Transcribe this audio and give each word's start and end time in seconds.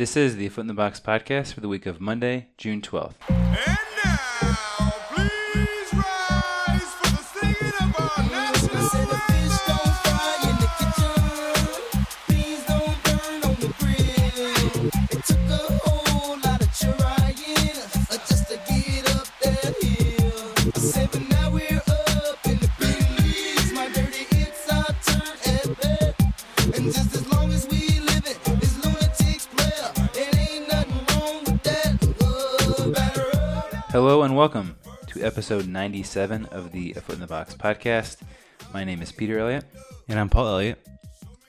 This 0.00 0.16
is 0.16 0.36
the 0.36 0.48
Foot 0.48 0.62
in 0.62 0.66
the 0.66 0.72
Box 0.72 0.98
podcast 0.98 1.52
for 1.52 1.60
the 1.60 1.68
week 1.68 1.84
of 1.84 2.00
Monday, 2.00 2.46
June 2.56 2.80
12th. 2.80 3.12
And 3.28 3.89
welcome 34.40 34.74
to 35.06 35.22
episode 35.22 35.68
97 35.68 36.46
of 36.46 36.72
the 36.72 36.94
A 36.96 37.00
Foot 37.02 37.16
in 37.16 37.20
the 37.20 37.26
Box 37.26 37.52
podcast. 37.52 38.22
My 38.72 38.84
name 38.84 39.02
is 39.02 39.12
Peter 39.12 39.38
Elliott. 39.38 39.66
And 40.08 40.18
I'm 40.18 40.30
Paul 40.30 40.48
Elliott. 40.48 40.78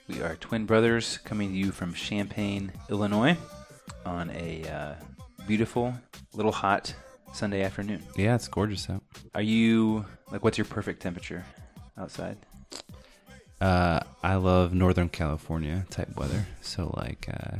We 0.08 0.20
are 0.20 0.36
twin 0.36 0.66
brothers 0.66 1.16
coming 1.24 1.52
to 1.52 1.56
you 1.56 1.72
from 1.72 1.94
Champaign, 1.94 2.70
Illinois 2.90 3.38
on 4.04 4.28
a 4.32 4.68
uh, 4.68 4.94
beautiful, 5.48 5.94
little 6.34 6.52
hot 6.52 6.94
Sunday 7.32 7.62
afternoon. 7.62 8.02
Yeah, 8.14 8.34
it's 8.34 8.46
gorgeous 8.46 8.90
out. 8.90 9.02
Are 9.34 9.40
you, 9.40 10.04
like, 10.30 10.44
what's 10.44 10.58
your 10.58 10.66
perfect 10.66 11.00
temperature 11.00 11.46
outside? 11.96 12.36
Uh, 13.58 14.00
I 14.22 14.34
love 14.34 14.74
Northern 14.74 15.08
California 15.08 15.86
type 15.88 16.14
weather. 16.14 16.44
So 16.60 16.92
like 16.98 17.26
uh, 17.32 17.56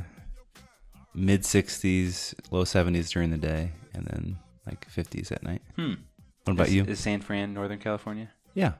mid 1.14 1.41
60s, 1.41 2.34
low 2.50 2.64
70s 2.64 3.08
during 3.08 3.30
the 3.30 3.38
day, 3.38 3.72
and 3.94 4.05
then 4.05 4.38
like 4.66 4.88
50s 4.91 5.32
at 5.32 5.42
night. 5.42 5.62
Hmm. 5.77 5.94
What 6.44 6.55
about 6.55 6.68
is, 6.68 6.74
you? 6.74 6.84
Is 6.84 7.00
San 7.00 7.20
Fran, 7.20 7.55
Northern 7.55 7.78
California? 7.78 8.30
yeah. 8.55 8.72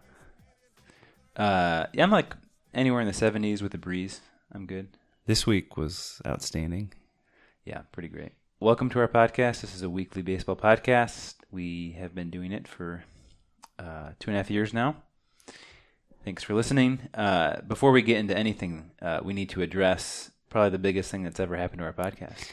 Uh, 1.37 1.87
yeah, 1.95 2.03
I'm 2.03 2.11
like 2.11 2.35
anywhere 2.75 3.01
in 3.01 3.07
the 3.07 3.13
70s 3.15 3.63
with 3.63 3.73
a 3.73 3.79
breeze. 3.79 4.21
I'm 4.53 4.67
good. 4.67 4.89
This 5.27 5.47
week 5.47 5.77
was 5.79 6.21
outstanding. 6.27 6.93
Yeah, 7.65 7.83
pretty 7.93 8.09
great. 8.09 8.33
Welcome 8.61 8.91
to 8.91 8.99
our 8.99 9.09
podcast. 9.09 9.63
This 9.63 9.75
is 9.75 9.83
a 9.83 9.89
weekly 9.89 10.21
baseball 10.21 10.57
podcast. 10.57 11.37
We 11.51 11.93
have 11.99 12.15
been 12.15 12.29
doing 12.29 12.53
it 12.53 12.69
for 12.69 13.05
uh, 13.79 14.11
two 14.19 14.31
and 14.31 14.37
a 14.37 14.41
half 14.41 14.51
years 14.51 14.75
now. 14.75 14.97
Thanks 16.25 16.43
for 16.43 16.55
listening. 16.55 17.09
Uh, 17.15 17.63
before 17.63 17.93
we 17.93 18.03
get 18.03 18.19
into 18.19 18.37
anything, 18.37 18.91
uh, 19.01 19.21
we 19.23 19.33
need 19.33 19.49
to 19.51 19.63
address 19.63 20.31
probably 20.51 20.71
the 20.71 20.79
biggest 20.79 21.11
thing 21.11 21.23
that's 21.23 21.41
ever 21.41 21.57
happened 21.57 21.79
to 21.79 21.85
our 21.85 21.93
podcast. 21.93 22.51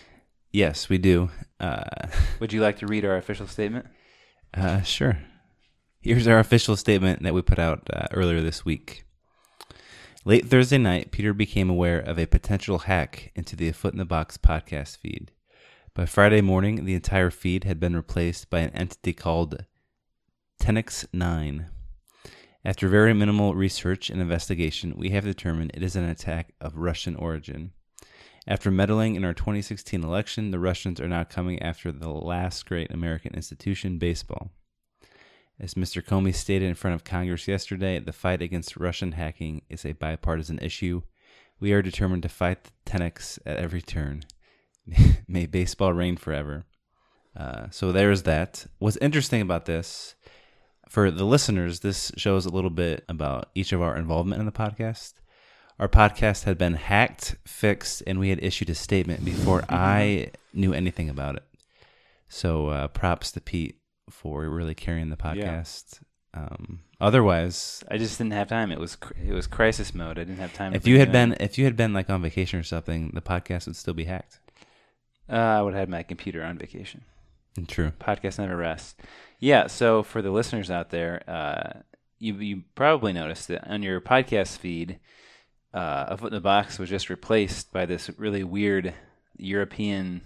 Yes, 0.51 0.89
we 0.89 0.97
do. 0.97 1.29
Uh, 1.59 1.83
Would 2.39 2.53
you 2.53 2.61
like 2.61 2.77
to 2.79 2.87
read 2.87 3.05
our 3.05 3.17
official 3.17 3.47
statement? 3.47 3.85
uh, 4.53 4.81
sure. 4.81 5.19
Here's 6.01 6.27
our 6.27 6.39
official 6.39 6.75
statement 6.75 7.23
that 7.23 7.33
we 7.33 7.41
put 7.41 7.59
out 7.59 7.87
uh, 7.93 8.07
earlier 8.13 8.41
this 8.41 8.63
week. 8.63 9.03
Late 10.25 10.47
Thursday 10.47 10.77
night, 10.77 11.11
Peter 11.11 11.33
became 11.33 11.69
aware 11.69 11.99
of 11.99 12.17
a 12.17 12.25
potential 12.25 12.79
hack 12.79 13.31
into 13.35 13.55
the 13.55 13.71
Foot 13.71 13.93
in 13.93 13.99
the 13.99 14.05
Box 14.05 14.37
podcast 14.37 14.97
feed. 14.97 15.31
By 15.93 16.05
Friday 16.05 16.41
morning, 16.41 16.85
the 16.85 16.93
entire 16.93 17.29
feed 17.29 17.63
had 17.63 17.79
been 17.79 17.95
replaced 17.95 18.49
by 18.49 18.59
an 18.59 18.69
entity 18.71 19.13
called 19.13 19.65
Tenix9. 20.61 21.65
After 22.63 22.87
very 22.87 23.13
minimal 23.13 23.55
research 23.55 24.09
and 24.09 24.21
investigation, 24.21 24.93
we 24.97 25.09
have 25.09 25.23
determined 25.23 25.71
it 25.73 25.83
is 25.83 25.95
an 25.95 26.03
attack 26.03 26.53
of 26.59 26.77
Russian 26.77 27.15
origin. 27.15 27.71
After 28.49 28.71
meddling 28.71 29.13
in 29.13 29.23
our 29.23 29.35
2016 29.35 30.03
election, 30.03 30.49
the 30.49 30.57
Russians 30.57 30.99
are 30.99 31.07
now 31.07 31.23
coming 31.23 31.61
after 31.61 31.91
the 31.91 32.09
last 32.09 32.65
great 32.65 32.91
American 32.91 33.35
institution, 33.35 33.99
baseball. 33.99 34.49
As 35.59 35.75
Mr. 35.75 36.03
Comey 36.03 36.33
stated 36.33 36.67
in 36.67 36.73
front 36.73 36.95
of 36.95 37.03
Congress 37.03 37.47
yesterday, 37.47 37.99
the 37.99 38.11
fight 38.11 38.41
against 38.41 38.75
Russian 38.75 39.11
hacking 39.11 39.61
is 39.69 39.85
a 39.85 39.91
bipartisan 39.91 40.57
issue. 40.63 41.03
We 41.59 41.73
are 41.73 41.83
determined 41.83 42.23
to 42.23 42.29
fight 42.29 42.63
the 42.63 42.71
Tenex 42.87 43.37
at 43.45 43.57
every 43.57 43.83
turn. 43.83 44.23
May 45.27 45.45
baseball 45.45 45.93
reign 45.93 46.17
forever. 46.17 46.65
Uh, 47.37 47.67
so 47.69 47.91
there's 47.91 48.23
that. 48.23 48.65
What's 48.79 48.97
interesting 48.97 49.41
about 49.41 49.65
this, 49.65 50.15
for 50.87 51.11
the 51.11 51.23
listeners, 51.23 51.81
this 51.81 52.11
shows 52.17 52.47
a 52.47 52.51
little 52.51 52.71
bit 52.71 53.05
about 53.07 53.49
each 53.53 53.73
of 53.73 53.81
our 53.83 53.95
involvement 53.95 54.39
in 54.39 54.47
the 54.47 54.51
podcast. 54.51 55.18
Our 55.79 55.87
podcast 55.87 56.43
had 56.43 56.57
been 56.57 56.73
hacked, 56.73 57.37
fixed, 57.45 58.03
and 58.05 58.19
we 58.19 58.29
had 58.29 58.43
issued 58.43 58.69
a 58.69 58.75
statement 58.75 59.23
before 59.23 59.63
I 59.69 60.31
knew 60.53 60.73
anything 60.73 61.09
about 61.09 61.35
it. 61.37 61.43
So 62.27 62.67
uh, 62.67 62.87
props 62.89 63.31
to 63.31 63.41
Pete 63.41 63.77
for 64.09 64.47
really 64.49 64.75
carrying 64.75 65.09
the 65.09 65.15
podcast. 65.15 66.01
Um, 66.33 66.81
otherwise, 66.99 67.81
I 67.89 67.97
just 67.97 68.17
didn't 68.17 68.33
have 68.33 68.49
time. 68.49 68.71
It 68.71 68.79
was 68.79 68.97
cr- 68.97 69.13
it 69.25 69.31
was 69.33 69.47
crisis 69.47 69.95
mode. 69.95 70.19
I 70.19 70.25
didn't 70.25 70.37
have 70.37 70.53
time. 70.53 70.73
if 70.73 70.85
you 70.85 70.99
had 70.99 71.11
been 71.11 71.29
anything. 71.29 71.45
if 71.45 71.57
you 71.57 71.65
had 71.65 71.77
been 71.77 71.93
like 71.93 72.09
on 72.09 72.21
vacation 72.21 72.59
or 72.59 72.63
something, 72.63 73.11
the 73.13 73.21
podcast 73.21 73.65
would 73.65 73.75
still 73.75 73.93
be 73.93 74.03
hacked. 74.03 74.39
uh, 75.29 75.35
I 75.35 75.61
would 75.61 75.73
have 75.73 75.79
had 75.81 75.89
my 75.89 76.03
computer 76.03 76.43
on 76.43 76.57
vacation. 76.57 77.03
True. 77.67 77.91
podcast 77.99 78.37
never 78.37 78.55
rests. 78.55 78.95
Yeah, 79.39 79.67
so 79.67 80.03
for 80.03 80.21
the 80.21 80.31
listeners 80.31 80.69
out 80.69 80.91
there, 80.91 81.23
uh, 81.27 81.79
you 82.19 82.35
you 82.35 82.63
probably 82.75 83.13
noticed 83.13 83.47
that 83.47 83.67
on 83.67 83.81
your 83.81 83.99
podcast 84.01 84.57
feed, 84.57 84.99
uh, 85.73 86.05
a 86.09 86.17
foot 86.17 86.27
in 86.27 86.33
the 86.33 86.41
box 86.41 86.79
was 86.79 86.89
just 86.89 87.09
replaced 87.09 87.71
by 87.71 87.85
this 87.85 88.09
really 88.17 88.43
weird 88.43 88.93
European 89.37 90.21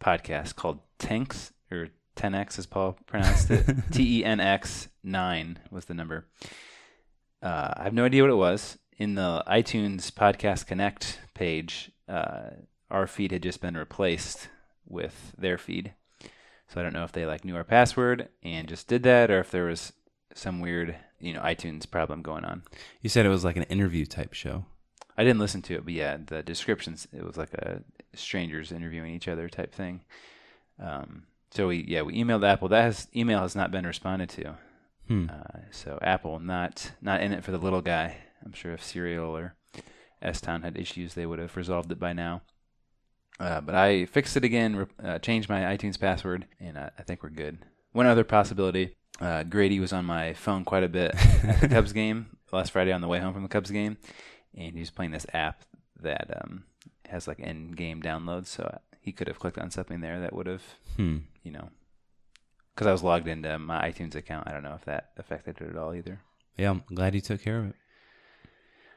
podcast 0.00 0.56
called 0.56 0.80
Tanks 0.98 1.52
or 1.70 1.88
Tenx 2.16 2.58
as 2.58 2.66
Paul 2.66 2.98
pronounced 3.06 3.50
it. 3.50 3.66
T 3.92 4.20
E 4.20 4.24
N 4.24 4.40
X 4.40 4.88
nine 5.02 5.58
was 5.70 5.84
the 5.84 5.94
number. 5.94 6.26
Uh, 7.42 7.72
I 7.76 7.84
have 7.84 7.94
no 7.94 8.04
idea 8.04 8.22
what 8.22 8.30
it 8.30 8.34
was. 8.34 8.78
In 8.96 9.14
the 9.14 9.44
iTunes 9.46 10.10
Podcast 10.10 10.66
Connect 10.66 11.20
page, 11.34 11.92
uh, 12.08 12.50
our 12.90 13.06
feed 13.06 13.30
had 13.30 13.44
just 13.44 13.60
been 13.60 13.76
replaced 13.76 14.48
with 14.86 15.32
their 15.38 15.56
feed. 15.56 15.92
So 16.68 16.80
I 16.80 16.82
don't 16.82 16.92
know 16.92 17.04
if 17.04 17.12
they 17.12 17.24
like 17.24 17.44
knew 17.44 17.54
our 17.54 17.64
password 17.64 18.28
and 18.42 18.66
just 18.66 18.88
did 18.88 19.04
that, 19.04 19.30
or 19.30 19.38
if 19.38 19.52
there 19.52 19.66
was 19.66 19.92
some 20.34 20.60
weird, 20.60 20.96
you 21.20 21.32
know, 21.32 21.40
iTunes 21.40 21.90
problem 21.90 22.22
going 22.22 22.44
on. 22.44 22.62
You 23.00 23.08
said 23.08 23.26
it 23.26 23.30
was 23.30 23.44
like 23.44 23.56
an 23.56 23.64
interview 23.64 24.06
type 24.06 24.34
show. 24.34 24.66
I 25.16 25.24
didn't 25.24 25.40
listen 25.40 25.62
to 25.62 25.74
it, 25.74 25.84
but 25.84 25.94
yeah, 25.94 26.16
the 26.24 26.42
descriptions 26.42 27.08
it 27.12 27.24
was 27.24 27.36
like 27.36 27.52
a 27.54 27.82
strangers 28.14 28.72
interviewing 28.72 29.14
each 29.14 29.28
other 29.28 29.48
type 29.48 29.74
thing. 29.74 30.02
Um, 30.80 31.24
so 31.50 31.68
we 31.68 31.84
yeah 31.88 32.02
we 32.02 32.14
emailed 32.22 32.46
Apple. 32.46 32.68
That 32.68 32.82
has 32.82 33.08
email 33.14 33.40
has 33.40 33.56
not 33.56 33.70
been 33.70 33.86
responded 33.86 34.28
to. 34.30 34.54
Hmm. 35.08 35.26
Uh, 35.30 35.60
so 35.70 35.98
Apple 36.02 36.38
not 36.38 36.92
not 37.00 37.20
in 37.20 37.32
it 37.32 37.42
for 37.42 37.50
the 37.50 37.58
little 37.58 37.82
guy. 37.82 38.16
I'm 38.44 38.52
sure 38.52 38.72
if 38.72 38.82
Serial 38.84 39.36
or 39.36 39.56
S 40.22 40.40
Town 40.40 40.62
had 40.62 40.76
issues, 40.76 41.14
they 41.14 41.26
would 41.26 41.38
have 41.38 41.56
resolved 41.56 41.90
it 41.90 41.98
by 41.98 42.12
now. 42.12 42.42
Uh, 43.40 43.60
but 43.60 43.74
I 43.74 44.04
fixed 44.06 44.36
it 44.36 44.44
again, 44.44 44.76
re- 44.76 44.86
uh, 45.02 45.18
changed 45.20 45.48
my 45.48 45.60
iTunes 45.60 45.98
password, 45.98 46.46
and 46.60 46.76
uh, 46.76 46.90
I 46.98 47.02
think 47.02 47.22
we're 47.22 47.30
good. 47.30 47.58
One 47.92 48.06
other 48.06 48.24
possibility: 48.24 48.96
uh, 49.20 49.42
Grady 49.44 49.80
was 49.80 49.92
on 49.92 50.04
my 50.04 50.32
phone 50.34 50.64
quite 50.64 50.84
a 50.84 50.88
bit 50.88 51.12
at 51.44 51.60
the 51.60 51.68
Cubs 51.74 51.92
game 51.92 52.36
last 52.52 52.70
Friday 52.72 52.92
on 52.92 53.00
the 53.00 53.08
way 53.08 53.18
home 53.20 53.32
from 53.34 53.42
the 53.42 53.48
Cubs 53.48 53.70
game, 53.70 53.96
and 54.56 54.74
he 54.74 54.80
was 54.80 54.90
playing 54.90 55.10
this 55.12 55.26
app 55.32 55.62
that 56.00 56.30
um, 56.42 56.64
has 57.08 57.26
like 57.26 57.38
in-game 57.40 58.00
downloads. 58.02 58.46
So 58.46 58.78
he 59.00 59.12
could 59.12 59.26
have 59.28 59.38
clicked 59.38 59.58
on 59.58 59.70
something 59.70 60.00
there 60.00 60.20
that 60.20 60.32
would 60.34 60.46
have, 60.46 60.62
Hmm. 60.96 61.18
you 61.42 61.50
know, 61.52 61.70
because 62.74 62.86
I 62.86 62.92
was 62.92 63.02
logged 63.02 63.26
into 63.28 63.58
my 63.58 63.90
iTunes 63.90 64.14
account. 64.14 64.46
I 64.48 64.52
don't 64.52 64.62
know 64.62 64.74
if 64.74 64.84
that 64.84 65.10
affected 65.16 65.60
it 65.60 65.70
at 65.70 65.76
all 65.76 65.94
either. 65.94 66.20
Yeah, 66.56 66.70
I'm 66.70 66.82
glad 66.94 67.14
you 67.14 67.20
took 67.20 67.42
care 67.42 67.58
of 67.58 67.66
it. 67.70 67.74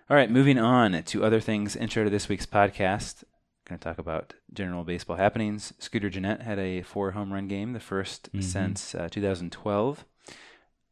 All 0.09 0.17
right, 0.17 0.29
moving 0.29 0.57
on 0.59 1.01
to 1.03 1.23
other 1.23 1.39
things. 1.39 1.75
Intro 1.75 2.03
to 2.03 2.09
this 2.09 2.27
week's 2.27 2.45
podcast. 2.45 3.23
Going 3.65 3.79
to 3.79 3.83
talk 3.83 3.97
about 3.99 4.33
general 4.51 4.83
baseball 4.83 5.16
happenings. 5.16 5.72
Scooter 5.79 6.09
Gennett 6.09 6.41
had 6.41 6.59
a 6.59 6.81
four 6.81 7.11
home 7.11 7.31
run 7.31 7.47
game, 7.47 7.72
the 7.73 7.79
1st 7.79 8.29
Mhm. 8.34 8.43
since 8.43 8.93
uh, 8.96 9.07
2012. 9.09 10.03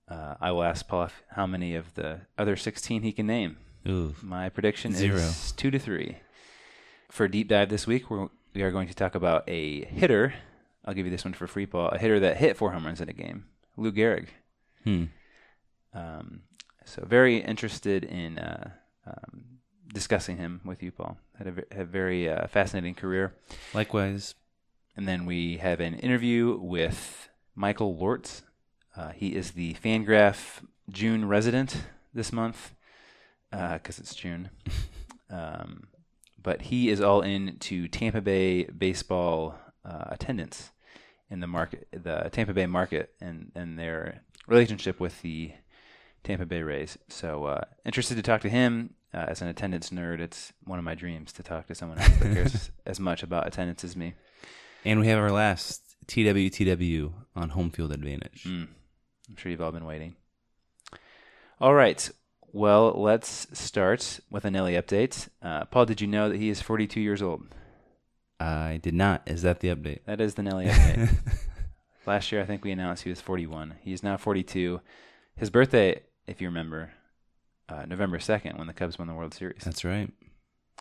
Uh, 0.09 0.35
I 0.41 0.51
will 0.51 0.63
ask 0.63 0.88
Paul 0.88 1.09
how 1.29 1.45
many 1.45 1.75
of 1.75 1.94
the 1.94 2.21
other 2.38 2.56
16 2.56 3.03
he 3.03 3.11
can 3.11 3.27
name. 3.27 3.57
Ooh. 3.88 4.15
My 4.21 4.50
prediction 4.50 4.94
Zero. 4.94 5.17
is 5.17 5.51
two 5.51 5.71
to 5.71 5.79
three. 5.79 6.17
For 7.09 7.25
a 7.25 7.31
deep 7.31 7.47
dive 7.47 7.69
this 7.69 7.85
week, 7.88 8.09
we're, 8.09 8.27
we 8.53 8.61
are 8.61 8.71
going 8.71 8.88
to 8.88 8.95
talk 8.95 9.15
about 9.15 9.44
a 9.47 9.85
hitter. 9.85 10.33
I'll 10.85 10.94
give 10.94 11.06
you 11.06 11.11
this 11.11 11.25
one 11.25 11.33
for 11.33 11.47
free, 11.47 11.65
Paul. 11.65 11.89
A 11.89 11.97
hitter 11.97 12.19
that 12.21 12.38
hit 12.38 12.57
four 12.57 12.71
home 12.71 12.85
runs 12.85 13.01
in 13.01 13.09
a 13.09 13.13
game, 13.13 13.45
Lou 13.77 13.91
Gehrig. 13.91 14.27
Hmm. 14.83 15.06
Um, 15.94 16.41
so 16.85 17.03
very 17.06 17.38
interested 17.38 18.03
in 18.03 18.39
uh, 18.39 18.71
um, 19.06 19.44
discussing 19.94 20.38
him 20.38 20.61
with 20.65 20.81
you, 20.81 20.91
Paul. 20.91 21.17
Had 21.38 21.47
a, 21.47 21.81
a 21.81 21.85
very 21.85 22.29
uh, 22.29 22.47
fascinating 22.47 22.95
career. 22.95 23.35
Likewise. 23.73 24.35
And 24.95 25.07
then 25.07 25.25
we 25.25 25.57
have 25.57 25.79
an 25.79 25.95
interview 25.95 26.57
with 26.59 27.29
Michael 27.56 27.95
Lortz. 27.95 28.41
Uh, 29.00 29.12
he 29.16 29.30
is 29.30 29.51
the 29.51 29.75
Fangraph 29.75 30.62
June 30.90 31.25
resident 31.25 31.84
this 32.13 32.34
month 32.34 32.75
because 33.51 34.00
it's 34.00 34.16
June. 34.16 34.50
Um, 35.31 35.90
but 36.42 36.63
he 36.63 36.90
is 36.90 37.01
all 37.01 37.22
into 37.22 37.88
Tampa 37.88 38.19
Bay 38.19 38.63
baseball 38.63 39.54
uh, 39.86 40.06
attendance 40.07 40.72
in 41.30 41.40
the 41.40 41.46
market, 41.46 41.88
the 41.92 42.30
Tampa 42.31 42.51
Bay 42.51 42.66
market, 42.66 43.13
and 43.22 43.51
and 43.54 43.78
their 43.78 44.24
relationship 44.48 45.00
with 45.00 45.22
the 45.22 45.52
Tampa 46.24 46.48
Bay 46.48 46.63
Rays. 46.63 46.98
So 47.10 47.45
uh, 47.45 47.66
interested 47.86 48.16
to 48.16 48.24
talk 48.24 48.42
to 48.42 48.50
him 48.50 48.95
uh, 49.13 49.25
as 49.28 49.44
an 49.44 49.48
attendance 49.50 49.92
nerd. 49.92 50.19
It's 50.19 50.52
one 50.63 50.80
of 50.80 50.86
my 50.86 50.95
dreams 50.95 51.31
to 51.34 51.44
talk 51.44 51.68
to 51.68 51.75
someone 51.75 52.00
else 52.00 52.18
that 52.18 52.34
cares 52.34 52.72
as 52.88 53.00
much 53.00 53.22
about 53.22 53.45
attendance 53.45 53.84
as 53.84 53.95
me. 53.95 54.16
And 54.84 55.00
we 55.00 55.07
have 55.10 55.19
our 55.19 55.31
last 55.31 55.95
TWTW 56.07 57.13
on 57.36 57.50
home 57.50 57.69
field 57.69 57.92
advantage. 57.92 58.45
Mm. 58.45 58.69
I'm 59.30 59.36
sure 59.36 59.52
you've 59.52 59.62
all 59.62 59.72
been 59.72 59.86
waiting. 59.86 60.16
All 61.62 61.74
right. 61.74 62.10
Well, 62.52 62.94
let's 62.96 63.48
start 63.54 64.20
with 64.31 64.44
a 64.44 64.52
Nelly 64.52 64.74
update. 64.74 65.30
Uh, 65.42 65.66
Paul, 65.66 65.86
did 65.86 66.02
you 66.02 66.08
know 66.08 66.30
that 66.30 66.38
he 66.38 66.50
is 66.50 66.62
42 66.62 67.00
years 67.00 67.22
old? 67.22 67.46
I 68.40 68.80
did 68.81 68.94
not. 68.94 69.22
Is 69.28 69.44
that 69.44 69.60
the 69.60 69.68
update? 69.68 70.00
That 70.06 70.22
is 70.22 70.36
the 70.36 70.44
Nelly 70.44 70.66
update. 70.66 71.16
Last 72.06 72.31
year, 72.31 72.42
I 72.42 72.46
think 72.46 72.64
we 72.64 72.72
announced 72.72 73.04
he 73.04 73.10
was 73.10 73.22
41. 73.22 73.76
He's 73.81 74.02
now 74.02 74.18
42. 74.18 74.81
His 75.36 75.50
birthday, 75.50 76.02
if 76.26 76.42
you 76.42 76.48
remember, 76.48 76.92
uh, 77.68 77.86
November 77.86 78.18
2nd, 78.18 78.58
when 78.58 78.68
the 78.68 78.74
Cubs 78.74 78.98
won 78.98 79.08
the 79.08 79.14
World 79.14 79.34
Series. 79.34 79.62
That's 79.64 79.84
right. 79.86 80.12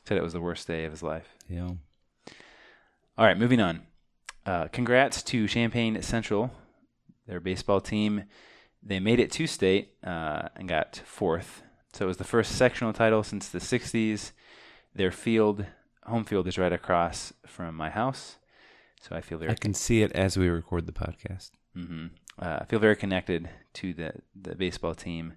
Said 0.07 0.17
it 0.17 0.23
was 0.23 0.33
the 0.33 0.41
worst 0.41 0.67
day 0.67 0.85
of 0.85 0.93
his 0.93 1.03
life. 1.03 1.35
Yeah. 1.51 1.69
All 3.19 3.27
right, 3.27 3.37
moving 3.37 3.61
on. 3.61 3.83
Uh, 4.47 4.69
congrats 4.69 5.23
to 5.25 5.47
Champaign 5.47 6.01
Central, 6.01 6.51
their 7.29 7.39
baseball 7.41 7.81
team. 7.81 8.25
They 8.83 8.99
made 8.99 9.21
it 9.21 9.31
to 9.33 9.47
state 9.47 9.93
uh, 10.05 10.49
and 10.57 10.69
got 10.69 11.01
fourth. 11.05 11.63
So 11.93 12.05
it 12.07 12.09
was 12.09 12.17
the 12.17 12.25
first 12.25 12.53
sectional 12.57 12.93
title 12.93 13.23
since 13.23 13.49
the 13.49 13.59
60s. 13.59 14.33
Their 14.95 15.13
field, 15.13 15.65
home 16.05 16.25
field, 16.25 16.49
is 16.49 16.59
right 16.59 16.73
across 16.73 17.33
from 17.47 17.75
my 17.77 17.91
house. 17.91 18.37
So 19.01 19.15
I 19.15 19.21
feel 19.21 19.39
very 19.39 19.53
I 19.53 19.55
can 19.55 19.75
see 19.75 20.03
it 20.03 20.11
as 20.13 20.37
we 20.37 20.49
record 20.49 20.87
the 20.87 20.93
podcast. 20.93 21.51
hmm 21.75 22.07
Uh, 22.41 22.59
I 22.63 22.65
feel 22.65 22.79
very 22.81 22.97
connected 22.97 23.49
to 23.75 23.95
the 23.95 24.13
the 24.35 24.55
baseball 24.55 24.95
team. 24.95 25.35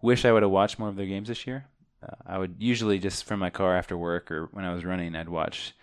Wish 0.00 0.24
I 0.24 0.32
would 0.32 0.42
have 0.42 0.50
watched 0.52 0.78
more 0.78 0.88
of 0.88 0.96
their 0.96 1.06
games 1.06 1.28
this 1.28 1.46
year. 1.46 1.66
Uh, 2.02 2.16
I 2.26 2.38
would 2.38 2.56
usually 2.58 2.98
just 2.98 3.24
from 3.24 3.40
my 3.40 3.50
car 3.50 3.76
after 3.76 3.96
work 3.96 4.30
or 4.30 4.48
when 4.52 4.64
I 4.64 4.74
was 4.74 4.84
running, 4.84 5.14
I'd 5.14 5.28
watch 5.28 5.74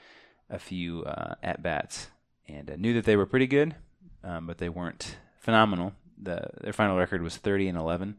a 0.50 0.60
few 0.60 1.04
uh, 1.04 1.36
at 1.44 1.62
bats, 1.62 2.08
and 2.48 2.70
I 2.72 2.76
knew 2.76 2.94
that 2.96 3.06
they 3.06 3.16
were 3.16 3.28
pretty 3.28 3.48
good, 3.48 3.76
um, 4.24 4.48
but 4.48 4.58
they 4.58 4.70
weren't 4.70 5.18
phenomenal. 5.40 5.94
The 6.22 6.50
their 6.62 6.74
final 6.74 6.98
record 6.98 7.22
was 7.22 7.38
thirty 7.38 7.68
and 7.68 7.78
eleven, 7.78 8.18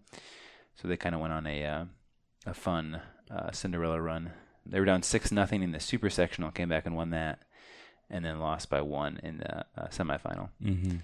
so 0.74 0.88
they 0.88 0.96
kind 0.96 1.14
of 1.14 1.20
went 1.20 1.32
on 1.32 1.46
a 1.46 1.64
uh, 1.64 1.84
a 2.46 2.54
fun 2.54 3.00
uh, 3.30 3.52
Cinderella 3.52 4.00
run. 4.00 4.32
They 4.66 4.80
were 4.80 4.86
down 4.86 5.02
six 5.02 5.32
nothing 5.32 5.62
in 5.62 5.72
the 5.72 5.80
super 5.80 6.10
sectional, 6.10 6.50
came 6.50 6.68
back 6.68 6.86
and 6.86 6.96
won 6.96 7.10
that, 7.10 7.40
and 8.08 8.24
then 8.24 8.40
lost 8.40 8.70
by 8.70 8.80
one 8.80 9.20
in 9.22 9.38
the 9.38 9.60
uh, 9.60 9.88
semifinal. 9.88 10.50
Mm-hmm. 10.62 10.98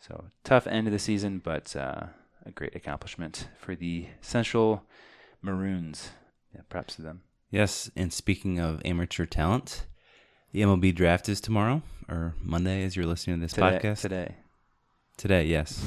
So 0.00 0.24
tough 0.44 0.66
end 0.66 0.86
of 0.86 0.92
the 0.92 0.98
season, 0.98 1.40
but 1.42 1.74
uh, 1.76 2.06
a 2.44 2.50
great 2.50 2.74
accomplishment 2.74 3.48
for 3.58 3.74
the 3.74 4.08
Central 4.20 4.84
Maroons. 5.40 6.10
Yeah, 6.54 6.62
props 6.68 6.96
to 6.96 7.02
them. 7.02 7.22
Yes, 7.50 7.90
and 7.96 8.12
speaking 8.12 8.58
of 8.58 8.82
amateur 8.84 9.26
talent, 9.26 9.86
the 10.52 10.62
MLB 10.62 10.94
draft 10.94 11.28
is 11.28 11.40
tomorrow 11.40 11.82
or 12.08 12.34
Monday 12.42 12.82
as 12.84 12.96
you're 12.96 13.06
listening 13.06 13.36
to 13.36 13.42
this 13.42 13.52
Today, 13.52 13.78
podcast. 13.78 14.00
today. 14.00 14.36
Today, 15.22 15.44
yes. 15.44 15.80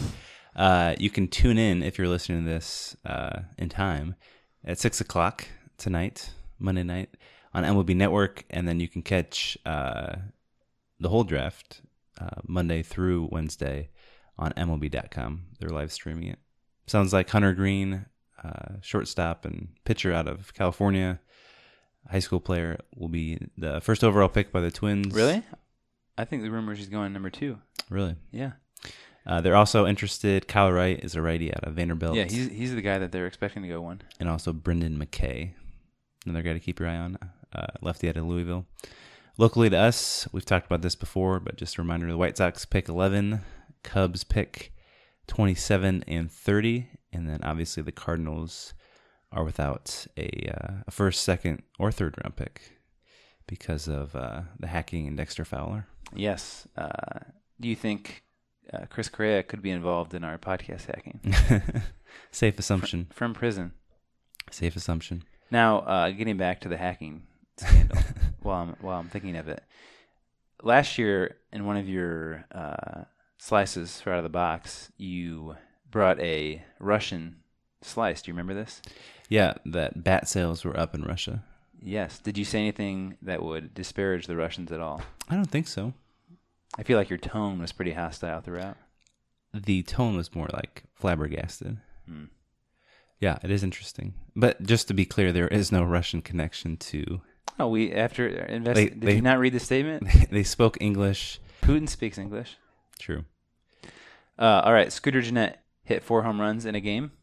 Uh, 0.56 0.96
you 0.98 1.10
can 1.10 1.28
tune 1.28 1.58
in 1.58 1.84
if 1.84 1.98
you're 1.98 2.08
listening 2.08 2.46
to 2.46 2.50
this 2.50 2.96
uh, 3.06 3.42
in 3.58 3.68
time 3.68 4.16
at 4.64 4.80
six 4.80 5.02
o'clock 5.02 5.46
tonight, 5.78 6.30
Monday 6.58 6.84
night, 6.84 7.10
on 7.54 7.66
MLB 7.66 7.98
Network, 7.98 8.46
and 8.50 8.66
then 8.66 8.80
you 8.80 8.88
can 8.88 9.02
catch 9.02 9.58
uh, 9.66 10.16
the 11.02 11.10
whole 11.10 11.26
draft 11.26 11.82
uh, 12.18 12.40
Monday 12.48 12.82
through 12.82 13.28
Wednesday 13.30 13.90
on 14.38 14.54
MLB.com. 14.54 15.48
They're 15.60 15.68
live 15.68 15.92
streaming 15.92 16.30
it. 16.30 16.40
Sounds 16.88 17.12
like 17.12 17.30
Hunter 17.30 17.52
Greene, 17.52 18.06
uh, 18.42 18.76
shortstop 18.80 19.44
and 19.44 19.68
pitcher 19.84 20.14
out 20.14 20.30
of 20.30 20.54
California, 20.54 21.20
high 22.10 22.20
school 22.20 22.40
player, 22.40 22.80
will 22.96 23.10
be 23.10 23.38
the 23.58 23.82
first 23.82 24.02
overall 24.02 24.30
pick 24.30 24.54
by 24.54 24.62
the 24.62 24.72
Twins. 24.72 25.14
Really? 25.14 25.44
I 26.18 26.24
think 26.24 26.42
the 26.42 26.52
rumor 26.52 26.72
is 26.72 26.80
he's 26.80 26.88
going 26.88 27.12
number 27.12 27.30
two. 27.30 27.58
Really. 27.90 28.16
Yeah. 28.32 28.54
Uh, 29.26 29.42
they're 29.42 29.56
also 29.56 29.88
interested. 29.88 30.48
Kyle 30.48 30.72
Wright 30.72 31.00
is 31.04 31.16
a 31.16 31.22
righty 31.22 31.52
out 31.54 31.64
of 31.64 31.74
Vanderbilt. 31.74 32.16
Yeah, 32.16 32.26
he's 32.26 32.50
he's 32.50 32.76
the 32.76 32.82
guy 32.82 33.00
that 33.00 33.12
they're 33.12 33.28
expecting 33.28 33.64
to 33.64 33.70
go 33.70 33.82
one. 33.82 34.02
and 34.20 34.30
also 34.30 34.54
Brendan 34.54 34.98
McKay, 35.00 35.54
another 36.26 36.44
guy 36.44 36.54
to 36.54 36.60
keep 36.60 36.80
your 36.80 36.90
eye 36.90 36.98
on, 36.98 37.18
uh, 37.54 37.68
lefty 37.82 38.08
out 38.08 38.18
of 38.18 38.26
Louisville. 38.26 38.66
Locally 39.38 39.70
to 39.70 39.78
us, 39.78 40.28
we've 40.32 40.46
talked 40.46 40.66
about 40.66 40.82
this 40.82 40.96
before, 40.96 41.40
but 41.40 41.58
just 41.58 41.78
a 41.78 41.82
reminder: 41.82 42.08
the 42.08 42.18
White 42.18 42.38
Sox 42.38 42.66
pick 42.66 42.88
11, 42.88 43.42
Cubs 43.84 44.24
pick 44.24 44.72
27 45.28 46.04
and 46.08 46.32
30, 46.32 46.88
and 47.12 47.28
then 47.28 47.40
obviously 47.44 47.82
the 47.84 47.92
Cardinals 47.92 48.74
are 49.32 49.44
without 49.44 50.06
a, 50.18 50.50
uh, 50.54 50.74
a 50.88 50.92
first, 50.92 51.24
second, 51.24 51.64
or 51.80 51.92
third 51.92 52.16
round 52.24 52.36
pick 52.36 52.80
because 53.48 53.88
of 53.88 54.16
uh, 54.16 54.42
the 54.60 54.68
hacking 54.68 55.08
and 55.08 55.18
Dexter 55.18 55.44
Fowler. 55.44 55.88
Yes. 56.16 56.68
Uh, 56.78 57.20
do 57.60 57.68
you 57.68 57.76
think 57.76 58.24
uh, 58.74 58.86
Chris 58.90 59.10
Correa 59.10 59.44
could 59.44 59.62
be 59.62 59.72
involved 59.72 60.14
in 60.14 60.24
our 60.24 60.38
podcast 60.38 60.86
hacking 60.86 61.20
Safe 62.32 62.58
assumption. 62.60 63.08
from 63.14 63.34
prison? 63.34 63.74
Safe 64.52 64.76
assumption. 64.76 65.24
Now, 65.52 65.80
uh, 65.80 66.10
getting 66.12 66.38
back 66.38 66.62
to 66.62 66.70
the 66.70 66.78
hacking 66.78 67.24
scandal, 67.58 67.98
while 68.42 68.62
I'm 68.64 68.76
while 68.82 69.00
I'm 69.00 69.10
thinking 69.10 69.36
of 69.36 69.48
it, 69.48 69.64
last 70.64 70.98
year 70.98 71.38
in 71.52 71.66
one 71.66 71.78
of 71.78 71.88
your 71.88 72.46
uh, 72.52 73.04
slices 73.38 74.02
for 74.02 74.12
out 74.12 74.18
of 74.20 74.24
the 74.24 74.30
box, 74.30 74.92
you 74.98 75.56
brought 75.90 76.20
a 76.20 76.64
Russian 76.80 77.38
slice. 77.82 78.22
Do 78.22 78.32
you 78.32 78.34
remember 78.34 78.54
this? 78.54 78.82
Yeah, 79.30 79.54
that 79.66 80.04
bat 80.04 80.28
sales 80.28 80.64
were 80.66 80.78
up 80.80 80.94
in 80.94 81.04
Russia. 81.04 81.44
Yes. 81.82 82.20
Did 82.20 82.38
you 82.38 82.46
say 82.46 82.60
anything 82.60 83.18
that 83.22 83.44
would 83.44 83.74
disparage 83.74 84.28
the 84.28 84.36
Russians 84.36 84.72
at 84.72 84.80
all? 84.80 85.02
I 85.30 85.36
don't 85.36 85.50
think 85.50 85.68
so. 85.68 85.94
I 86.78 86.84
feel 86.84 86.98
like 86.98 87.10
your 87.10 87.20
tone 87.20 87.60
was 87.60 87.72
pretty 87.72 87.94
hostile 87.94 88.42
throughout. 88.42 88.78
the 89.54 89.84
tone 89.84 90.16
was 90.18 90.36
more 90.36 90.50
like 90.54 90.84
flabbergasted. 90.96 91.78
Hmm. 92.08 92.26
Yeah, 93.22 93.38
it 93.42 93.50
is 93.50 93.64
interesting. 93.64 94.14
But 94.36 94.62
just 94.64 94.90
to 94.90 94.94
be 94.94 95.06
clear, 95.06 95.32
there 95.32 95.48
is 95.48 95.72
no 95.72 95.84
Russian 95.84 96.22
connection 96.22 96.76
to. 96.78 97.22
Oh, 97.58 97.70
we 97.70 97.94
after 97.94 98.28
invest. 98.28 98.76
They- 98.76 98.90
did 98.90 99.02
they- 99.02 99.16
you 99.16 99.22
not 99.22 99.40
read 99.40 99.54
the 99.54 99.60
statement? 99.62 100.08
they 100.30 100.44
spoke 100.44 100.78
English. 100.82 101.40
Putin 101.62 101.88
speaks 101.88 102.18
English. 102.18 102.58
True. 103.00 103.24
Uh, 104.38 104.62
all 104.66 104.74
right, 104.74 104.92
Scooter 104.92 105.22
Gennett 105.22 105.58
hit 105.84 106.04
four 106.04 106.24
home 106.24 106.42
runs 106.42 106.66
in 106.66 106.76
a 106.76 106.82
game 106.82 107.14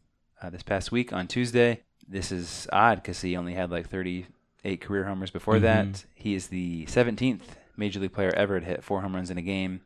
uh, 0.41 0.49
this 0.49 0.63
past 0.63 0.91
week 0.91 1.13
on 1.13 1.27
Tuesday. 1.27 1.81
This 2.07 2.31
is 2.31 2.67
odd 2.73 2.95
because 3.03 3.21
he 3.21 3.37
only 3.37 3.53
had 3.53 3.69
like 3.69 3.87
38 3.87 4.81
career 4.81 5.03
homers 5.05 5.29
before 5.29 5.55
Mhm. 5.57 5.61
that. 5.61 6.05
He 6.15 6.33
is 6.33 6.47
the 6.47 6.85
17th 6.87 7.41
major 7.75 7.99
league 7.99 8.13
player 8.13 8.33
ever 8.35 8.59
to 8.59 8.65
hit 8.65 8.83
four 8.83 9.01
home 9.01 9.15
runs 9.15 9.29
in 9.29 9.37
a 9.37 9.41
game. 9.41 9.81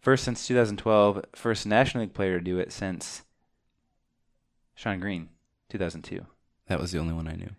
First 0.00 0.24
since 0.24 0.46
2012. 0.46 1.24
First 1.34 1.66
National 1.66 2.02
League 2.04 2.14
player 2.14 2.38
to 2.38 2.44
do 2.44 2.58
it 2.58 2.72
since 2.72 3.22
Shawn 4.74 5.00
Green, 5.00 5.28
2002. 5.70 6.26
That 6.68 6.80
was 6.80 6.92
the 6.92 6.98
only 6.98 7.14
one 7.14 7.28
I 7.28 7.34
knew. 7.34 7.50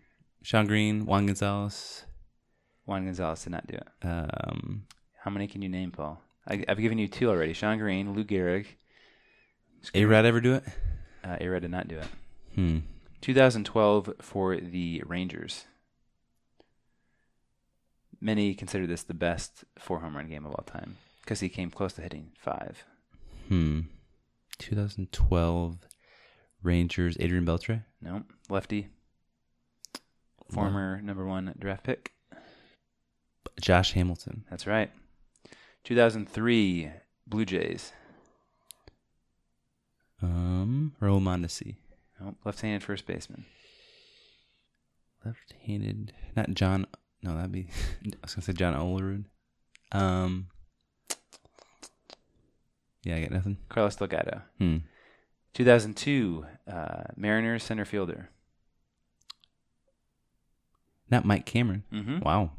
Shawn 0.42 0.66
Green, 0.66 1.06
Juan 1.06 1.26
Gonzalez. 1.26 2.04
Juan 2.84 3.04
Gonzalez 3.04 3.42
did 3.42 3.50
not 3.50 3.66
do 3.66 3.76
it. 3.76 3.88
Um, 4.02 4.84
How 5.24 5.30
many 5.30 5.48
can 5.48 5.62
you 5.62 5.68
name, 5.68 5.90
Paul? 5.90 6.20
I, 6.48 6.64
I've 6.68 6.78
given 6.78 6.98
you 6.98 7.08
two 7.08 7.28
already. 7.28 7.52
Shawn 7.52 7.78
Green, 7.78 8.14
Lou 8.14 8.24
Gehrig. 8.24 8.66
A 9.94 10.04
Rod 10.04 10.24
ever 10.24 10.40
do 10.40 10.54
it? 10.54 10.64
Uh, 11.24 11.36
A-Rod 11.40 11.62
did 11.62 11.70
not 11.70 11.88
do 11.88 11.98
it. 11.98 12.06
Hmm. 12.54 12.78
2012 13.20 14.14
for 14.20 14.56
the 14.56 15.02
Rangers. 15.06 15.64
Many 18.20 18.54
consider 18.54 18.86
this 18.86 19.02
the 19.02 19.14
best 19.14 19.64
four 19.78 20.00
home 20.00 20.16
run 20.16 20.28
game 20.28 20.46
of 20.46 20.52
all 20.52 20.64
time 20.64 20.96
because 21.22 21.40
he 21.40 21.48
came 21.48 21.70
close 21.70 21.92
to 21.94 22.02
hitting 22.02 22.32
five. 22.38 22.84
Hmm. 23.48 23.80
2012 24.58 25.76
Rangers, 26.62 27.16
Adrian 27.20 27.44
Beltre. 27.44 27.84
No, 28.00 28.24
lefty. 28.48 28.88
Former 30.50 31.00
number 31.02 31.26
one 31.26 31.54
draft 31.58 31.84
pick. 31.84 32.12
Josh 33.60 33.92
Hamilton. 33.92 34.44
That's 34.50 34.66
right. 34.66 34.90
2003 35.84 36.90
Blue 37.26 37.44
Jays. 37.44 37.92
Um, 40.22 40.94
Raul 41.00 41.20
Mondesi. 41.20 41.76
No, 42.20 42.34
left-handed 42.44 42.82
first 42.82 43.06
baseman. 43.06 43.44
Left-handed. 45.24 46.12
Not 46.36 46.50
John. 46.54 46.86
No, 47.26 47.34
that'd 47.34 47.52
be. 47.52 47.68
I 48.04 48.10
was 48.22 48.34
gonna 48.34 48.44
say 48.44 48.52
John 48.52 48.74
Olerud. 48.74 49.24
Um. 49.92 50.46
Yeah, 53.02 53.16
I 53.16 53.20
got 53.20 53.30
nothing. 53.32 53.58
Carlos 53.68 53.96
Delgado. 53.96 54.42
Hmm. 54.58 54.78
2002 55.54 56.44
uh, 56.70 57.04
Mariners 57.16 57.62
center 57.62 57.84
fielder. 57.84 58.30
Not 61.10 61.24
Mike 61.24 61.46
Cameron. 61.46 61.84
Mm-hmm. 61.92 62.18
Wow. 62.20 62.50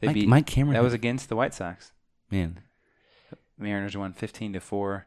They 0.00 0.08
Mike, 0.08 0.14
beat 0.14 0.28
Mike 0.28 0.46
Cameron. 0.46 0.74
that 0.74 0.82
was 0.82 0.94
against 0.94 1.28
the 1.28 1.36
White 1.36 1.54
Sox. 1.54 1.92
man. 2.30 2.60
Mariners 3.58 3.96
won 3.96 4.12
15 4.12 4.54
to 4.54 4.60
4. 4.60 5.06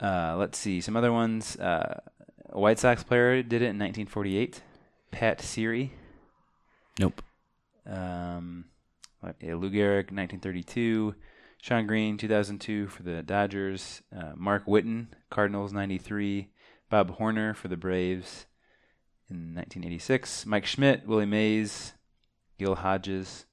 Uh, 0.00 0.36
let's 0.36 0.58
see 0.58 0.80
some 0.80 0.96
other 0.96 1.12
ones. 1.12 1.56
Uh, 1.56 2.00
a 2.48 2.58
White 2.58 2.78
Sox 2.78 3.04
player 3.04 3.42
did 3.42 3.62
it 3.62 3.70
in 3.70 3.78
1948. 3.78 4.62
Pat 5.12 5.38
Seerey. 5.38 5.90
Nope. 6.98 7.22
Um, 7.86 8.66
Lou 9.22 9.70
Gehrig, 9.70 10.10
1932. 10.12 11.14
Shawn 11.62 11.86
Green, 11.86 12.16
2002 12.16 12.88
for 12.88 13.02
the 13.02 13.22
Dodgers. 13.22 14.02
Uh, 14.16 14.32
Mark 14.34 14.64
Whiten, 14.64 15.14
Cardinals, 15.30 15.72
93. 15.72 16.48
Bob 16.88 17.10
Horner 17.12 17.54
for 17.54 17.68
the 17.68 17.76
Braves 17.76 18.46
in 19.28 19.54
1986. 19.54 20.44
Mike 20.46 20.66
Schmidt, 20.66 21.06
Willie 21.06 21.26
Mays, 21.26 21.92
Gil 22.58 22.74
Hodges 22.74 23.46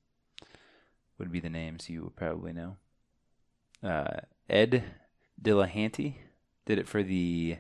would 1.18 1.32
be 1.32 1.40
the 1.40 1.50
names 1.50 1.90
you 1.90 2.04
would 2.04 2.16
probably 2.16 2.52
know. 2.52 2.78
Uh, 3.84 4.22
Ed 4.50 4.84
Delahanty 5.42 6.16
did 6.66 6.80
it 6.80 6.88
for 6.88 7.04
the 7.04 7.58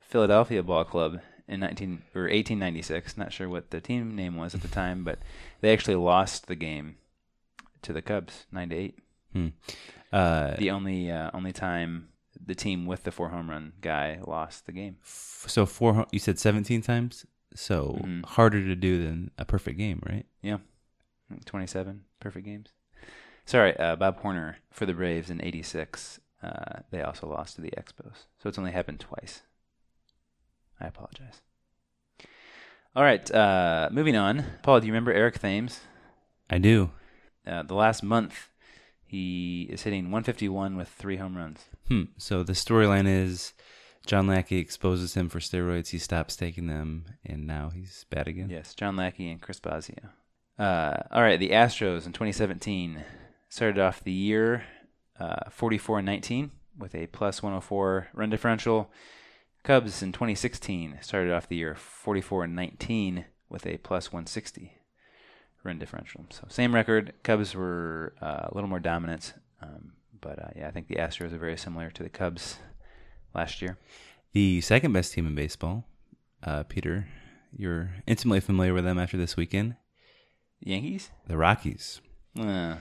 Philadelphia 0.00 0.62
Ball 0.62 0.84
Club 0.84 1.20
in 1.48 1.60
19 1.60 2.02
or 2.14 2.22
1896. 2.22 3.16
Not 3.16 3.32
sure 3.32 3.48
what 3.48 3.70
the 3.70 3.80
team 3.80 4.14
name 4.16 4.36
was 4.36 4.54
at 4.54 4.62
the 4.62 4.68
time, 4.68 5.04
but 5.04 5.18
they 5.60 5.72
actually 5.72 5.96
lost 5.96 6.46
the 6.46 6.56
game 6.56 6.96
to 7.82 7.92
the 7.92 8.02
Cubs, 8.02 8.46
nine 8.50 8.70
to 8.70 8.76
eight. 8.76 8.98
Hmm. 9.32 9.48
Uh, 10.12 10.54
The 10.56 10.70
only 10.70 11.10
uh, 11.10 11.30
only 11.34 11.52
time 11.52 12.08
the 12.44 12.54
team 12.54 12.86
with 12.86 13.04
the 13.04 13.10
four 13.12 13.28
home 13.30 13.48
run 13.50 13.72
guy 13.80 14.18
lost 14.26 14.66
the 14.66 14.72
game. 14.72 14.96
f- 15.02 15.44
so 15.48 15.66
four. 15.66 16.06
You 16.12 16.18
said 16.18 16.38
seventeen 16.38 16.82
times. 16.82 17.26
So 17.54 17.98
Mhm. 18.04 18.24
harder 18.26 18.62
to 18.62 18.76
do 18.76 19.02
than 19.02 19.30
a 19.38 19.44
perfect 19.46 19.78
game, 19.78 20.02
right? 20.06 20.26
Yeah, 20.42 20.58
27 21.46 22.04
perfect 22.20 22.44
games. 22.44 22.68
Sorry, 23.46 23.76
uh, 23.78 23.96
Bob 23.96 24.18
Horner 24.20 24.58
for 24.70 24.84
the 24.86 24.92
Braves 24.94 25.30
in 25.30 25.42
'86. 25.42 26.20
Uh, 26.42 26.80
they 26.90 27.00
also 27.02 27.26
lost 27.28 27.56
to 27.56 27.62
the 27.62 27.70
Expos, 27.70 28.26
so 28.38 28.48
it's 28.48 28.58
only 28.58 28.72
happened 28.72 29.00
twice. 29.00 29.42
I 30.80 30.86
apologize. 30.86 31.40
All 32.94 33.02
right, 33.02 33.30
uh, 33.30 33.88
moving 33.92 34.16
on. 34.16 34.44
Paul, 34.62 34.80
do 34.80 34.86
you 34.86 34.92
remember 34.92 35.12
Eric 35.12 35.38
Thames? 35.38 35.80
I 36.48 36.58
do. 36.58 36.90
Uh, 37.46 37.62
the 37.62 37.74
last 37.74 38.02
month, 38.02 38.48
he 39.04 39.68
is 39.70 39.82
hitting 39.82 40.04
151 40.04 40.76
with 40.76 40.88
three 40.88 41.16
home 41.16 41.36
runs. 41.36 41.64
Hmm. 41.88 42.04
So 42.16 42.42
the 42.42 42.54
storyline 42.54 43.06
is 43.06 43.52
John 44.06 44.26
Lackey 44.26 44.58
exposes 44.58 45.14
him 45.14 45.28
for 45.28 45.40
steroids. 45.40 45.88
He 45.90 45.98
stops 45.98 46.36
taking 46.36 46.68
them, 46.68 47.04
and 47.24 47.46
now 47.46 47.70
he's 47.70 48.06
bad 48.08 48.28
again. 48.28 48.48
Yes, 48.48 48.74
John 48.74 48.96
Lackey 48.96 49.30
and 49.30 49.40
Chris 49.40 49.60
Bosio. 49.60 50.10
Uh, 50.58 51.02
all 51.10 51.22
right, 51.22 51.38
the 51.38 51.50
Astros 51.50 52.06
in 52.06 52.12
2017 52.12 53.04
started 53.48 53.80
off 53.80 54.02
the 54.02 54.12
year 54.12 54.64
uh, 55.20 55.50
44 55.50 55.98
and 55.98 56.06
19 56.06 56.50
with 56.78 56.94
a 56.94 57.06
plus 57.08 57.42
104 57.42 58.08
run 58.14 58.30
differential. 58.30 58.90
Cubs 59.66 60.00
in 60.00 60.12
2016 60.12 60.98
started 61.02 61.32
off 61.32 61.48
the 61.48 61.56
year 61.56 61.74
44 61.74 62.44
and 62.44 62.54
19 62.54 63.24
with 63.48 63.66
a 63.66 63.78
plus 63.78 64.12
160 64.12 64.72
run 65.64 65.80
differential. 65.80 66.24
So 66.30 66.44
same 66.48 66.72
record. 66.72 67.12
Cubs 67.24 67.52
were 67.52 68.14
uh, 68.22 68.46
a 68.48 68.54
little 68.54 68.70
more 68.70 68.78
dominant, 68.78 69.34
um, 69.60 69.94
but 70.20 70.38
uh, 70.38 70.50
yeah, 70.54 70.68
I 70.68 70.70
think 70.70 70.86
the 70.86 70.94
Astros 70.94 71.32
are 71.32 71.38
very 71.38 71.56
similar 71.56 71.90
to 71.90 72.04
the 72.04 72.08
Cubs 72.08 72.58
last 73.34 73.60
year. 73.60 73.76
The 74.34 74.60
second 74.60 74.92
best 74.92 75.12
team 75.12 75.26
in 75.26 75.34
baseball, 75.34 75.84
uh, 76.44 76.62
Peter. 76.62 77.08
You're 77.52 77.90
intimately 78.06 78.38
familiar 78.38 78.72
with 78.72 78.84
them 78.84 79.00
after 79.00 79.16
this 79.16 79.36
weekend. 79.36 79.74
Yankees? 80.60 81.10
The 81.26 81.36
Rockies, 81.36 82.00
Uh, 82.38 82.76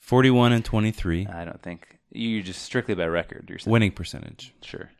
forty-one 0.00 0.50
and 0.52 0.64
twenty-three, 0.64 1.26
I 1.28 1.44
don't 1.44 1.62
think 1.62 1.98
you 2.10 2.42
just 2.42 2.62
strictly 2.62 2.94
by 2.96 3.06
record. 3.06 3.46
You're 3.48 3.60
saying. 3.60 3.70
winning 3.72 3.92
percentage. 3.92 4.52
Sure. 4.62 4.90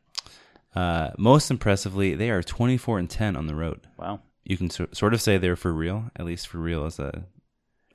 Uh, 0.75 1.11
most 1.17 1.49
impressively, 1.49 2.15
they 2.15 2.29
are 2.29 2.43
twenty-four 2.43 2.99
and 2.99 3.09
ten 3.09 3.35
on 3.35 3.47
the 3.47 3.55
road. 3.55 3.87
Wow. 3.97 4.19
You 4.43 4.57
can 4.57 4.69
so- 4.69 4.87
sort 4.91 5.13
of 5.13 5.21
say 5.21 5.37
they're 5.37 5.55
for 5.55 5.73
real, 5.73 6.11
at 6.15 6.25
least 6.25 6.47
for 6.47 6.57
real 6.57 6.85
as 6.85 6.99
a 6.99 7.25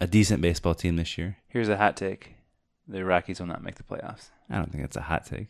a 0.01 0.07
decent 0.07 0.41
baseball 0.41 0.75
team 0.75 0.97
this 0.97 1.19
year. 1.19 1.37
Here's 1.49 1.69
a 1.69 1.77
hot 1.77 1.97
take: 1.97 2.35
the 2.89 3.05
Rockies 3.05 3.39
will 3.39 3.47
not 3.47 3.63
make 3.63 3.75
the 3.77 3.83
playoffs. 3.83 4.31
I 4.49 4.57
don't 4.57 4.71
think 4.73 4.83
that's 4.83 4.97
a 4.97 5.03
hot 5.03 5.27
take. 5.27 5.49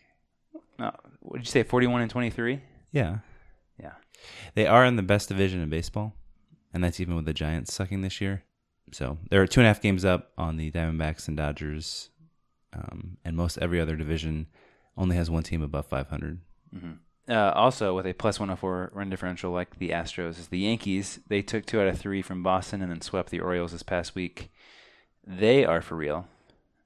No, 0.79 0.93
what 1.21 1.37
did 1.37 1.47
you 1.47 1.51
say? 1.51 1.63
Forty-one 1.63 2.03
and 2.03 2.11
twenty-three. 2.11 2.61
Yeah, 2.91 3.19
Yeah. 3.81 3.93
they 4.55 4.67
are 4.67 4.85
in 4.85 4.97
the 4.97 5.03
best 5.03 5.29
division 5.29 5.61
in 5.61 5.71
baseball, 5.71 6.15
and 6.75 6.83
that's 6.83 6.99
even 6.99 7.15
with 7.15 7.27
the 7.27 7.33
Giants 7.33 7.73
sucking 7.73 8.03
this 8.03 8.21
year. 8.21 8.43
So 8.93 9.19
they're 9.31 9.47
two 9.47 9.61
and 9.61 9.67
a 9.67 9.71
half 9.71 9.81
games 9.81 10.05
up 10.05 10.33
on 10.37 10.57
the 10.57 10.73
Diamondbacks 10.73 11.29
and 11.29 11.37
Dodgers, 11.37 12.11
um, 12.73 13.19
and 13.25 13.37
most 13.37 13.57
every 13.59 13.81
other 13.81 13.95
division 13.95 14.49
only 14.97 15.15
has 15.15 15.31
one 15.31 15.45
team 15.45 15.63
above 15.63 15.87
500. 15.87 16.41
Uh, 17.31 17.53
also, 17.55 17.95
with 17.95 18.07
a 18.07 18.13
plus 18.13 18.41
104 18.41 18.91
run 18.93 19.09
differential 19.09 19.53
like 19.53 19.79
the 19.79 19.91
Astros, 19.91 20.31
is 20.31 20.49
the 20.49 20.59
Yankees. 20.59 21.21
They 21.29 21.43
took 21.43 21.65
two 21.65 21.81
out 21.81 21.87
of 21.87 21.97
three 21.97 22.23
from 22.23 22.43
Boston 22.43 22.83
and 22.83 22.91
then 22.91 23.01
swept 23.01 23.31
the 23.31 23.39
Orioles 23.39 23.71
this 23.71 23.85
past 23.85 24.17
week. 24.17 24.51
They 25.25 25.65
are 25.65 25.81
for 25.81 25.95
real, 25.95 26.27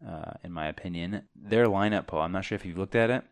uh, 0.07 0.33
in 0.43 0.53
my 0.53 0.67
opinion. 0.67 1.23
Their 1.35 1.65
lineup, 1.67 2.07
Paul, 2.07 2.21
I'm 2.21 2.33
not 2.33 2.45
sure 2.45 2.57
if 2.57 2.67
you've 2.67 2.77
looked 2.77 2.95
at 2.95 3.09
it. 3.09 3.25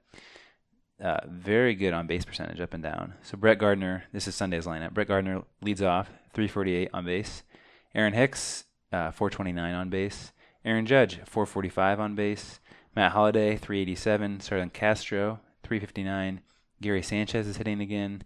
Uh, 1.02 1.18
very 1.28 1.74
good 1.74 1.92
on 1.92 2.06
base 2.06 2.24
percentage 2.24 2.60
up 2.60 2.72
and 2.72 2.82
down. 2.82 3.12
So 3.22 3.36
Brett 3.36 3.58
Gardner, 3.58 4.04
this 4.12 4.26
is 4.26 4.34
Sunday's 4.34 4.66
lineup. 4.66 4.94
Brett 4.94 5.08
Gardner 5.08 5.42
leads 5.60 5.82
off, 5.82 6.08
348 6.32 6.88
on 6.94 7.04
base. 7.04 7.42
Aaron 7.94 8.14
Hicks, 8.14 8.64
uh, 8.90 9.10
429 9.10 9.74
on 9.74 9.90
base. 9.90 10.32
Aaron 10.64 10.86
Judge, 10.86 11.16
445 11.26 12.00
on 12.00 12.14
base. 12.14 12.60
Matt 12.96 13.12
Holliday, 13.12 13.56
387. 13.56 14.40
Starlin 14.40 14.70
Castro, 14.70 15.40
359. 15.62 16.40
Gary 16.82 17.02
Sanchez 17.02 17.46
is 17.46 17.56
hitting 17.56 17.80
again. 17.80 18.22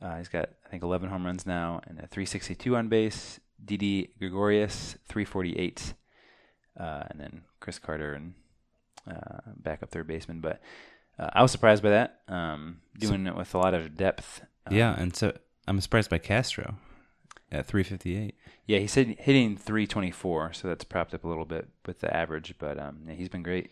Uh, 0.00 0.16
he's 0.16 0.28
got, 0.28 0.50
I 0.66 0.68
think, 0.68 0.82
11 0.82 1.08
home 1.08 1.24
runs 1.24 1.46
now 1.46 1.80
and 1.86 1.98
a 1.98 2.06
362 2.06 2.76
on 2.76 2.88
base. 2.88 3.38
Didi 3.64 4.10
Gregorius, 4.18 4.96
348. 5.08 5.94
Uh, 6.78 7.04
and 7.10 7.20
then 7.20 7.42
Chris 7.60 7.78
Carter 7.78 8.14
and 8.14 8.34
uh, 9.08 9.40
backup 9.56 9.90
third 9.90 10.06
baseman. 10.06 10.40
But 10.40 10.60
uh, 11.18 11.30
I 11.32 11.42
was 11.42 11.52
surprised 11.52 11.82
by 11.82 11.90
that. 11.90 12.20
Um, 12.28 12.80
doing 12.98 13.26
it 13.26 13.36
with 13.36 13.54
a 13.54 13.58
lot 13.58 13.74
of 13.74 13.96
depth. 13.96 14.42
Um, 14.66 14.76
yeah, 14.76 14.94
and 14.98 15.14
so 15.14 15.36
I'm 15.68 15.80
surprised 15.80 16.10
by 16.10 16.18
Castro 16.18 16.76
at 17.50 17.66
358. 17.66 18.34
Yeah, 18.66 18.78
he's 18.78 18.94
hit, 18.94 19.20
hitting 19.20 19.56
324, 19.56 20.52
so 20.54 20.68
that's 20.68 20.84
propped 20.84 21.14
up 21.14 21.24
a 21.24 21.28
little 21.28 21.44
bit 21.44 21.68
with 21.86 22.00
the 22.00 22.14
average. 22.14 22.54
But 22.58 22.78
um, 22.78 23.02
yeah, 23.06 23.14
he's 23.14 23.28
been 23.28 23.42
great 23.42 23.70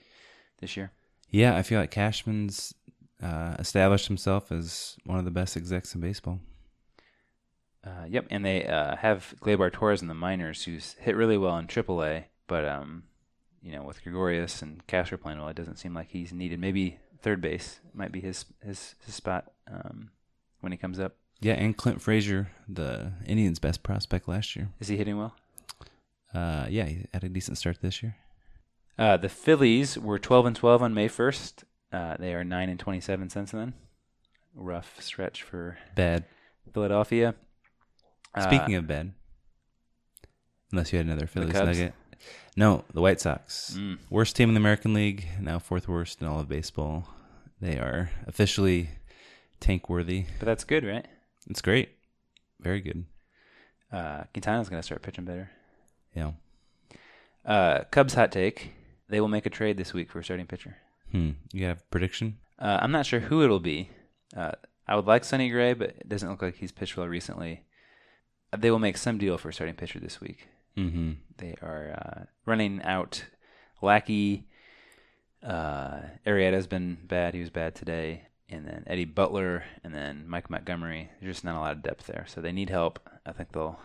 this 0.60 0.76
year. 0.76 0.92
Yeah, 1.30 1.56
I 1.56 1.62
feel 1.62 1.80
like 1.80 1.90
Cashman's 1.90 2.74
uh, 3.22 3.56
established 3.58 4.08
himself 4.08 4.50
as 4.50 4.96
one 5.04 5.18
of 5.18 5.24
the 5.24 5.30
best 5.30 5.56
execs 5.56 5.94
in 5.94 6.00
baseball. 6.00 6.40
Uh, 7.84 8.04
yep, 8.08 8.26
and 8.30 8.44
they 8.44 8.66
uh, 8.66 8.96
have 8.96 9.34
Gleyber 9.40 9.72
Torres 9.72 10.02
in 10.02 10.08
the 10.08 10.14
minors, 10.14 10.64
who's 10.64 10.94
hit 11.00 11.16
really 11.16 11.38
well 11.38 11.56
in 11.58 11.66
AAA. 11.66 12.24
But 12.46 12.66
um, 12.66 13.04
you 13.62 13.72
know, 13.72 13.82
with 13.82 14.02
Gregorius 14.02 14.62
and 14.62 14.86
Castro 14.86 15.16
playing 15.16 15.38
well, 15.38 15.48
it 15.48 15.56
doesn't 15.56 15.78
seem 15.78 15.94
like 15.94 16.10
he's 16.10 16.32
needed. 16.32 16.60
Maybe 16.60 16.98
third 17.22 17.40
base 17.40 17.80
might 17.94 18.12
be 18.12 18.20
his 18.20 18.44
his, 18.64 18.94
his 19.04 19.14
spot 19.14 19.52
um, 19.70 20.10
when 20.60 20.72
he 20.72 20.78
comes 20.78 21.00
up. 21.00 21.16
Yeah, 21.40 21.54
and 21.54 21.74
Clint 21.74 22.02
Frazier, 22.02 22.50
the 22.68 23.12
Indians' 23.24 23.58
best 23.58 23.82
prospect 23.82 24.28
last 24.28 24.54
year. 24.56 24.68
Is 24.78 24.88
he 24.88 24.98
hitting 24.98 25.16
well? 25.16 25.34
Uh, 26.34 26.66
yeah, 26.68 26.84
he 26.84 27.06
had 27.14 27.24
a 27.24 27.30
decent 27.30 27.56
start 27.56 27.78
this 27.80 28.02
year. 28.02 28.16
Uh, 28.98 29.16
the 29.16 29.30
Phillies 29.30 29.98
were 29.98 30.18
12 30.18 30.46
and 30.46 30.56
12 30.56 30.82
on 30.82 30.92
May 30.92 31.08
1st. 31.08 31.64
Uh, 31.92 32.16
they 32.18 32.34
are 32.34 32.44
9 32.44 32.68
and 32.68 32.78
27 32.78 33.30
since 33.30 33.50
then. 33.50 33.74
Rough 34.54 35.00
stretch 35.00 35.42
for 35.42 35.78
Bad. 35.94 36.24
Philadelphia. 36.72 37.34
Speaking 38.40 38.76
Uh, 38.76 38.78
of 38.78 38.86
bad, 38.86 39.12
unless 40.70 40.92
you 40.92 40.98
had 40.98 41.06
another 41.06 41.26
Phillies 41.26 41.52
nugget. 41.54 41.94
No, 42.56 42.84
the 42.94 43.00
White 43.00 43.20
Sox. 43.20 43.74
Mm. 43.76 43.98
Worst 44.08 44.36
team 44.36 44.48
in 44.50 44.54
the 44.54 44.60
American 44.60 44.94
League, 44.94 45.26
now 45.40 45.58
fourth 45.58 45.88
worst 45.88 46.20
in 46.20 46.28
all 46.28 46.38
of 46.38 46.48
baseball. 46.48 47.08
They 47.60 47.76
are 47.78 48.10
officially 48.28 48.90
tank 49.58 49.88
worthy. 49.88 50.26
but 50.38 50.46
that's 50.46 50.62
good, 50.62 50.84
right? 50.84 51.06
It's 51.48 51.60
great. 51.60 51.90
Very 52.60 52.80
good. 52.80 53.04
Uh, 53.90 54.24
Quintana's 54.32 54.68
going 54.68 54.78
to 54.80 54.86
start 54.86 55.02
pitching 55.02 55.24
better. 55.24 55.50
Yeah. 56.14 56.32
Uh, 57.44 57.84
Cubs 57.90 58.14
hot 58.14 58.30
take: 58.30 58.72
They 59.08 59.20
will 59.20 59.28
make 59.28 59.46
a 59.46 59.50
trade 59.50 59.76
this 59.76 59.92
week 59.92 60.08
for 60.10 60.20
a 60.20 60.24
starting 60.24 60.46
pitcher. 60.46 60.76
Hmm. 61.12 61.30
You 61.52 61.66
have 61.66 61.78
a 61.78 61.90
prediction? 61.90 62.38
Uh, 62.58 62.78
I'm 62.80 62.92
not 62.92 63.06
sure 63.06 63.20
who 63.20 63.42
it'll 63.42 63.60
be. 63.60 63.90
Uh, 64.36 64.52
I 64.86 64.96
would 64.96 65.06
like 65.06 65.24
Sonny 65.24 65.48
Gray, 65.48 65.72
but 65.72 65.90
it 65.90 66.08
doesn't 66.08 66.28
look 66.28 66.42
like 66.42 66.56
he's 66.56 66.72
pitched 66.72 66.96
well 66.96 67.08
recently. 67.08 67.64
They 68.56 68.70
will 68.70 68.78
make 68.78 68.96
some 68.96 69.18
deal 69.18 69.38
for 69.38 69.48
a 69.48 69.52
starting 69.52 69.76
pitcher 69.76 70.00
this 70.00 70.20
week. 70.20 70.48
Mm-hmm. 70.76 71.12
They 71.38 71.54
are 71.62 71.94
uh, 71.96 72.24
running 72.44 72.82
out 72.82 73.24
Lackey. 73.80 74.46
Uh, 75.42 76.00
Arrieta's 76.26 76.66
been 76.66 76.98
bad. 77.04 77.34
He 77.34 77.40
was 77.40 77.50
bad 77.50 77.74
today. 77.74 78.22
And 78.48 78.66
then 78.66 78.82
Eddie 78.86 79.04
Butler 79.04 79.64
and 79.84 79.94
then 79.94 80.24
Mike 80.26 80.50
Montgomery. 80.50 81.10
There's 81.20 81.36
just 81.36 81.44
not 81.44 81.56
a 81.56 81.60
lot 81.60 81.72
of 81.72 81.82
depth 81.82 82.06
there. 82.06 82.26
So 82.28 82.40
they 82.40 82.52
need 82.52 82.70
help. 82.70 82.98
I 83.24 83.32
think 83.32 83.52
they'll 83.52 83.78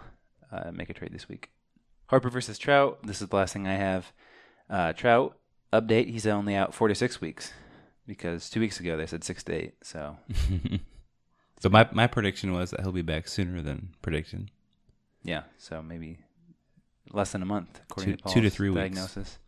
uh, 0.52 0.72
make 0.72 0.90
a 0.90 0.94
trade 0.94 1.14
this 1.14 1.30
week. 1.30 1.52
Harper 2.08 2.30
versus 2.30 2.58
Trout. 2.58 3.00
This 3.04 3.22
is 3.22 3.30
the 3.30 3.36
last 3.36 3.54
thing 3.54 3.68
I 3.68 3.76
have. 3.76 4.12
Uh, 4.70 4.94
Trout 4.94 5.38
update. 5.82 6.10
He's 6.10 6.26
only 6.28 6.56
out 6.56 6.74
four 6.74 6.88
to 6.88 6.96
six 6.96 7.20
weeks 7.22 7.54
because 8.08 8.50
two 8.50 8.60
weeks 8.60 8.80
ago 8.80 8.96
they 8.98 9.06
said 9.06 9.24
six 9.24 9.44
to 9.46 9.54
eight. 9.54 9.76
So 9.84 10.18
So 11.60 11.70
my 11.70 11.88
my 11.92 12.08
prediction 12.08 12.52
was 12.54 12.72
that 12.72 12.82
he'll 12.82 12.92
be 12.92 13.02
back 13.02 13.28
sooner 13.28 13.62
than 13.62 13.90
prediction. 14.02 14.50
yeah, 15.24 15.44
so 15.58 15.82
maybe 15.82 16.20
less 17.12 17.32
than 17.32 17.42
a 17.42 17.46
month 17.46 17.80
according 17.90 18.18
Two- 18.18 18.18
to 18.18 18.24
two 18.34 18.42
to 18.42 18.48
Paul's 18.48 18.54
three 18.56 18.70
weeks. 18.70 18.80
diagnosis. 18.82 19.40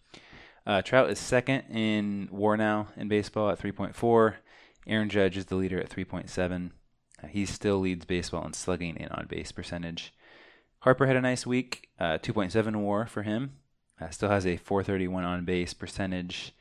Uh, 0.66 0.82
Trout 0.82 1.10
is 1.10 1.18
second 1.20 1.62
in 1.70 2.28
WAR 2.32 2.58
now 2.58 2.88
in 2.98 3.08
baseball 3.08 3.50
at 3.50 3.58
3.4. 3.60 4.34
Aaron 4.86 5.08
Judge 5.10 5.38
is 5.38 5.46
the 5.46 5.56
leader 5.56 5.80
at 5.80 5.90
3.7. 5.90 6.72
Uh, 7.24 7.28
he 7.28 7.46
still 7.46 7.80
leads 7.80 8.04
baseball 8.06 8.46
in 8.46 8.52
slugging 8.52 8.98
and 8.98 9.10
on 9.12 9.28
base 9.28 9.54
percentage. 9.54 10.14
Harper 10.80 11.08
had 11.08 11.16
a 11.16 11.22
nice 11.22 11.46
week, 11.48 11.88
uh, 12.02 12.18
2.7 12.22 12.76
WAR 12.82 13.06
for 13.08 13.24
him. 13.24 13.54
Uh, 14.00 14.10
still 14.10 14.30
has 14.30 14.46
a 14.46 14.58
431 14.58 15.24
on 15.24 15.46
base 15.46 15.74
percentage. 15.74 16.54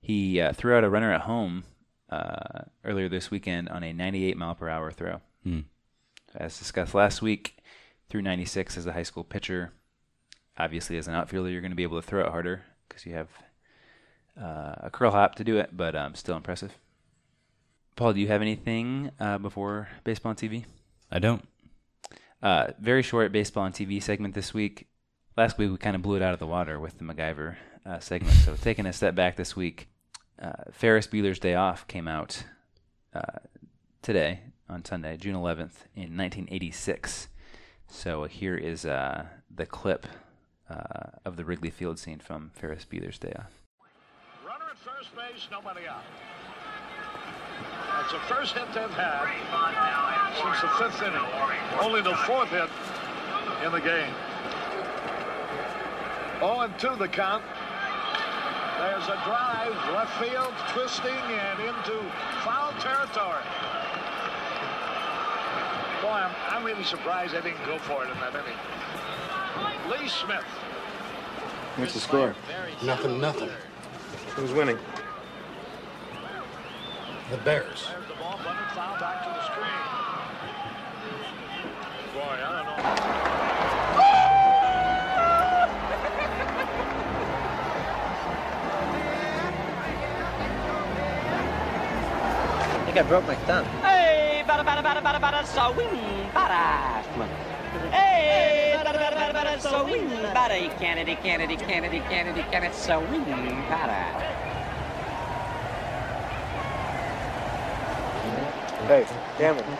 He 0.00 0.40
uh, 0.40 0.52
threw 0.52 0.76
out 0.76 0.84
a 0.84 0.90
runner 0.90 1.12
at 1.12 1.22
home 1.22 1.64
uh, 2.10 2.62
earlier 2.84 3.08
this 3.08 3.30
weekend 3.30 3.68
on 3.68 3.82
a 3.82 3.92
98 3.92 4.36
mile 4.36 4.54
per 4.54 4.68
hour 4.68 4.90
throw. 4.90 5.20
Hmm. 5.42 5.60
As 6.34 6.58
discussed 6.58 6.94
last 6.94 7.22
week, 7.22 7.58
threw 8.08 8.20
96 8.20 8.76
as 8.76 8.86
a 8.86 8.92
high 8.92 9.02
school 9.02 9.24
pitcher. 9.24 9.72
Obviously, 10.58 10.98
as 10.98 11.08
an 11.08 11.14
outfielder, 11.14 11.50
you're 11.50 11.60
going 11.60 11.72
to 11.72 11.76
be 11.76 11.82
able 11.82 12.00
to 12.00 12.06
throw 12.06 12.24
it 12.24 12.30
harder 12.30 12.62
because 12.88 13.06
you 13.06 13.14
have 13.14 13.28
uh, 14.40 14.74
a 14.82 14.90
crow 14.90 15.10
hop 15.10 15.36
to 15.36 15.44
do 15.44 15.58
it, 15.58 15.76
but 15.76 15.94
um, 15.94 16.14
still 16.14 16.36
impressive. 16.36 16.76
Paul, 17.96 18.12
do 18.12 18.20
you 18.20 18.28
have 18.28 18.42
anything 18.42 19.10
uh, 19.20 19.38
before 19.38 19.88
baseball 20.02 20.30
on 20.30 20.36
TV? 20.36 20.64
I 21.10 21.18
don't. 21.18 21.46
Uh, 22.42 22.72
very 22.78 23.02
short 23.02 23.32
baseball 23.32 23.62
on 23.64 23.72
TV 23.72 24.02
segment 24.02 24.34
this 24.34 24.52
week. 24.52 24.86
Last 25.36 25.58
week 25.58 25.68
we 25.68 25.76
kind 25.78 25.96
of 25.96 26.02
blew 26.02 26.14
it 26.14 26.22
out 26.22 26.32
of 26.32 26.38
the 26.38 26.46
water 26.46 26.78
with 26.78 26.98
the 26.98 27.04
MacGyver 27.04 27.56
uh, 27.84 27.98
segment. 27.98 28.36
So 28.36 28.54
taking 28.54 28.86
a 28.86 28.92
step 28.92 29.16
back 29.16 29.34
this 29.34 29.56
week, 29.56 29.88
uh, 30.40 30.52
Ferris 30.70 31.08
Bueller's 31.08 31.40
Day 31.40 31.56
Off 31.56 31.88
came 31.88 32.06
out 32.06 32.44
uh, 33.12 33.40
today 34.00 34.42
on 34.68 34.84
Sunday, 34.84 35.16
June 35.16 35.34
11th 35.34 35.90
in 35.96 36.16
1986. 36.16 37.26
So 37.88 38.24
here 38.24 38.56
is 38.56 38.86
uh, 38.86 39.24
the 39.52 39.66
clip 39.66 40.06
uh, 40.70 41.18
of 41.24 41.36
the 41.36 41.44
Wrigley 41.44 41.70
Field 41.70 41.98
scene 41.98 42.20
from 42.20 42.52
Ferris 42.54 42.86
Bueller's 42.88 43.18
Day 43.18 43.32
Off. 43.36 43.60
Runner 44.46 44.66
at 44.70 44.78
first 44.78 45.16
base, 45.16 45.48
nobody 45.50 45.88
out. 45.88 46.04
That's 47.90 48.12
the 48.12 48.18
first 48.32 48.54
hit 48.54 48.66
they've 48.72 48.88
had 48.90 49.26
since 50.40 50.60
the 50.60 50.68
fifth 50.78 51.02
inning. 51.02 51.20
Only 51.80 52.02
the 52.02 52.14
fourth 52.18 52.50
hit 52.50 52.70
in 53.64 53.72
the 53.72 53.80
game. 53.80 54.14
0 56.40 56.60
and 56.60 56.78
2 56.78 56.96
the 56.96 57.08
count. 57.08 57.42
There's 58.78 59.04
a 59.04 59.20
drive, 59.24 59.74
left 59.92 60.12
field, 60.22 60.52
twisting 60.68 61.10
and 61.10 61.60
into 61.60 61.98
foul 62.42 62.72
territory. 62.80 63.44
Boy, 66.02 66.08
I'm, 66.08 66.34
I'm 66.50 66.64
really 66.64 66.84
surprised 66.84 67.34
they 67.34 67.40
didn't 67.40 67.64
go 67.64 67.78
for 67.78 68.04
it 68.04 68.10
in 68.10 68.18
that 68.20 68.34
inning. 68.34 68.58
Lee 69.90 70.08
Smith. 70.08 70.44
What's 71.76 71.94
the 71.94 72.00
score? 72.00 72.34
Nothing, 72.84 73.20
nothing. 73.20 73.50
Who's 74.36 74.52
winning? 74.52 74.78
The 77.30 77.38
Bears. 77.38 77.88
Think 92.94 93.06
I 93.06 93.08
broke 93.08 93.26
my 93.26 93.34
thumb. 93.46 93.64
Hey, 93.82 94.44
bada 94.46 94.62
bada 94.62 94.82
bada 94.82 95.02
bada 95.02 95.20
bada 95.20 95.44
sawing 95.44 96.30
bada. 96.30 97.02
Come 97.02 97.22
on. 97.22 97.28
Hey, 97.90 98.78
bada 98.78 98.98
bada 99.02 99.16
bada 99.18 99.34
bada 99.34 99.60
sawing 99.60 100.08
bada. 100.30 100.78
Kennedy, 100.78 101.16
Kennedy, 101.16 101.56
Kennedy, 101.56 102.00
Kennedy, 102.08 102.42
Kennedy, 102.52 102.74
sawing 102.74 103.24
bada. 103.66 104.02
Hey, 108.86 109.06
Cameron. 109.38 109.78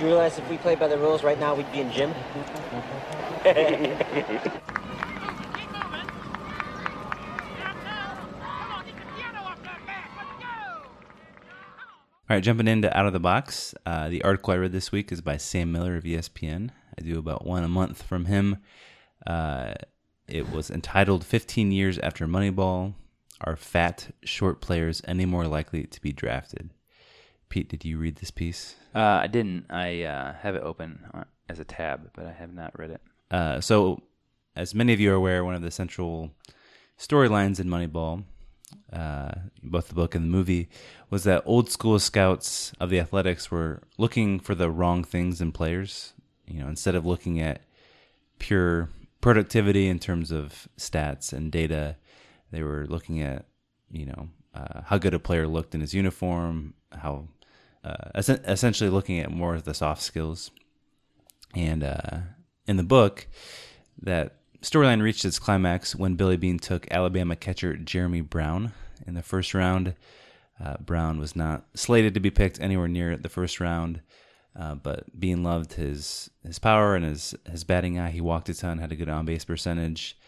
You 0.00 0.06
realize 0.06 0.38
if 0.38 0.48
we 0.48 0.56
played 0.56 0.78
by 0.78 0.88
the 0.88 0.96
rules 0.96 1.22
right 1.22 1.38
now, 1.38 1.54
we'd 1.54 1.70
be 1.72 1.80
in 1.80 1.92
gym? 1.92 2.14
All 12.30 12.36
right, 12.36 12.44
jumping 12.44 12.68
into 12.68 12.94
out 12.94 13.06
of 13.06 13.14
the 13.14 13.20
box. 13.20 13.74
Uh, 13.86 14.10
the 14.10 14.22
article 14.22 14.52
I 14.52 14.58
read 14.58 14.72
this 14.72 14.92
week 14.92 15.10
is 15.10 15.22
by 15.22 15.38
Sam 15.38 15.72
Miller 15.72 15.96
of 15.96 16.04
ESPN. 16.04 16.68
I 16.98 17.00
do 17.00 17.18
about 17.18 17.46
one 17.46 17.64
a 17.64 17.68
month 17.68 18.02
from 18.02 18.26
him. 18.26 18.58
Uh, 19.26 19.72
it 20.26 20.52
was 20.52 20.70
entitled 20.70 21.24
15 21.24 21.72
Years 21.72 21.98
After 22.00 22.26
Moneyball 22.26 22.92
Are 23.40 23.56
Fat, 23.56 24.14
Short 24.24 24.60
Players 24.60 25.00
Any 25.08 25.24
More 25.24 25.46
Likely 25.46 25.84
to 25.84 26.02
Be 26.02 26.12
Drafted? 26.12 26.68
Pete, 27.48 27.70
did 27.70 27.86
you 27.86 27.96
read 27.96 28.16
this 28.16 28.30
piece? 28.30 28.76
Uh, 28.94 29.20
I 29.22 29.26
didn't. 29.26 29.64
I 29.70 30.02
uh, 30.02 30.34
have 30.34 30.54
it 30.54 30.62
open 30.62 31.06
as 31.48 31.58
a 31.60 31.64
tab, 31.64 32.10
but 32.14 32.26
I 32.26 32.32
have 32.32 32.52
not 32.52 32.78
read 32.78 32.90
it. 32.90 33.00
Uh, 33.30 33.62
so, 33.62 34.02
as 34.54 34.74
many 34.74 34.92
of 34.92 35.00
you 35.00 35.12
are 35.12 35.16
aware, 35.16 35.46
one 35.46 35.54
of 35.54 35.62
the 35.62 35.70
central 35.70 36.32
storylines 36.98 37.58
in 37.58 37.68
Moneyball, 37.68 38.24
uh, 38.92 39.32
both 39.62 39.88
the 39.88 39.94
book 39.94 40.14
and 40.14 40.24
the 40.24 40.36
movie, 40.36 40.68
was 41.10 41.24
that 41.24 41.42
old 41.44 41.70
school 41.70 41.98
scouts 41.98 42.72
of 42.80 42.90
the 42.90 43.00
athletics 43.00 43.50
were 43.50 43.82
looking 43.96 44.40
for 44.40 44.54
the 44.54 44.70
wrong 44.70 45.04
things 45.04 45.40
in 45.40 45.52
players. 45.52 46.14
You 46.46 46.60
know, 46.60 46.68
instead 46.68 46.94
of 46.94 47.04
looking 47.04 47.40
at 47.40 47.60
pure 48.38 48.88
productivity 49.20 49.88
in 49.88 49.98
terms 49.98 50.30
of 50.30 50.68
stats 50.78 51.32
and 51.32 51.52
data, 51.52 51.96
they 52.50 52.62
were 52.62 52.86
looking 52.88 53.20
at, 53.20 53.44
you 53.90 54.06
know, 54.06 54.28
uh, 54.54 54.82
how 54.86 54.98
good 54.98 55.14
a 55.14 55.18
player 55.18 55.46
looked 55.46 55.74
in 55.74 55.80
his 55.80 55.94
uniform, 55.94 56.74
how 56.92 57.28
uh, 57.84 58.10
essen- 58.14 58.42
essentially 58.46 58.90
looking 58.90 59.18
at 59.18 59.30
more 59.30 59.54
of 59.54 59.64
the 59.64 59.74
soft 59.74 60.02
skills. 60.02 60.50
And 61.54 61.84
uh, 61.84 62.18
in 62.66 62.76
the 62.76 62.82
book, 62.82 63.26
that 64.02 64.36
storyline 64.62 65.02
reached 65.02 65.24
its 65.24 65.38
climax 65.38 65.94
when 65.94 66.16
Billy 66.16 66.36
Beane 66.36 66.58
took 66.58 66.90
Alabama 66.90 67.36
catcher 67.36 67.76
Jeremy 67.76 68.20
Brown 68.20 68.72
in 69.06 69.14
the 69.14 69.22
first 69.22 69.54
round. 69.54 69.94
Uh, 70.62 70.76
Brown 70.78 71.18
was 71.18 71.36
not 71.36 71.64
slated 71.74 72.14
to 72.14 72.20
be 72.20 72.30
picked 72.30 72.60
anywhere 72.60 72.88
near 72.88 73.16
the 73.16 73.28
first 73.28 73.60
round, 73.60 74.00
uh, 74.58 74.74
but 74.74 75.18
Beane 75.18 75.42
loved 75.44 75.74
his 75.74 76.30
his 76.44 76.58
power 76.58 76.96
and 76.96 77.04
his 77.04 77.34
his 77.48 77.64
batting 77.64 77.98
eye. 77.98 78.10
He 78.10 78.20
walked 78.20 78.48
a 78.48 78.54
ton, 78.54 78.78
had 78.78 78.90
a 78.90 78.96
good 78.96 79.08
on 79.08 79.24
base 79.24 79.44
percentage, 79.44 80.18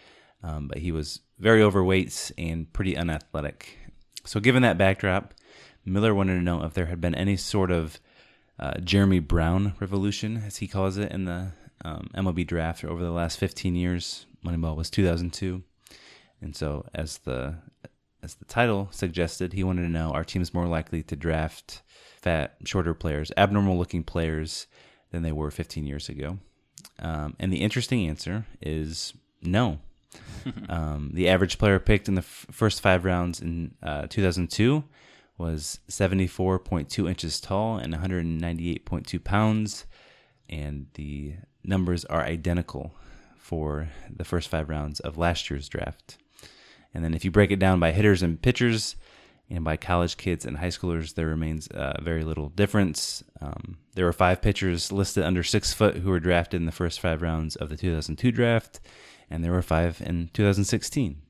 um, 0.42 0.68
but 0.68 0.78
he 0.78 0.92
was 0.92 1.20
very 1.38 1.62
overweight 1.62 2.30
and 2.38 2.72
pretty 2.72 2.96
unathletic. 2.96 3.78
So, 4.24 4.38
given 4.38 4.62
that 4.62 4.78
backdrop, 4.78 5.34
Miller 5.84 6.14
wanted 6.14 6.34
to 6.34 6.42
know 6.42 6.62
if 6.62 6.74
there 6.74 6.86
had 6.86 7.00
been 7.00 7.14
any 7.14 7.36
sort 7.36 7.70
of 7.70 7.98
uh, 8.58 8.78
Jeremy 8.80 9.18
Brown 9.18 9.74
revolution, 9.80 10.42
as 10.46 10.58
he 10.58 10.68
calls 10.68 10.96
it, 10.96 11.10
in 11.10 11.24
the 11.24 11.52
um, 11.84 12.10
MLB 12.14 12.46
draft 12.46 12.84
over 12.84 13.02
the 13.02 13.10
last 13.10 13.38
15 13.38 13.74
years. 13.74 14.26
Moneyball 14.44 14.76
was 14.76 14.90
2002, 14.90 15.62
and 16.40 16.56
so 16.56 16.86
as 16.94 17.18
the 17.18 17.56
as 18.22 18.34
the 18.34 18.44
title 18.44 18.88
suggested, 18.90 19.52
he 19.52 19.64
wanted 19.64 19.82
to 19.82 19.88
know: 19.88 20.10
Are 20.10 20.24
teams 20.24 20.54
more 20.54 20.66
likely 20.66 21.02
to 21.04 21.16
draft 21.16 21.82
fat, 22.20 22.56
shorter 22.64 22.94
players, 22.94 23.32
abnormal-looking 23.36 24.04
players, 24.04 24.66
than 25.10 25.22
they 25.22 25.32
were 25.32 25.50
15 25.50 25.86
years 25.86 26.08
ago? 26.08 26.38
Um, 26.98 27.34
and 27.38 27.52
the 27.52 27.60
interesting 27.60 28.06
answer 28.08 28.46
is 28.60 29.14
no. 29.42 29.78
um, 30.68 31.10
the 31.14 31.28
average 31.28 31.58
player 31.58 31.78
picked 31.78 32.08
in 32.08 32.14
the 32.14 32.22
f- 32.22 32.46
first 32.50 32.80
five 32.80 33.04
rounds 33.04 33.40
in 33.40 33.74
uh, 33.82 34.06
2002 34.08 34.84
was 35.38 35.80
74.2 35.88 37.08
inches 37.08 37.40
tall 37.40 37.78
and 37.78 37.94
198.2 37.94 39.24
pounds, 39.24 39.86
and 40.48 40.86
the 40.94 41.34
numbers 41.64 42.04
are 42.06 42.22
identical 42.22 42.94
for 43.36 43.88
the 44.14 44.24
first 44.24 44.48
five 44.48 44.68
rounds 44.68 45.00
of 45.00 45.18
last 45.18 45.50
year's 45.50 45.68
draft. 45.68 46.18
And 46.94 47.04
then 47.04 47.14
if 47.14 47.24
you 47.24 47.30
break 47.30 47.50
it 47.50 47.58
down 47.58 47.80
by 47.80 47.92
hitters 47.92 48.22
and 48.22 48.40
pitchers, 48.40 48.96
and 49.50 49.64
by 49.64 49.76
college 49.76 50.16
kids 50.16 50.44
and 50.44 50.58
high 50.58 50.68
schoolers, 50.68 51.14
there 51.14 51.26
remains 51.26 51.66
uh, 51.68 52.00
very 52.00 52.22
little 52.22 52.50
difference. 52.50 53.24
Um, 53.40 53.78
there 53.94 54.04
were 54.04 54.12
five 54.12 54.40
pitchers 54.40 54.92
listed 54.92 55.24
under 55.24 55.42
six 55.42 55.72
foot 55.72 55.96
who 55.96 56.10
were 56.10 56.20
drafted 56.20 56.60
in 56.60 56.66
the 56.66 56.72
first 56.72 57.00
five 57.00 57.20
rounds 57.20 57.56
of 57.56 57.68
the 57.68 57.76
2002 57.76 58.30
draft, 58.30 58.80
and 59.28 59.42
there 59.44 59.52
were 59.52 59.62
five 59.62 60.00
in 60.00 60.30
2016. 60.32 61.20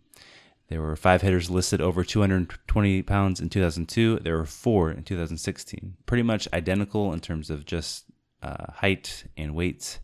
There 0.69 0.83
were 0.83 0.97
five 0.97 1.23
hitters 1.23 1.51
listed 1.51 1.81
over 1.81 2.05
220 2.05 3.03
pounds 3.03 3.41
in 3.41 3.49
2002. 3.49 4.21
There 4.21 4.37
were 4.37 4.45
four 4.45 4.91
in 4.91 5.03
2016. 5.03 5.97
Pretty 6.07 6.23
much 6.23 6.47
identical 6.53 7.13
in 7.13 7.21
terms 7.21 7.51
of 7.51 7.65
just 7.65 8.05
uh, 8.43 8.73
height 8.75 9.25
and 9.37 9.55
weight. 9.55 9.99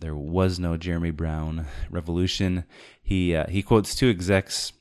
There 0.00 0.16
was 0.16 0.58
no 0.58 0.76
Jeremy 0.76 1.10
Brown 1.10 1.66
revolution. 1.90 2.64
He 3.02 3.34
uh, 3.34 3.46
he 3.48 3.62
quotes 3.62 3.94
two 3.94 4.08
execs, 4.08 4.72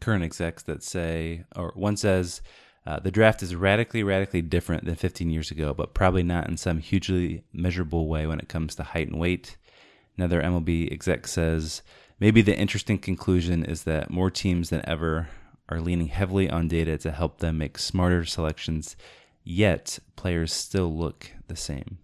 current 0.00 0.24
execs 0.24 0.62
that 0.64 0.82
say, 0.82 1.44
or 1.56 1.72
one 1.74 1.96
says, 1.96 2.42
uh, 2.86 3.00
the 3.00 3.10
draft 3.10 3.42
is 3.42 3.54
radically, 3.54 4.02
radically 4.02 4.42
different 4.42 4.84
than 4.84 4.94
15 4.94 5.30
years 5.30 5.50
ago, 5.50 5.72
but 5.72 5.94
probably 5.94 6.22
not 6.22 6.48
in 6.48 6.56
some 6.56 6.78
hugely 6.78 7.44
measurable 7.52 8.08
way 8.08 8.26
when 8.26 8.38
it 8.38 8.48
comes 8.48 8.74
to 8.74 8.82
height 8.82 9.08
and 9.08 9.18
weight. 9.18 9.56
Another 10.18 10.42
MLB 10.42 10.92
exec 10.92 11.26
says, 11.26 11.80
maybe 12.20 12.42
the 12.42 12.56
interesting 12.56 12.98
conclusion 12.98 13.64
is 13.64 13.84
that 13.84 14.10
more 14.10 14.30
teams 14.30 14.68
than 14.68 14.86
ever 14.86 15.28
are 15.70 15.80
leaning 15.80 16.08
heavily 16.08 16.50
on 16.50 16.68
data 16.68 16.98
to 16.98 17.10
help 17.10 17.38
them 17.38 17.56
make 17.56 17.78
smarter 17.78 18.24
selections, 18.24 18.96
yet 19.44 19.98
players 20.14 20.52
still 20.52 20.94
look 20.94 21.30
the 21.48 21.56
same. 21.56 21.98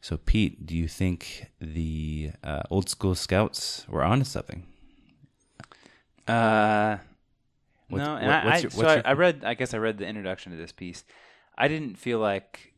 So, 0.00 0.16
Pete, 0.16 0.64
do 0.66 0.76
you 0.76 0.86
think 0.88 1.46
the 1.60 2.30
uh, 2.44 2.62
old 2.70 2.88
school 2.88 3.14
scouts 3.14 3.84
were 3.88 4.04
onto 4.04 4.24
something? 4.24 4.64
Uh, 6.26 6.98
What's- 7.88 8.04
no, 8.04 8.16
and 8.16 8.26
what- 8.26 8.46
I, 8.54 8.58
your- 8.58 8.70
so 8.70 8.86
I, 8.86 9.02
I 9.04 9.12
read. 9.14 9.44
I 9.44 9.54
guess 9.54 9.74
I 9.74 9.78
read 9.78 9.98
the 9.98 10.06
introduction 10.06 10.52
to 10.52 10.58
this 10.58 10.72
piece. 10.72 11.04
I 11.56 11.68
didn't 11.68 11.96
feel 11.98 12.18
like 12.18 12.74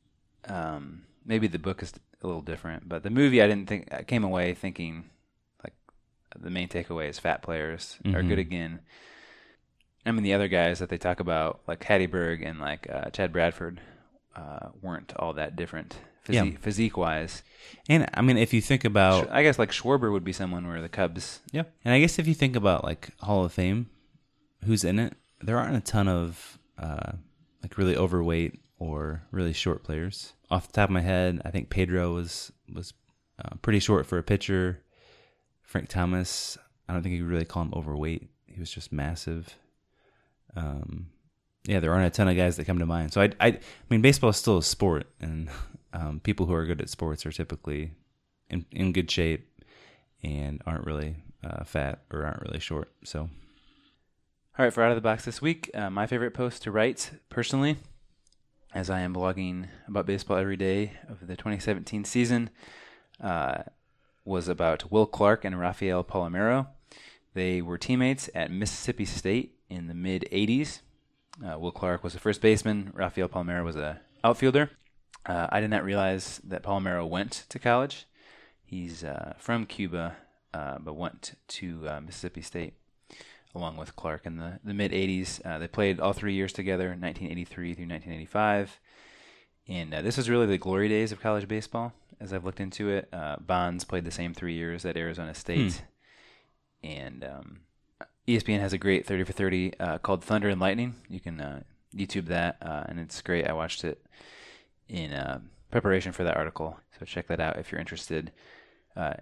um, 0.49 1.03
maybe 1.25 1.47
the 1.47 1.59
book 1.59 1.83
is 1.83 1.93
a 2.23 2.27
little 2.27 2.43
different, 2.43 2.89
but 2.89 3.03
the 3.03 3.11
movie 3.11 3.43
I 3.43 3.47
didn't 3.49 3.69
think 3.69 3.93
I 3.93 4.03
came 4.03 4.25
away 4.25 4.55
thinking 4.55 5.11
like 5.65 5.75
the 6.39 6.51
main 6.51 6.69
takeaway 6.69 7.09
is 7.09 7.19
fat 7.19 7.43
players 7.43 7.99
are 8.07 8.23
Mhm. 8.23 8.29
good 8.29 8.39
again. 8.39 8.81
I 10.07 10.13
mean, 10.13 10.23
the 10.23 10.33
other 10.33 10.49
guys 10.49 10.79
that 10.79 10.89
they 10.89 10.97
talk 10.97 11.21
about, 11.21 11.61
like 11.67 11.81
Hatteberg 11.85 12.47
and 12.49 12.59
like 12.59 12.89
uh, 12.89 13.11
Chad 13.11 13.33
Bradford, 13.33 13.81
uh, 14.35 14.71
weren't 14.81 15.13
all 15.17 15.35
that 15.35 15.57
different 15.57 15.99
Yeah. 16.29 16.43
physique, 16.43 16.59
physique 16.61 16.97
wise. 16.97 17.43
And 17.89 18.09
I 18.15 18.23
mean, 18.23 18.37
if 18.37 18.53
you 18.53 18.61
think 18.61 18.85
about 18.85 19.31
I 19.31 19.43
guess 19.43 19.59
like 19.59 19.71
Schwarber 19.71 20.13
would 20.13 20.25
be 20.25 20.33
someone 20.33 20.67
where 20.67 20.81
the 20.81 20.89
Cubs. 20.89 21.41
Yeah. 21.53 21.65
And 21.85 21.95
I 21.95 22.01
guess 22.01 22.19
if 22.19 22.27
you 22.27 22.35
think 22.35 22.57
about 22.57 22.85
like 22.85 23.11
Hall 23.21 23.45
of 23.45 23.53
Fame, 23.53 23.89
who's 24.65 24.85
in 24.85 24.99
it, 24.99 25.15
there 25.41 25.59
aren't 25.59 25.77
a 25.77 25.81
ton 25.81 26.09
of 26.09 26.59
uh, 26.79 27.13
like 27.63 27.79
really 27.79 27.97
overweight 27.97 28.61
or 28.79 29.23
really 29.31 29.53
short 29.53 29.83
players. 29.83 30.33
Off 30.51 30.67
the 30.67 30.73
top 30.73 30.89
of 30.89 30.93
my 30.93 31.01
head, 31.01 31.41
I 31.45 31.51
think 31.51 31.71
Pedro 31.71 32.13
was 32.15 32.53
was 32.73 32.93
uh, 33.43 33.57
pretty 33.63 33.79
short 33.79 34.07
for 34.07 34.19
a 34.19 34.23
pitcher. 34.23 34.81
Frank 35.63 35.89
Thomas, 35.89 36.59
I 36.89 36.93
don't 36.93 37.03
think 37.03 37.15
you 37.15 37.23
could 37.23 37.31
really 37.31 37.45
call 37.45 37.63
him 37.63 37.73
overweight. 37.75 38.29
He 38.47 38.59
was 38.59 38.71
just 38.71 38.91
massive. 38.91 39.55
Um, 40.57 41.07
yeah, 41.65 41.79
there 41.79 41.93
aren't 41.93 42.07
a 42.07 42.11
ton 42.11 42.27
of 42.29 42.37
guys 42.37 42.57
that 42.57 42.65
come 42.65 42.79
to 42.81 42.87
mind. 42.87 43.13
So 43.13 43.21
I, 43.21 43.31
I, 43.41 43.47
I 43.49 43.59
mean, 43.89 44.01
baseball 44.01 44.31
is 44.31 44.37
still 44.37 44.59
a 44.59 44.63
sport, 44.63 45.07
and 45.21 45.49
um, 45.93 46.21
people 46.21 46.47
who 46.47 46.55
are 46.55 46.67
good 46.67 46.81
at 46.81 46.89
sports 46.89 47.27
are 47.27 47.33
typically 47.33 47.93
in 48.49 48.65
in 48.71 48.93
good 48.93 49.11
shape 49.11 49.47
and 50.23 50.63
aren't 50.67 50.85
really 50.85 51.17
uh, 51.43 51.65
fat 51.65 52.01
or 52.11 52.25
aren't 52.25 52.43
really 52.43 52.61
short. 52.61 52.93
So 53.05 53.21
All 53.21 54.65
right, 54.65 54.73
for 54.73 54.83
out 54.83 54.91
of 54.91 54.97
the 54.97 55.01
box 55.01 55.25
this 55.25 55.41
week, 55.41 55.71
uh, 55.75 55.91
my 55.91 56.07
favorite 56.07 56.35
post 56.35 56.63
to 56.65 56.71
write 56.71 57.13
personally, 57.29 57.79
as 58.75 58.91
I 58.91 59.01
am 59.01 59.15
blogging 59.15 59.69
about 59.89 60.07
baseball 60.07 60.37
every 60.37 60.57
day 60.57 60.93
of 61.09 61.27
the 61.27 61.37
2017 61.37 62.05
season, 62.05 62.51
uh, 63.23 63.63
was 64.25 64.49
about 64.49 64.91
Will 64.93 65.07
Clark 65.07 65.45
and 65.45 65.59
Rafael 65.59 66.05
Palmeiro. 66.05 66.69
They 67.35 67.63
were 67.63 67.79
teammates 67.79 68.29
at 68.35 68.51
Mississippi 68.51 69.05
State 69.05 69.55
in 69.69 69.87
the 69.87 69.95
mid 69.95 70.29
80s. 70.33 70.81
Uh, 71.45 71.59
Will 71.59 71.73
Clark 71.73 72.05
was 72.05 72.15
a 72.15 72.19
first 72.19 72.41
baseman. 72.41 72.93
Rafael 72.95 73.29
Palmeiro 73.29 73.65
was 73.65 73.77
a 73.77 74.01
outfielder. 74.23 74.71
Uh, 75.27 75.47
I 75.51 75.61
did 75.61 75.71
not 75.71 75.85
realize 75.85 76.41
that 76.45 76.63
Palmeiro 76.63 77.09
went 77.09 77.45
to 77.49 77.59
college. 77.59 78.07
He's 78.65 79.05
uh, 79.05 79.35
from 79.39 79.67
Cuba, 79.67 80.17
uh, 80.55 80.79
but 80.79 80.95
went 80.95 81.35
to 81.49 81.89
uh, 81.89 82.01
Mississippi 82.01 82.43
State 82.43 82.75
along 83.55 83.77
with 83.77 83.97
Clark 83.97 84.27
in 84.27 84.37
the, 84.37 84.61
the 84.65 84.73
mid 84.73 84.93
80s. 84.93 85.45
Uh, 85.45 85.59
they 85.59 85.69
played 85.69 86.01
all 86.01 86.13
three 86.13 86.35
years 86.35 86.53
together, 86.53 86.89
1983 86.89 87.75
through 87.75 87.89
1985. 87.89 88.79
And 89.69 89.93
uh, 89.93 90.03
this 90.03 90.17
was 90.17 90.31
really 90.31 90.47
the 90.47 90.59
glory 90.59 90.89
days 90.89 91.13
of 91.13 91.21
college 91.21 91.49
baseball, 91.49 91.93
as 92.21 92.33
I've 92.33 92.45
looked 92.45 92.61
into 92.61 92.89
it. 92.89 93.11
Bonds 93.47 93.85
played 93.85 94.05
the 94.05 94.11
same 94.11 94.35
three 94.35 94.55
years 94.55 94.85
at 94.85 94.97
Arizona 94.97 95.35
State. 95.35 95.83
And 96.83 97.25
um, 97.25 97.61
ESPN 98.27 98.61
has 98.61 98.73
a 98.73 98.79
great 98.79 99.07
30 99.07 99.25
for 99.25 99.33
30 99.33 99.73
uh, 99.79 99.99
called 99.99 100.25
Thunder 100.25 100.49
and 100.49 100.61
Lightning. 100.61 100.95
You 101.09 101.21
can 101.21 101.65
YouTube 101.95 102.27
that, 102.27 102.57
and 102.61 102.99
it's 102.99 103.21
great. 103.21 103.47
I 103.47 103.53
watched 103.53 103.85
it 103.85 104.01
in 104.91 105.13
uh, 105.13 105.41
preparation 105.71 106.13
for 106.13 106.25
that 106.25 106.37
article, 106.37 106.79
so 106.99 107.05
check 107.05 107.29
that 107.29 107.41
out 107.41 107.59
if 107.59 107.71
you're 107.71 107.81
interested. 107.81 108.33
Uh, 108.97 109.15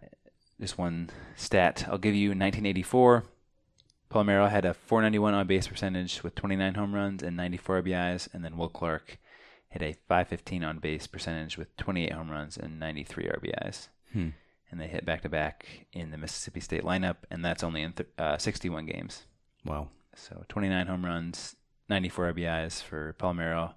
just 0.61 0.79
one 0.79 1.11
stat 1.37 1.85
I'll 1.89 1.99
give 1.99 2.15
you: 2.15 2.31
1984, 2.31 3.25
Palmeiro 4.11 4.51
had 4.51 4.65
a 4.65 4.75
491 4.75 5.35
on 5.35 5.47
base 5.47 5.69
percentage 5.69 6.23
with 6.23 6.35
29 6.35 6.75
home 6.75 6.95
runs 6.95 7.23
and 7.23 7.37
94 7.37 7.83
RBIs, 7.83 8.29
and 8.33 8.45
then 8.45 8.57
Will 8.57 8.69
Clark 8.69 9.19
had 9.69 9.83
a 9.83 9.93
515 10.09 10.65
on 10.65 10.79
base 10.79 11.07
percentage 11.07 11.59
with 11.59 11.77
28 11.77 12.13
home 12.13 12.31
runs 12.31 12.57
and 12.57 12.81
93 12.81 13.25
RBIs. 13.25 13.89
Hmm. 14.13 14.29
And 14.71 14.81
they 14.81 14.87
hit 14.87 15.05
back 15.05 15.23
to 15.23 15.29
back 15.29 15.87
in 15.93 16.11
the 16.11 16.19
Mississippi 16.19 16.61
State 16.61 16.83
lineup, 16.85 17.17
and 17.31 17.45
that's 17.45 17.63
only 17.63 17.83
in 17.83 17.93
th- 17.93 18.09
uh, 18.19 18.39
61 18.39 18.87
games. 18.87 19.25
wow, 19.65 19.89
So 20.15 20.45
29 20.49 20.87
home 20.87 21.05
runs, 21.05 21.57
94 21.89 22.33
RBIs 22.33 22.83
for 22.83 23.15
Palmeiro, 23.19 23.75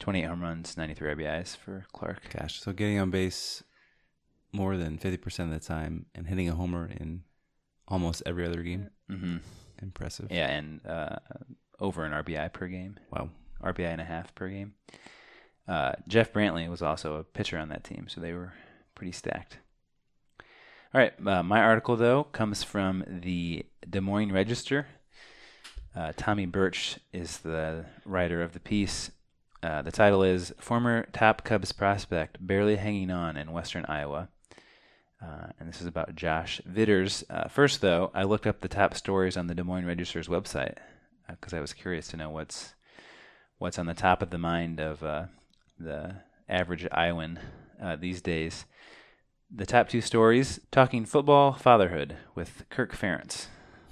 28 0.00 0.24
home 0.24 0.42
runs, 0.42 0.76
93 0.76 1.14
RBIs 1.14 1.56
for 1.56 1.86
Clark. 1.92 2.22
gosh. 2.36 2.60
So 2.60 2.72
getting 2.72 2.98
on 2.98 3.10
base 3.10 3.62
more 4.52 4.76
than 4.76 4.98
fifty 4.98 5.16
percent 5.16 5.52
of 5.52 5.60
the 5.60 5.64
time 5.64 6.06
and 6.14 6.26
hitting 6.26 6.48
a 6.48 6.54
homer 6.56 6.86
in 6.90 7.22
almost 7.86 8.22
every 8.26 8.44
other 8.46 8.62
game. 8.62 8.90
hmm 9.08 9.36
Impressive. 9.82 10.26
Yeah, 10.30 10.48
and 10.48 10.84
uh, 10.86 11.16
over 11.78 12.04
an 12.04 12.12
RBI 12.12 12.52
per 12.52 12.66
game, 12.66 12.98
Wow. 13.10 13.30
RBI 13.62 13.86
and 13.92 14.00
a 14.00 14.04
half 14.04 14.34
per 14.34 14.48
game. 14.48 14.74
Uh, 15.68 15.92
Jeff 16.08 16.32
Brantley 16.32 16.68
was 16.68 16.82
also 16.82 17.14
a 17.14 17.24
pitcher 17.24 17.56
on 17.58 17.68
that 17.68 17.84
team, 17.84 18.06
so 18.08 18.20
they 18.20 18.32
were 18.34 18.52
pretty 18.94 19.12
stacked. 19.12 19.58
All 20.92 21.00
right, 21.00 21.12
uh, 21.26 21.42
my 21.42 21.60
article 21.60 21.96
though 21.96 22.24
comes 22.24 22.62
from 22.64 23.04
the 23.08 23.64
Des 23.88 24.00
Moines 24.00 24.32
Register. 24.32 24.86
Uh, 25.94 26.12
Tommy 26.16 26.46
Birch 26.46 26.98
is 27.12 27.38
the 27.38 27.84
writer 28.04 28.42
of 28.42 28.52
the 28.52 28.60
piece. 28.60 29.10
Uh, 29.62 29.82
the 29.82 29.92
title 29.92 30.22
is 30.22 30.52
"Former 30.58 31.06
Top 31.12 31.44
Cubs 31.44 31.72
Prospect 31.72 32.38
Barely 32.40 32.76
Hanging 32.76 33.10
On 33.10 33.36
in 33.36 33.52
Western 33.52 33.84
Iowa," 33.86 34.28
uh, 35.22 35.48
and 35.58 35.68
this 35.68 35.80
is 35.80 35.86
about 35.86 36.14
Josh 36.16 36.60
Vitters. 36.64 37.24
Uh, 37.28 37.48
first, 37.48 37.80
though, 37.82 38.10
I 38.14 38.22
looked 38.22 38.46
up 38.46 38.60
the 38.60 38.68
top 38.68 38.94
stories 38.94 39.36
on 39.36 39.48
the 39.48 39.54
Des 39.54 39.62
Moines 39.62 39.84
Register's 39.86 40.28
website 40.28 40.76
because 41.28 41.52
I 41.52 41.60
was 41.60 41.72
curious 41.74 42.08
to 42.08 42.16
know 42.16 42.30
what's 42.30 42.74
what's 43.58 43.78
on 43.78 43.86
the 43.86 43.94
top 43.94 44.22
of 44.22 44.30
the 44.30 44.38
mind 44.38 44.80
of 44.80 45.02
uh, 45.02 45.24
the 45.78 46.16
average 46.48 46.86
Iowan 46.90 47.38
uh, 47.82 47.96
these 47.96 48.22
days. 48.22 48.64
The 49.54 49.66
top 49.66 49.88
two 49.88 50.00
stories 50.00 50.60
talking 50.70 51.04
football 51.04 51.52
fatherhood 51.52 52.16
with 52.34 52.64
Kirk 52.70 52.92
Ferentz 52.96 53.46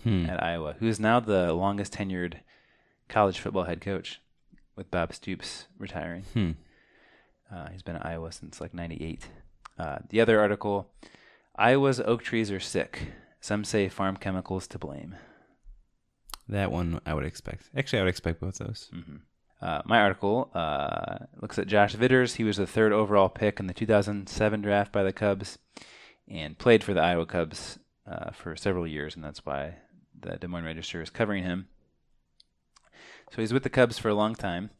Hmm. 0.04 0.26
at 0.26 0.40
Iowa, 0.42 0.76
who 0.78 0.86
is 0.86 1.00
now 1.00 1.18
the 1.18 1.52
longest 1.52 1.92
tenured 1.94 2.34
college 3.08 3.40
football 3.40 3.64
head 3.64 3.80
coach, 3.80 4.20
with 4.78 4.90
Bob 4.90 5.12
Stoops 5.12 5.66
retiring. 5.76 6.22
Hmm. 6.32 6.52
Uh, 7.52 7.68
he's 7.70 7.82
been 7.82 7.96
at 7.96 8.06
Iowa 8.06 8.30
since 8.32 8.60
like 8.60 8.72
'98. 8.72 9.28
Uh, 9.78 9.98
the 10.08 10.20
other 10.20 10.40
article: 10.40 10.88
Iowa's 11.56 12.00
oak 12.00 12.22
trees 12.22 12.50
are 12.50 12.60
sick. 12.60 13.12
Some 13.40 13.64
say 13.64 13.88
farm 13.88 14.16
chemicals 14.16 14.66
to 14.68 14.78
blame. 14.78 15.16
That 16.48 16.72
one 16.72 17.00
I 17.04 17.12
would 17.12 17.24
expect. 17.24 17.68
Actually, 17.76 17.98
I 17.98 18.02
would 18.02 18.08
expect 18.10 18.40
both 18.40 18.58
those. 18.58 18.88
hmm 18.92 19.16
Uh, 19.60 19.82
my 19.84 19.98
article 20.00 20.50
uh, 20.54 21.18
looks 21.42 21.58
at 21.58 21.66
Josh 21.66 21.94
Vitters. 21.94 22.36
He 22.36 22.44
was 22.44 22.56
the 22.58 22.66
third 22.66 22.92
overall 22.92 23.28
pick 23.28 23.58
in 23.58 23.66
the 23.66 23.74
2007 23.74 24.62
draft 24.62 24.92
by 24.92 25.02
the 25.02 25.12
Cubs, 25.12 25.58
and 26.28 26.56
played 26.56 26.84
for 26.84 26.94
the 26.94 27.00
Iowa 27.02 27.26
Cubs 27.26 27.78
uh, 28.06 28.30
for 28.30 28.54
several 28.56 28.86
years, 28.86 29.16
and 29.16 29.24
that's 29.24 29.44
why 29.44 29.74
the 30.18 30.36
Des 30.36 30.46
Moines 30.46 30.64
Register 30.64 31.02
is 31.02 31.10
covering 31.10 31.42
him. 31.44 31.66
So 33.30 33.42
he's 33.42 33.52
with 33.52 33.62
the 33.62 33.70
Cubs 33.70 33.98
for 33.98 34.08
a 34.08 34.14
long 34.14 34.34
time, 34.34 34.70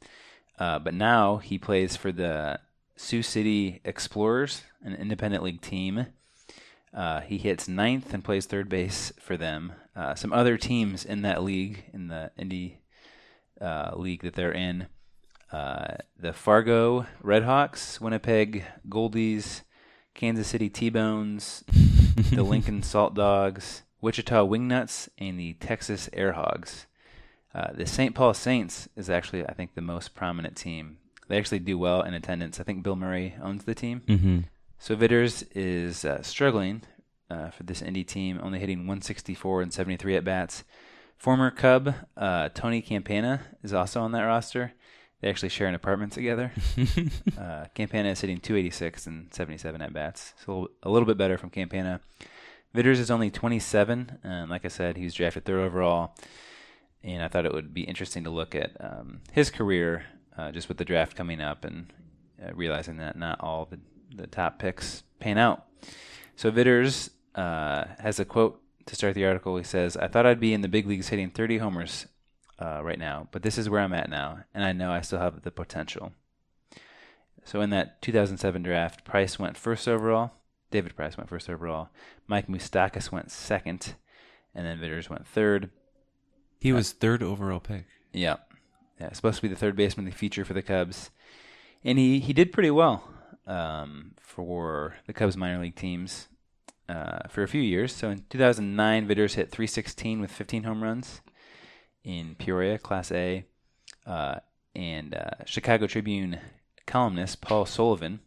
uh, 0.59 0.79
but 0.79 0.95
now 0.95 1.37
he 1.37 1.59
plays 1.59 1.97
for 1.97 2.11
the 2.11 2.61
Sioux 2.97 3.23
City 3.23 3.81
Explorers, 3.85 4.63
an 4.83 4.95
independent 4.95 5.43
league 5.43 5.61
team. 5.61 6.07
Uh, 6.93 7.21
he 7.21 7.39
hits 7.39 7.69
ninth 7.69 8.13
and 8.13 8.25
plays 8.25 8.47
third 8.47 8.69
base 8.69 9.13
for 9.21 9.37
them. 9.37 9.73
Uh, 9.95 10.15
some 10.15 10.33
other 10.33 10.57
teams 10.57 11.05
in 11.05 11.23
that 11.23 11.43
league, 11.43 11.85
in 11.93 12.09
the 12.09 12.31
Indy 12.37 12.81
uh, 13.61 13.93
league 13.95 14.23
that 14.23 14.35
they're 14.35 14.53
in, 14.53 14.89
uh, 15.53 15.97
the 16.19 16.33
Fargo 16.33 17.07
Redhawks, 17.23 18.01
Winnipeg 18.01 18.65
Goldeyes, 18.89 19.63
Kansas 20.15 20.49
City 20.49 20.69
T-Bones, 20.69 21.63
the 22.33 22.43
Lincoln 22.43 22.83
Salt 22.83 23.15
Dogs, 23.15 23.83
Wichita 24.01 24.45
Wingnuts, 24.45 25.09
and 25.19 25.39
the 25.39 25.53
Texas 25.55 26.11
Air 26.13 26.33
Hogs. 26.33 26.88
Uh, 27.55 27.73
the 27.73 27.87
St. 27.87 28.15
Paul 28.15 28.35
Saints 28.35 28.89
is 28.97 29.09
actually, 29.09 29.45
I 29.47 29.55
think, 29.55 29.75
the 29.75 29.81
most 29.81 30.15
prominent 30.15 30.57
team. 30.57 30.99
They 31.29 31.39
actually 31.39 31.61
do 31.61 31.79
well 31.79 32.03
in 32.03 32.15
attendance. 32.15 32.61
I 32.61 32.63
think 32.63 32.83
Bill 32.83 32.97
Murray 32.97 33.35
owns 33.43 33.65
the 33.65 33.75
team. 33.75 34.03
Mm-hmm. 34.07 34.39
So 34.79 34.95
Vitters 34.95 35.43
is 35.55 36.05
uh, 36.05 36.23
struggling 36.23 36.83
uh, 37.31 37.51
for 37.51 37.65
this 37.65 37.83
indie 37.83 38.07
team, 38.07 38.39
only 38.43 38.59
hitting 38.59 38.79
164 38.81 39.63
and 39.63 39.73
73 39.73 40.17
at 40.17 40.25
bats. 40.25 40.65
Former 41.17 41.51
Cub 41.51 41.95
uh, 42.17 42.49
Tony 42.51 42.81
Campana 42.81 43.41
is 43.63 43.73
also 43.73 44.01
on 44.03 44.13
that 44.13 44.23
roster. 44.23 44.73
They 45.21 45.29
actually 45.29 45.49
share 45.49 45.67
an 45.67 45.75
apartment 45.75 46.13
together. 46.13 46.53
uh, 47.39 47.65
Campana 47.75 48.11
is 48.11 48.21
hitting 48.21 48.39
286 48.39 49.09
and 49.09 49.35
77 49.35 49.83
at 49.83 49.93
bats, 49.93 50.35
so 50.45 50.71
a 50.85 50.91
little 50.91 51.07
bit 51.07 51.19
better 51.19 51.37
from 51.37 51.51
Campana. 51.51 52.01
Vitters 52.73 53.01
is 53.01 53.11
only 53.11 53.31
27, 53.31 54.19
and 54.23 54.49
like 54.49 54.65
I 54.65 54.69
said, 54.69 54.97
he 54.97 55.05
was 55.05 55.15
drafted 55.15 55.45
third 55.45 55.59
overall. 55.59 56.15
And 57.03 57.23
I 57.23 57.29
thought 57.29 57.47
it 57.47 57.55
would 57.55 57.73
be 57.73 57.83
interesting 57.83 58.25
to 58.25 58.31
look 58.31 58.55
at 58.55 58.73
um, 58.81 59.21
his 59.33 59.51
career, 59.51 60.07
uh, 60.37 60.51
just 60.51 60.69
with 60.69 60.79
the 60.79 60.85
draft 60.85 61.17
coming 61.17 61.41
up, 61.41 61.65
and 61.65 61.93
uh, 62.45 62.53
realizing 62.55 62.97
that 62.99 63.17
not 63.17 63.41
all 63.41 63.67
the, 63.67 63.79
the 64.15 64.27
top 64.27 64.59
picks 64.59 65.05
pan 65.21 65.39
out. 65.39 65.67
So 66.37 66.51
Vitters 66.51 67.11
uh, 67.35 67.85
has 67.99 68.19
a 68.19 68.25
quote 68.25 68.61
to 68.87 68.97
start 68.97 69.15
the 69.15 69.27
article. 69.27 69.57
He 69.57 69.65
says, 69.65 69.97
"I 69.97 70.09
thought 70.09 70.27
I'd 70.27 70.41
be 70.41 70.53
in 70.53 70.61
the 70.61 70.69
big 70.69 70.87
leagues 70.87 71.09
hitting 71.09 71.31
30 71.31 71.59
homers 71.59 72.07
uh, 72.59 72.81
right 72.83 72.99
now, 72.99 73.29
but 73.33 73.43
this 73.43 73.59
is 73.59 73.69
where 73.69 73.81
I'm 73.81 73.93
at 73.93 74.11
now, 74.11 74.45
and 74.53 74.65
I 74.65 74.73
know 74.73 74.91
I 74.91 75.01
still 75.01 75.21
have 75.21 75.43
the 75.43 75.51
potential." 75.51 76.13
So 77.45 77.61
in 77.61 77.71
that 77.71 78.03
2007 78.03 78.63
draft, 78.63 79.05
Price 79.05 79.39
went 79.39 79.57
first 79.57 79.89
overall. 79.89 80.33
David 80.71 80.95
Price 80.95 81.17
went 81.17 81.31
first 81.31 81.49
overall. 81.49 81.89
Mike 82.27 82.47
Moustakas 82.47 83.11
went 83.11 83.31
second, 83.31 83.95
and 84.55 84.67
then 84.67 84.79
Vitters 84.79 85.09
went 85.09 85.27
third. 85.27 85.71
He 86.59 86.73
was 86.73 86.92
third 86.92 87.23
overall 87.23 87.61
pick. 87.61 87.87
Yeah. 88.12 88.37
Yeah, 89.01 89.12
supposed 89.12 89.37
to 89.37 89.42
be 89.42 89.49
the 89.49 89.57
third 89.57 89.77
baseman 89.77 90.07
of 90.07 90.12
the 90.12 90.18
future 90.18 90.44
for 90.44 90.55
the 90.55 90.62
Cubs. 90.62 91.11
And 91.85 91.99
he, 91.99 92.18
he 92.18 92.33
did 92.33 92.53
pretty 92.53 92.71
well 92.71 93.09
um, 93.47 94.12
for 94.21 94.97
the 95.07 95.12
Cubs 95.12 95.37
minor 95.37 95.61
league 95.62 95.77
teams 95.77 96.29
uh, 96.88 97.29
for 97.29 97.42
a 97.42 97.49
few 97.49 97.62
years. 97.62 97.94
So 97.94 98.11
in 98.11 98.25
2009, 98.31 99.07
Vitters 99.07 99.35
hit 99.35 99.51
316 99.51 100.21
with 100.21 100.33
15 100.33 100.64
home 100.64 100.83
runs 100.83 101.21
in 102.03 102.35
Peoria, 102.35 102.79
Class 102.79 103.12
A. 103.12 103.44
Uh, 104.07 104.40
and 104.75 105.14
uh, 105.14 105.44
Chicago 105.44 105.87
Tribune 105.87 106.38
columnist 106.87 107.40
Paul 107.40 107.66
Sullivan, 107.66 108.21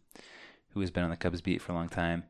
who 0.70 0.80
has 0.80 0.90
been 0.90 1.04
on 1.04 1.10
the 1.10 1.16
Cubs 1.16 1.40
beat 1.40 1.60
for 1.60 1.72
a 1.72 1.74
long 1.74 1.88
time, 1.88 2.24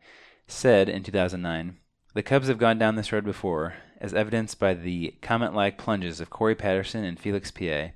said 0.46 0.88
in 0.88 1.02
2009 1.02 1.76
The 2.14 2.22
Cubs 2.22 2.48
have 2.48 2.58
gone 2.58 2.78
down 2.78 2.96
this 2.96 3.12
road 3.12 3.24
before, 3.24 3.74
as 4.02 4.12
evidenced 4.12 4.58
by 4.58 4.74
the 4.74 5.14
comet 5.22 5.54
like 5.54 5.78
plunges 5.78 6.20
of 6.20 6.28
Corey 6.28 6.56
Patterson 6.56 7.04
and 7.04 7.18
Felix 7.18 7.52
Pie 7.52 7.94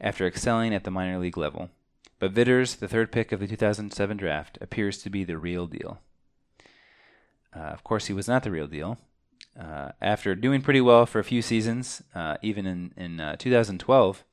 after 0.00 0.26
excelling 0.26 0.74
at 0.74 0.82
the 0.82 0.90
minor 0.90 1.18
league 1.18 1.38
level. 1.38 1.70
But 2.18 2.32
Vitters, 2.32 2.74
the 2.74 2.88
third 2.88 3.12
pick 3.12 3.30
of 3.30 3.38
the 3.38 3.46
2007 3.46 4.16
draft, 4.16 4.58
appears 4.60 5.00
to 5.02 5.10
be 5.10 5.22
the 5.22 5.38
real 5.38 5.66
deal. 5.66 6.00
Uh, 7.54 7.60
of 7.60 7.84
course, 7.84 8.06
he 8.06 8.12
was 8.12 8.26
not 8.26 8.42
the 8.42 8.50
real 8.50 8.66
deal. 8.66 8.98
Uh, 9.58 9.92
after 10.00 10.34
doing 10.34 10.60
pretty 10.60 10.80
well 10.80 11.06
for 11.06 11.20
a 11.20 11.24
few 11.24 11.40
seasons, 11.40 12.02
uh, 12.16 12.36
even 12.42 12.66
in, 12.66 12.92
in 12.96 13.20
uh, 13.20 13.36
2012 13.36 14.24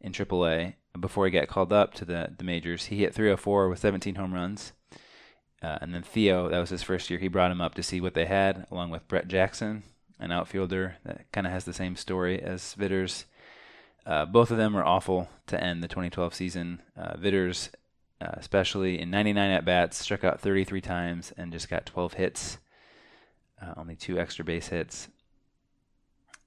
in 0.00 0.12
AAA, 0.12 0.74
before 0.98 1.24
he 1.24 1.32
got 1.32 1.48
called 1.48 1.72
up 1.72 1.92
to 1.94 2.04
the, 2.04 2.32
the 2.38 2.44
majors, 2.44 2.84
he 2.84 2.98
hit 2.98 3.12
304 3.12 3.68
with 3.68 3.80
17 3.80 4.14
home 4.14 4.32
runs. 4.32 4.72
Uh, 5.60 5.78
and 5.80 5.92
then 5.92 6.02
Theo, 6.02 6.48
that 6.48 6.60
was 6.60 6.70
his 6.70 6.82
first 6.84 7.10
year, 7.10 7.18
he 7.18 7.28
brought 7.28 7.50
him 7.50 7.60
up 7.60 7.74
to 7.74 7.82
see 7.82 8.00
what 8.00 8.14
they 8.14 8.26
had, 8.26 8.66
along 8.70 8.90
with 8.90 9.08
Brett 9.08 9.26
Jackson, 9.26 9.82
an 10.18 10.32
outfielder 10.32 10.96
that 11.04 11.30
kind 11.32 11.46
of 11.46 11.52
has 11.52 11.64
the 11.64 11.72
same 11.72 11.96
story 11.96 12.40
as 12.40 12.74
Vitters. 12.74 13.26
Uh, 14.04 14.24
both 14.24 14.50
of 14.50 14.56
them 14.56 14.74
were 14.74 14.84
awful 14.84 15.28
to 15.46 15.62
end 15.62 15.82
the 15.82 15.88
2012 15.88 16.34
season. 16.34 16.82
Uh, 16.96 17.16
Vitters, 17.16 17.70
uh, 18.20 18.34
especially 18.34 19.00
in 19.00 19.10
99 19.10 19.50
at 19.50 19.64
bats, 19.64 19.98
struck 19.98 20.24
out 20.24 20.40
33 20.40 20.80
times 20.80 21.32
and 21.36 21.52
just 21.52 21.68
got 21.68 21.86
12 21.86 22.14
hits, 22.14 22.58
uh, 23.60 23.74
only 23.76 23.94
two 23.94 24.18
extra 24.18 24.44
base 24.44 24.68
hits. 24.68 25.08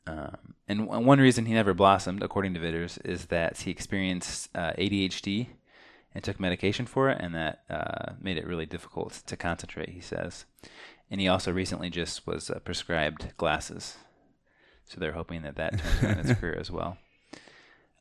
Um, 0.08 0.56
and 0.68 0.80
w- 0.88 1.06
one 1.06 1.20
reason 1.20 1.46
he 1.46 1.54
never 1.54 1.74
blossomed, 1.74 2.22
according 2.22 2.54
to 2.54 2.60
Vitters, 2.60 2.98
is 3.00 3.28
that 3.28 3.58
he 3.60 3.72
experienced 3.72 4.50
uh, 4.54 4.74
ADHD 4.74 5.48
and 6.14 6.24
took 6.24 6.40
medication 6.40 6.86
for 6.86 7.10
it, 7.10 7.18
and 7.20 7.36
that 7.36 7.64
uh, 7.70 8.14
made 8.22 8.38
it 8.38 8.48
really 8.48 8.66
difficult 8.66 9.22
to 9.26 9.36
concentrate, 9.36 9.90
he 9.90 10.02
says. 10.02 10.46
And 11.12 11.22
he 11.22 11.28
also 11.28 11.52
recently 11.52 11.90
just 11.90 12.26
was 12.26 12.50
uh, 12.50 12.60
prescribed 12.60 13.36
glasses. 13.38 13.98
So 14.86 15.00
they're 15.00 15.14
hoping 15.14 15.42
that 15.44 15.56
that 15.56 15.78
turns 15.80 16.04
around 16.04 16.26
his 16.26 16.38
career 16.40 16.58
as 16.60 16.72
well. 16.72 16.98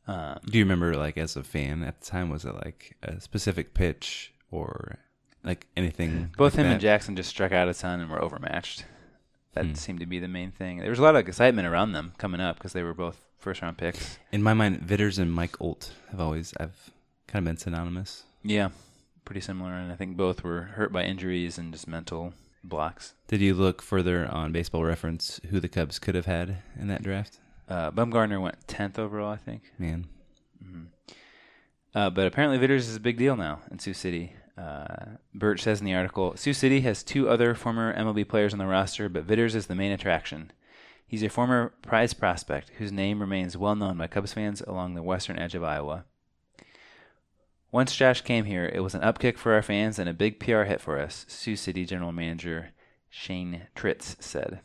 Um, 0.06 0.38
Do 0.44 0.58
you 0.58 0.64
remember, 0.64 0.94
like, 0.96 1.16
as 1.16 1.36
a 1.36 1.42
fan 1.42 1.82
at 1.82 2.00
the 2.00 2.06
time, 2.06 2.28
was 2.30 2.44
it 2.44 2.54
like 2.54 2.96
a 3.02 3.20
specific 3.20 3.72
pitch 3.74 4.32
or 4.50 4.98
like 5.42 5.66
anything? 5.76 6.30
both 6.36 6.54
like 6.56 6.64
him 6.66 6.72
and? 6.72 6.80
Jackson 6.80 7.16
just 7.16 7.30
struck 7.30 7.52
out 7.52 7.68
a 7.68 7.74
ton 7.74 8.00
and 8.00 8.10
were 8.10 8.22
overmatched. 8.22 8.84
That 9.54 9.66
Hmm. 9.66 9.74
seemed 9.74 10.00
to 10.00 10.06
be 10.06 10.18
the 10.18 10.28
main 10.28 10.50
thing. 10.50 10.78
There 10.78 10.90
was 10.90 10.98
a 10.98 11.02
lot 11.02 11.14
of 11.16 11.26
excitement 11.26 11.66
around 11.68 11.92
them 11.92 12.12
coming 12.18 12.40
up 12.40 12.56
because 12.56 12.72
they 12.72 12.82
were 12.82 12.92
both 12.94 13.24
first 13.38 13.62
round 13.62 13.78
picks. 13.78 14.18
In 14.32 14.42
my 14.42 14.52
mind, 14.52 14.80
Vitters 14.80 15.18
and 15.18 15.32
Mike 15.32 15.58
Olt 15.60 15.92
have 16.10 16.20
always 16.20 16.52
I've 16.58 16.90
kind 17.28 17.46
of 17.46 17.50
been 17.50 17.56
synonymous. 17.56 18.24
Yeah, 18.42 18.70
pretty 19.24 19.40
similar. 19.40 19.72
And 19.72 19.92
I 19.92 19.96
think 19.96 20.16
both 20.16 20.42
were 20.42 20.62
hurt 20.62 20.92
by 20.92 21.04
injuries 21.04 21.56
and 21.56 21.72
just 21.72 21.86
mental 21.86 22.34
blocks. 22.64 23.14
Did 23.28 23.40
you 23.40 23.54
look 23.54 23.80
further 23.82 24.26
on 24.26 24.52
Baseball 24.52 24.82
Reference 24.84 25.40
who 25.50 25.60
the 25.60 25.68
Cubs 25.68 25.98
could 25.98 26.14
have 26.14 26.26
had 26.26 26.58
in 26.78 26.88
that 26.88 27.02
draft? 27.02 27.38
Uh, 27.68 27.90
Bumgarner 27.90 28.40
went 28.40 28.66
10th 28.66 28.98
overall, 28.98 29.30
I 29.30 29.36
think. 29.36 29.62
Man, 29.78 30.06
Uh, 31.94 32.10
but 32.10 32.26
apparently, 32.26 32.58
Vitters 32.58 32.88
is 32.88 32.96
a 32.96 33.00
big 33.00 33.16
deal 33.16 33.36
now 33.36 33.60
in 33.70 33.78
Sioux 33.78 33.94
City. 33.94 34.32
Uh, 34.58 35.16
Birch 35.34 35.62
says 35.62 35.80
in 35.80 35.86
the 35.86 35.94
article 35.94 36.36
Sioux 36.36 36.52
City 36.52 36.80
has 36.82 37.02
two 37.02 37.28
other 37.28 37.54
former 37.54 37.94
MLB 37.96 38.28
players 38.28 38.52
on 38.52 38.58
the 38.58 38.66
roster, 38.66 39.08
but 39.08 39.24
Vitters 39.24 39.54
is 39.54 39.66
the 39.66 39.74
main 39.74 39.92
attraction. 39.92 40.50
He's 41.06 41.22
a 41.22 41.28
former 41.28 41.72
prize 41.82 42.14
prospect 42.14 42.70
whose 42.78 42.90
name 42.90 43.20
remains 43.20 43.56
well 43.56 43.76
known 43.76 43.96
by 43.98 44.06
Cubs 44.08 44.32
fans 44.32 44.60
along 44.62 44.94
the 44.94 45.02
western 45.02 45.38
edge 45.38 45.54
of 45.54 45.62
Iowa. 45.62 46.04
Once 47.74 47.96
Josh 47.96 48.20
came 48.20 48.44
here, 48.44 48.70
it 48.72 48.78
was 48.84 48.94
an 48.94 49.00
upkick 49.00 49.36
for 49.36 49.52
our 49.52 49.60
fans 49.60 49.98
and 49.98 50.08
a 50.08 50.14
big 50.14 50.38
PR 50.38 50.62
hit 50.62 50.80
for 50.80 50.96
us, 50.96 51.26
Sioux 51.26 51.56
City 51.56 51.84
general 51.84 52.12
manager 52.12 52.70
Shane 53.10 53.66
Tritz 53.74 54.14
said. 54.22 54.60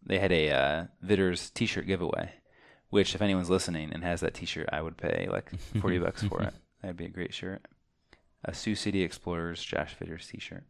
They 0.00 0.20
had 0.20 0.30
a 0.30 0.50
uh, 0.52 0.84
Vitters 1.02 1.50
t 1.50 1.66
shirt 1.66 1.88
giveaway, 1.88 2.34
which, 2.88 3.16
if 3.16 3.20
anyone's 3.20 3.50
listening 3.50 3.90
and 3.92 4.04
has 4.04 4.20
that 4.20 4.34
t 4.34 4.46
shirt, 4.46 4.68
I 4.72 4.80
would 4.80 4.96
pay 4.96 5.26
like 5.28 5.50
40 5.80 5.98
bucks 5.98 6.22
for 6.22 6.40
it. 6.40 6.54
That'd 6.82 6.96
be 6.96 7.06
a 7.06 7.08
great 7.08 7.34
shirt. 7.34 7.66
A 8.44 8.54
Sioux 8.54 8.76
City 8.76 9.02
Explorers 9.02 9.60
Josh 9.60 9.96
Vitters 9.96 10.28
t 10.28 10.38
shirt. 10.38 10.62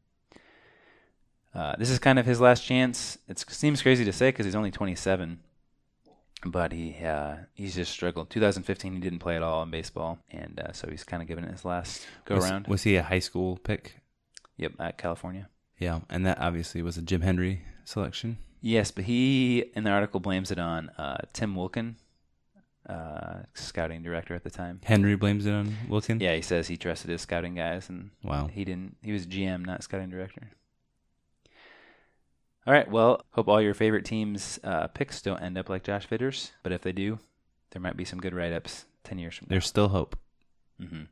Uh, 1.54 1.76
this 1.76 1.90
is 1.90 1.98
kind 1.98 2.18
of 2.18 2.24
his 2.24 2.40
last 2.40 2.64
chance. 2.64 3.18
It 3.28 3.38
seems 3.50 3.82
crazy 3.82 4.06
to 4.06 4.14
say 4.14 4.30
because 4.30 4.46
he's 4.46 4.54
only 4.54 4.70
27, 4.70 5.40
but 6.44 6.72
he 6.72 6.96
uh, 7.04 7.36
he's 7.54 7.74
just 7.74 7.92
struggled. 7.92 8.30
2015, 8.30 8.92
he 8.94 8.98
didn't 9.00 9.18
play 9.20 9.36
at 9.36 9.42
all 9.42 9.62
in 9.62 9.70
baseball, 9.70 10.18
and 10.30 10.60
uh, 10.60 10.72
so 10.72 10.88
he's 10.90 11.04
kind 11.04 11.22
of 11.22 11.28
giving 11.28 11.44
it 11.44 11.50
his 11.50 11.64
last 11.64 12.06
go 12.24 12.36
was, 12.36 12.44
around. 12.44 12.66
Was 12.66 12.82
he 12.82 12.96
a 12.96 13.02
high 13.02 13.18
school 13.20 13.56
pick? 13.58 13.96
Yep, 14.56 14.72
at 14.78 14.98
California. 14.98 15.48
Yeah, 15.78 16.00
and 16.10 16.24
that 16.26 16.38
obviously 16.38 16.82
was 16.82 16.96
a 16.96 17.02
Jim 17.02 17.22
Hendry 17.22 17.62
selection. 17.84 18.38
Yes, 18.60 18.90
but 18.90 19.04
he 19.04 19.64
in 19.74 19.84
the 19.84 19.90
article 19.90 20.20
blames 20.20 20.50
it 20.50 20.58
on 20.58 20.90
uh, 20.90 21.18
Tim 21.32 21.54
Wilken, 21.56 21.94
uh, 22.88 23.40
scouting 23.54 24.02
director 24.02 24.34
at 24.34 24.44
the 24.44 24.50
time. 24.50 24.80
Hendry 24.84 25.16
blames 25.16 25.46
it 25.46 25.52
on 25.52 25.76
Wilken. 25.88 26.20
Yeah, 26.20 26.34
he 26.34 26.42
says 26.42 26.68
he 26.68 26.76
trusted 26.76 27.10
his 27.10 27.22
scouting 27.22 27.54
guys, 27.54 27.88
and 27.88 28.10
Wow. 28.22 28.48
he 28.52 28.64
didn't. 28.64 28.96
He 29.02 29.12
was 29.12 29.26
GM, 29.26 29.64
not 29.64 29.82
scouting 29.82 30.10
director. 30.10 30.50
All 32.66 32.72
right. 32.72 32.88
Well, 32.88 33.24
hope 33.32 33.48
all 33.48 33.60
your 33.60 33.74
favorite 33.74 34.04
teams' 34.04 34.60
uh, 34.62 34.86
picks 34.88 35.20
don't 35.20 35.40
end 35.42 35.58
up 35.58 35.68
like 35.68 35.82
Josh 35.82 36.06
Vitters, 36.06 36.52
but 36.62 36.70
if 36.72 36.82
they 36.82 36.92
do, 36.92 37.18
there 37.70 37.82
might 37.82 37.96
be 37.96 38.04
some 38.04 38.20
good 38.20 38.34
write-ups 38.34 38.86
ten 39.04 39.18
years 39.18 39.34
from 39.36 39.46
now. 39.48 39.54
There's 39.54 39.66
still 39.66 39.88
hope. 39.88 40.16
hmm 40.78 41.02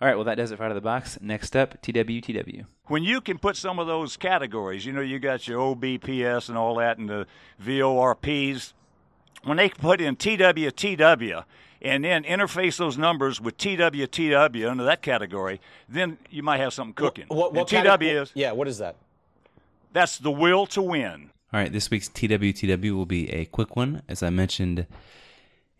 All 0.00 0.08
right. 0.08 0.14
Well, 0.16 0.24
that 0.24 0.36
does 0.36 0.50
it 0.52 0.56
for 0.58 0.64
out 0.64 0.70
of 0.70 0.74
the 0.74 0.80
box. 0.82 1.18
Next 1.22 1.56
up, 1.56 1.80
TWTW. 1.82 2.66
when 2.88 3.02
you 3.04 3.20
can 3.22 3.38
put 3.38 3.56
some 3.56 3.78
of 3.78 3.86
those 3.86 4.16
categories, 4.18 4.84
you 4.84 4.92
know, 4.92 5.00
you 5.00 5.18
got 5.18 5.48
your 5.48 5.74
OBPS 5.74 6.48
and 6.50 6.58
all 6.58 6.74
that, 6.76 6.98
and 6.98 7.08
the 7.08 7.26
VORPs. 7.62 8.72
When 9.44 9.56
they 9.56 9.70
can 9.70 9.80
put 9.80 10.02
in 10.02 10.16
TWTW 10.16 11.44
and 11.80 12.04
then 12.04 12.24
interface 12.24 12.76
those 12.76 12.98
numbers 12.98 13.40
with 13.40 13.56
TWTW 13.56 14.70
under 14.70 14.84
that 14.84 15.00
category, 15.00 15.62
then 15.88 16.18
you 16.28 16.42
might 16.42 16.58
have 16.60 16.74
something 16.74 16.92
cooking. 16.92 17.24
What, 17.28 17.54
what 17.54 17.72
and 17.72 17.84
kind 17.86 18.00
TW 18.00 18.04
of- 18.18 18.22
is 18.24 18.32
Yeah, 18.34 18.52
what 18.52 18.68
is 18.68 18.76
that? 18.78 18.96
That's 19.92 20.18
the 20.18 20.30
will 20.30 20.66
to 20.66 20.82
win. 20.82 21.30
All 21.52 21.60
right, 21.60 21.72
this 21.72 21.90
week's 21.90 22.08
TWTW 22.08 22.94
will 22.94 23.06
be 23.06 23.30
a 23.30 23.44
quick 23.46 23.76
one. 23.76 24.02
As 24.08 24.22
I 24.22 24.30
mentioned 24.30 24.86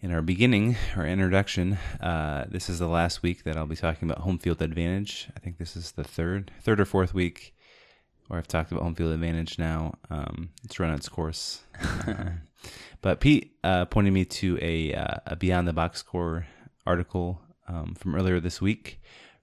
in 0.00 0.12
our 0.12 0.22
beginning, 0.22 0.76
our 0.96 1.06
introduction, 1.06 1.78
uh, 2.00 2.46
this 2.48 2.68
is 2.68 2.78
the 2.78 2.88
last 2.88 3.22
week 3.22 3.44
that 3.44 3.56
I'll 3.56 3.66
be 3.66 3.76
talking 3.76 4.10
about 4.10 4.22
home 4.22 4.38
field 4.38 4.62
advantage. 4.62 5.28
I 5.36 5.40
think 5.40 5.58
this 5.58 5.76
is 5.76 5.92
the 5.92 6.04
third, 6.04 6.50
third 6.62 6.80
or 6.80 6.84
fourth 6.84 7.14
week 7.14 7.54
where 8.28 8.38
I've 8.38 8.48
talked 8.48 8.72
about 8.72 8.82
home 8.82 8.94
field 8.94 9.12
advantage 9.12 9.58
now. 9.58 9.94
Um, 10.08 10.50
it's 10.64 10.80
run 10.80 10.94
its 10.94 11.08
course. 11.08 11.62
But 13.02 13.20
Pete 13.20 13.56
uh, 13.64 13.86
pointed 13.86 14.12
me 14.12 14.24
to 14.26 14.58
a, 14.60 14.94
uh, 14.94 15.16
a 15.26 15.36
Beyond 15.36 15.66
the 15.66 15.72
Box 15.72 16.00
Score 16.00 16.46
article 16.86 17.40
um, 17.66 17.94
from 17.94 18.14
earlier 18.14 18.40
this 18.40 18.60
week. 18.60 19.00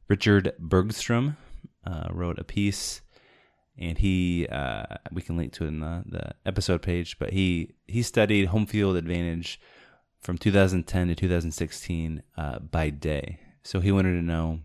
Richard 0.07 0.53
Bergstrom 0.59 1.37
uh, 1.85 2.07
wrote 2.11 2.39
a 2.39 2.43
piece 2.43 3.01
and 3.77 3.97
he 3.97 4.47
uh, 4.47 4.85
we 5.11 5.21
can 5.21 5.37
link 5.37 5.53
to 5.53 5.65
it 5.65 5.69
in 5.69 5.79
the, 5.79 6.03
the 6.05 6.31
episode 6.45 6.81
page. 6.81 7.19
But 7.19 7.33
he 7.33 7.75
he 7.87 8.01
studied 8.01 8.47
home 8.47 8.65
field 8.65 8.95
advantage 8.95 9.59
from 10.19 10.37
2010 10.37 11.07
to 11.09 11.15
2016 11.15 12.23
uh, 12.37 12.59
by 12.59 12.89
day. 12.89 13.39
So 13.63 13.79
he 13.79 13.91
wanted 13.91 14.13
to 14.13 14.21
know 14.21 14.59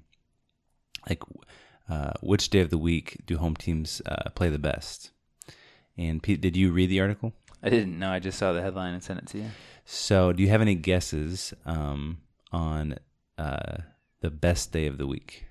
like 1.08 1.22
uh, 1.88 2.12
which 2.20 2.50
day 2.50 2.60
of 2.60 2.70
the 2.70 2.78
week 2.78 3.18
do 3.26 3.38
home 3.38 3.56
teams 3.56 4.00
uh, 4.06 4.30
play 4.30 4.48
the 4.48 4.58
best. 4.58 5.10
And 5.98 6.22
Pete, 6.22 6.40
did 6.40 6.56
you 6.56 6.72
read 6.72 6.88
the 6.88 7.00
article? 7.00 7.32
I 7.62 7.68
didn't 7.68 7.98
know. 7.98 8.10
I 8.10 8.18
just 8.18 8.38
saw 8.38 8.52
the 8.52 8.62
headline 8.62 8.94
and 8.94 9.02
sent 9.02 9.18
it 9.20 9.26
to 9.28 9.38
you. 9.38 9.50
So, 9.84 10.32
do 10.32 10.42
you 10.42 10.48
have 10.48 10.60
any 10.60 10.74
guesses 10.74 11.52
um, 11.66 12.18
on 12.50 12.96
uh, 13.36 13.78
the 14.20 14.30
best 14.30 14.72
day 14.72 14.86
of 14.86 14.98
the 14.98 15.06
week? 15.06 15.44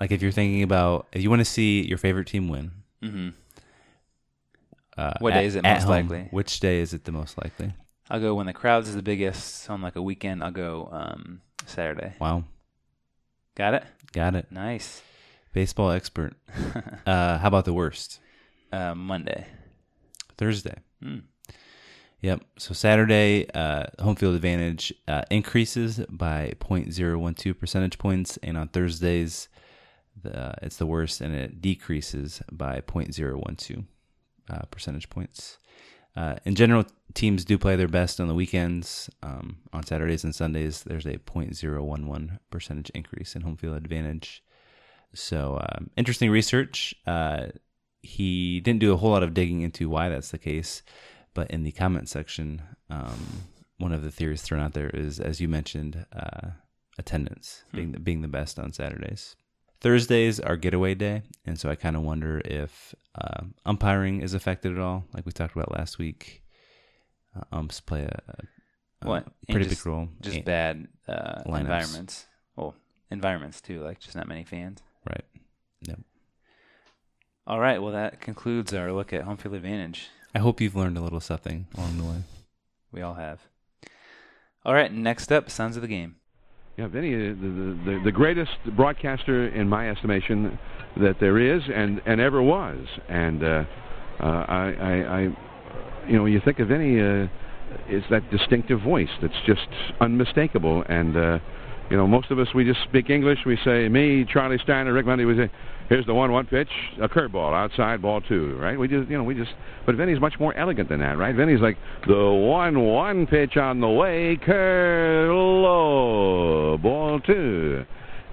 Like, 0.00 0.10
if 0.12 0.22
you're 0.22 0.32
thinking 0.32 0.62
about 0.62 1.08
if 1.12 1.22
you 1.22 1.30
want 1.30 1.40
to 1.40 1.44
see 1.44 1.84
your 1.86 1.98
favorite 1.98 2.26
team 2.28 2.48
win, 2.48 2.70
hmm 3.02 3.30
uh, 4.96 5.14
What 5.20 5.32
at- 5.32 5.40
day 5.40 5.46
is 5.46 5.54
it 5.54 5.62
most 5.62 5.82
home, 5.84 5.90
likely? 6.08 6.28
Which 6.30 6.60
day 6.60 6.80
is 6.80 6.92
it 6.94 7.04
the 7.04 7.12
most 7.12 7.38
likely? 7.42 7.72
I'll 8.10 8.20
go 8.20 8.34
when 8.34 8.46
the 8.46 8.52
crowds 8.52 8.88
is 8.88 8.94
the 8.94 9.02
biggest 9.02 9.68
on 9.68 9.82
like 9.82 9.96
a 9.96 10.02
weekend. 10.02 10.42
I'll 10.42 10.50
go 10.50 10.88
um, 10.92 11.42
Saturday. 11.66 12.14
Wow, 12.18 12.44
Got 13.54 13.74
it. 13.74 13.84
got 14.12 14.34
it. 14.34 14.50
Nice. 14.50 15.02
Baseball 15.52 15.90
expert. 15.90 16.34
Uh, 17.06 17.38
how 17.38 17.48
about 17.48 17.64
the 17.64 17.72
worst? 17.72 18.20
uh, 18.70 18.94
Monday. 18.94 19.46
Thursday. 20.36 20.74
Hmm. 21.02 21.20
Yep. 22.20 22.42
So 22.58 22.74
Saturday, 22.74 23.48
uh, 23.54 23.84
home 24.00 24.14
field 24.16 24.34
advantage 24.34 24.92
uh, 25.06 25.22
increases 25.30 26.00
by 26.10 26.52
0.012 26.60 27.58
percentage 27.58 27.96
points, 27.96 28.36
and 28.42 28.58
on 28.58 28.68
Thursdays, 28.68 29.48
the, 30.22 30.54
it's 30.62 30.76
the 30.76 30.86
worst, 30.86 31.20
and 31.20 31.34
it 31.34 31.60
decreases 31.60 32.42
by 32.50 32.80
0.012 32.80 33.84
uh, 34.50 34.62
percentage 34.70 35.10
points. 35.10 35.58
Uh, 36.16 36.36
in 36.44 36.54
general, 36.54 36.84
teams 37.14 37.44
do 37.44 37.56
play 37.56 37.76
their 37.76 37.88
best 37.88 38.18
on 38.18 38.28
the 38.28 38.34
weekends. 38.34 39.08
Um, 39.22 39.58
on 39.72 39.84
Saturdays 39.84 40.24
and 40.24 40.34
Sundays, 40.34 40.82
there's 40.82 41.06
a 41.06 41.18
0.011 41.18 42.38
percentage 42.50 42.90
increase 42.90 43.36
in 43.36 43.42
home 43.42 43.56
field 43.56 43.76
advantage. 43.76 44.42
So 45.14 45.60
um, 45.60 45.90
interesting 45.96 46.30
research. 46.30 46.94
Uh, 47.06 47.48
he 48.02 48.60
didn't 48.60 48.80
do 48.80 48.92
a 48.92 48.96
whole 48.96 49.10
lot 49.10 49.22
of 49.22 49.34
digging 49.34 49.62
into 49.62 49.88
why 49.88 50.08
that's 50.08 50.30
the 50.30 50.38
case, 50.38 50.82
but 51.34 51.50
in 51.50 51.62
the 51.62 51.72
comment 51.72 52.08
section, 52.08 52.62
um, 52.90 53.44
one 53.78 53.92
of 53.92 54.02
the 54.02 54.10
theories 54.10 54.42
thrown 54.42 54.60
out 54.60 54.74
there 54.74 54.90
is, 54.90 55.20
as 55.20 55.40
you 55.40 55.48
mentioned, 55.48 56.04
uh, 56.12 56.48
attendance 56.98 57.64
being 57.72 57.92
the, 57.92 58.00
being 58.00 58.22
the 58.22 58.28
best 58.28 58.58
on 58.58 58.72
Saturdays. 58.72 59.36
Thursdays 59.80 60.40
are 60.40 60.56
getaway 60.56 60.94
day, 60.94 61.22
and 61.46 61.58
so 61.58 61.70
I 61.70 61.76
kind 61.76 61.94
of 61.96 62.02
wonder 62.02 62.40
if 62.44 62.94
uh, 63.14 63.44
umpiring 63.64 64.20
is 64.22 64.34
affected 64.34 64.72
at 64.72 64.78
all, 64.80 65.04
like 65.14 65.24
we 65.24 65.32
talked 65.32 65.54
about 65.54 65.70
last 65.72 65.98
week. 65.98 66.42
Uh, 67.36 67.42
umps 67.52 67.80
play 67.80 68.02
a, 68.02 68.20
a, 69.02 69.06
What? 69.08 69.28
pretty 69.48 69.66
just- 69.68 69.82
big 69.84 69.86
role. 69.86 70.08
Just 70.20 70.36
And- 70.36 70.44
bad 70.44 70.88
uh, 71.06 71.42
environments. 71.46 72.26
Well, 72.56 72.74
environments 73.10 73.60
too. 73.60 73.82
Like 73.82 74.00
just 74.00 74.16
not 74.16 74.26
many 74.26 74.42
fans. 74.44 74.82
right? 75.08 75.24
Yep. 75.82 76.00
All 77.46 77.60
right. 77.60 77.80
Well, 77.80 77.92
that 77.92 78.20
concludes 78.20 78.74
our 78.74 78.92
look 78.92 79.12
at 79.12 79.22
home 79.22 79.36
field 79.36 79.54
advantage. 79.54 80.08
I 80.34 80.40
hope 80.40 80.60
you've 80.60 80.76
learned 80.76 80.98
a 80.98 81.00
little 81.00 81.20
something 81.20 81.66
along 81.76 81.98
the 81.98 82.04
way. 82.04 82.22
We 82.92 83.00
all 83.02 83.14
have. 83.14 83.40
All 84.64 84.74
right. 84.74 84.92
Next 84.92 85.30
up, 85.32 85.48
Sound 85.50 85.76
of 85.76 85.82
the 85.82 85.88
Game. 85.88 86.16
Yeah, 86.78 86.86
Vinny, 86.86 87.12
uh, 87.12 87.34
the, 87.34 87.76
the 87.84 88.00
the 88.04 88.12
greatest 88.12 88.52
broadcaster 88.76 89.48
in 89.48 89.68
my 89.68 89.90
estimation 89.90 90.56
that 91.00 91.16
there 91.18 91.36
is 91.36 91.60
and 91.74 92.00
and 92.06 92.20
ever 92.20 92.40
was. 92.40 92.78
And 93.08 93.42
uh, 93.42 93.64
uh, 94.20 94.24
I, 94.24 94.76
I, 94.80 94.92
I, 94.92 95.20
you 96.06 96.16
know, 96.16 96.26
you 96.26 96.40
think 96.44 96.60
of 96.60 96.68
Vinny, 96.68 97.00
uh, 97.00 97.26
is 97.90 98.04
that 98.10 98.30
distinctive 98.30 98.80
voice 98.80 99.08
that's 99.20 99.34
just 99.44 99.66
unmistakable. 100.00 100.84
And 100.88 101.16
uh, 101.16 101.38
you 101.90 101.96
know, 101.96 102.06
most 102.06 102.30
of 102.30 102.38
us 102.38 102.46
we 102.54 102.64
just 102.64 102.84
speak 102.84 103.10
English. 103.10 103.40
We 103.44 103.58
say 103.64 103.88
me, 103.88 104.24
Charlie 104.32 104.58
Steiner, 104.62 104.92
Rick 104.92 105.06
Monday. 105.06 105.24
We 105.24 105.36
say, 105.36 105.50
here's 105.88 106.06
the 106.06 106.14
one-one 106.14 106.46
pitch, 106.46 106.68
a 107.00 107.08
curveball, 107.08 107.54
outside 107.54 108.02
ball 108.02 108.20
two, 108.20 108.56
right? 108.58 108.78
We 108.78 108.88
just, 108.88 109.08
you 109.10 109.16
know, 109.18 109.24
we 109.24 109.34
just. 109.34 109.50
But 109.86 109.94
Vinny's 109.96 110.20
much 110.20 110.34
more 110.38 110.54
elegant 110.54 110.88
than 110.88 111.00
that, 111.00 111.16
right? 111.18 111.34
Vinny's 111.34 111.60
like 111.60 111.76
the 112.06 112.14
one-one 112.14 113.26
pitch 113.26 113.56
on 113.56 113.80
the 113.80 113.88
way, 113.88 114.38
curve 114.44 115.30
low, 115.30 116.78
ball 116.78 117.20
two. 117.20 117.84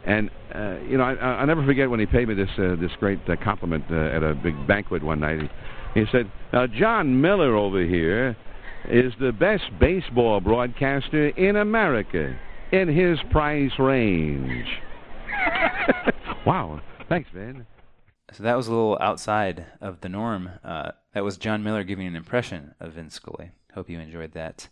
And 0.06 0.30
uh, 0.54 0.78
you 0.88 0.98
know, 0.98 1.04
I, 1.04 1.14
I- 1.42 1.46
never 1.46 1.66
forget 1.66 1.90
when 1.90 2.00
he 2.00 2.06
paid 2.06 2.28
me 2.28 2.36
this 2.36 2.50
uh, 2.58 2.76
this 2.80 2.92
great 3.00 3.20
uh, 3.28 3.36
compliment 3.44 3.86
uh, 3.90 3.96
at 3.96 4.22
a 4.24 4.36
big 4.36 4.68
banquet 4.68 5.02
one 5.04 5.20
night. 5.20 5.40
He, 5.94 6.02
he 6.02 6.06
said, 6.12 6.30
"Now 6.54 6.68
Jon 6.68 7.20
Miller 7.22 7.56
over 7.56 7.82
here 7.84 8.38
is 8.88 9.14
the 9.20 9.32
best 9.32 9.64
baseball 9.80 10.40
broadcaster 10.42 11.30
in 11.30 11.56
America 11.56 12.38
in 12.72 12.88
his 12.88 13.18
price 13.32 13.72
range." 13.80 14.68
wow, 16.46 16.80
thanks, 17.08 17.34
man. 17.34 17.66
So 18.32 18.44
that 18.44 18.58
was 18.58 18.68
a 18.68 18.72
little 18.72 18.98
outside 19.00 19.66
of 19.80 20.02
the 20.02 20.10
norm. 20.10 20.50
Uh, 20.64 20.92
that 21.14 21.24
was 21.24 21.38
Jon 21.38 21.64
Miller 21.64 21.84
giving 21.84 22.08
an 22.08 22.16
impression 22.16 22.74
of 22.80 22.94
Vin 22.94 23.10
Scully. 23.10 23.52
Hope 23.74 23.90
you 23.90 24.00
enjoyed 24.00 24.34
that. 24.34 24.68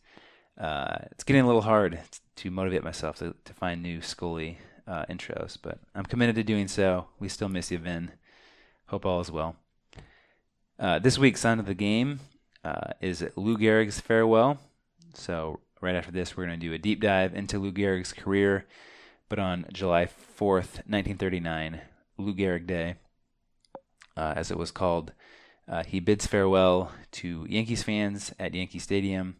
Uh, 0.59 0.97
it's 1.11 1.23
getting 1.23 1.43
a 1.43 1.45
little 1.45 1.61
hard 1.61 1.99
to 2.37 2.51
motivate 2.51 2.83
myself 2.83 3.17
to, 3.17 3.35
to 3.45 3.53
find 3.53 3.81
new 3.81 4.01
Scully 4.01 4.57
uh, 4.87 5.05
intros, 5.09 5.57
but 5.61 5.79
I'm 5.95 6.05
committed 6.05 6.35
to 6.35 6.43
doing 6.43 6.67
so. 6.67 7.07
We 7.19 7.29
still 7.29 7.49
miss 7.49 7.71
you, 7.71 7.77
Vin. 7.77 8.11
Hope 8.87 9.05
all 9.05 9.21
is 9.21 9.31
well. 9.31 9.55
Uh, 10.79 10.99
this 10.99 11.17
week's 11.17 11.41
Sound 11.41 11.59
of 11.59 11.65
the 11.65 11.73
Game 11.73 12.19
uh, 12.63 12.91
is 13.01 13.25
Lou 13.35 13.57
Gehrig's 13.57 13.99
farewell. 13.99 14.57
So 15.13 15.59
right 15.81 15.95
after 15.95 16.11
this, 16.11 16.35
we're 16.35 16.45
going 16.45 16.59
to 16.59 16.65
do 16.67 16.73
a 16.73 16.79
deep 16.79 17.01
dive 17.01 17.35
into 17.35 17.59
Lou 17.59 17.71
Gehrig's 17.71 18.13
career. 18.13 18.65
But 19.29 19.39
on 19.39 19.65
July 19.71 20.05
4th, 20.05 20.83
1939, 20.85 21.81
Lou 22.17 22.33
Gehrig 22.33 22.67
Day, 22.67 22.95
uh, 24.15 24.33
as 24.35 24.51
it 24.51 24.57
was 24.57 24.71
called, 24.71 25.13
uh, 25.67 25.83
he 25.83 25.99
bids 25.99 26.27
farewell 26.27 26.91
to 27.11 27.45
Yankees 27.49 27.83
fans 27.83 28.33
at 28.39 28.53
Yankee 28.53 28.79
Stadium. 28.79 29.37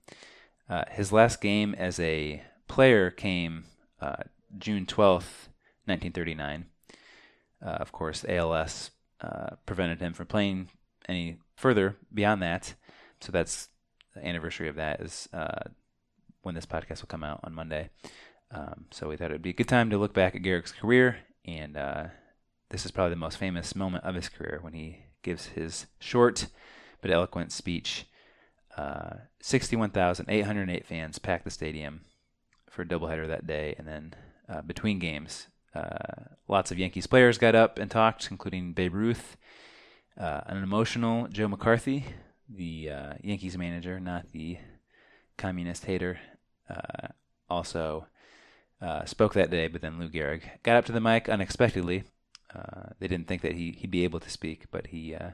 Uh, 0.69 0.83
his 0.89 1.11
last 1.11 1.41
game 1.41 1.75
as 1.77 1.99
a 1.99 2.41
player 2.67 3.11
came 3.11 3.65
uh, 4.01 4.23
June 4.57 4.85
12th, 4.85 5.49
1939. 5.85 6.65
Uh, 7.61 7.69
of 7.69 7.91
course, 7.91 8.25
ALS 8.27 8.91
uh, 9.21 9.55
prevented 9.65 9.99
him 9.99 10.13
from 10.13 10.27
playing 10.27 10.69
any 11.07 11.37
further 11.55 11.97
beyond 12.13 12.41
that. 12.41 12.73
So 13.19 13.31
that's 13.31 13.69
the 14.13 14.25
anniversary 14.25 14.69
of 14.69 14.75
that 14.75 15.01
is 15.01 15.27
when 16.41 16.55
this 16.55 16.65
podcast 16.65 17.01
will 17.01 17.07
come 17.07 17.23
out 17.23 17.39
on 17.43 17.53
Monday. 17.53 17.89
Um, 18.51 18.85
so 18.91 19.09
we 19.09 19.17
thought 19.17 19.31
it 19.31 19.35
would 19.35 19.41
be 19.41 19.49
a 19.49 19.53
good 19.53 19.67
time 19.67 19.89
to 19.89 19.97
look 19.97 20.13
back 20.13 20.35
at 20.35 20.41
Gehrig's 20.41 20.71
career, 20.71 21.17
and 21.45 21.77
this 22.73 22.85
is 22.85 22.91
probably 22.91 23.11
the 23.11 23.15
most 23.17 23.37
famous 23.37 23.75
moment 23.75 24.03
of 24.03 24.15
his 24.15 24.29
career 24.29 24.57
when 24.63 24.73
he 24.73 24.97
gives 25.21 25.45
his 25.49 25.85
short 25.99 26.47
but 27.01 27.11
eloquent 27.11 27.51
speech. 27.51 28.07
Uh, 28.75 29.17
61,808 29.41 30.83
fans 30.83 31.19
packed 31.19 31.43
the 31.43 31.51
stadium 31.51 32.01
for 32.67 32.81
a 32.81 32.85
doubleheader 32.85 33.27
that 33.27 33.45
day, 33.45 33.75
and 33.77 33.87
then 33.87 34.15
uh, 34.49 34.63
between 34.63 34.97
games, 34.97 35.45
uh, 35.75 36.31
lots 36.47 36.71
of 36.71 36.79
Yankees 36.79 37.05
players 37.05 37.37
got 37.37 37.53
up 37.53 37.77
and 37.77 37.91
talked, 37.91 38.29
including 38.31 38.73
Babe 38.73 38.95
Ruth, 38.95 39.37
uh, 40.19 40.41
an 40.47 40.57
emotional 40.63 41.27
Joe 41.27 41.47
McCarthy, 41.47 42.05
the 42.49 42.89
uh, 42.89 43.13
Yankees 43.21 43.55
manager, 43.55 43.99
not 43.99 44.31
the 44.31 44.57
communist 45.37 45.85
hater, 45.85 46.17
uh, 46.67 47.09
also 47.51 48.07
spoke 49.05 49.35
that 49.35 49.51
day. 49.51 49.67
But 49.67 49.81
then 49.81 49.99
Lou 49.99 50.09
Gehrig 50.09 50.41
got 50.63 50.75
up 50.75 50.85
to 50.85 50.91
the 50.91 50.99
mic 50.99 51.29
unexpectedly. 51.29 52.03
Uh, 52.55 52.89
they 52.99 53.07
didn't 53.07 53.27
think 53.27 53.41
that 53.41 53.53
he, 53.53 53.71
he'd 53.71 53.91
be 53.91 54.03
able 54.03 54.19
to 54.19 54.29
speak, 54.29 54.65
but 54.71 54.87
he 54.87 55.15
uh, 55.15 55.31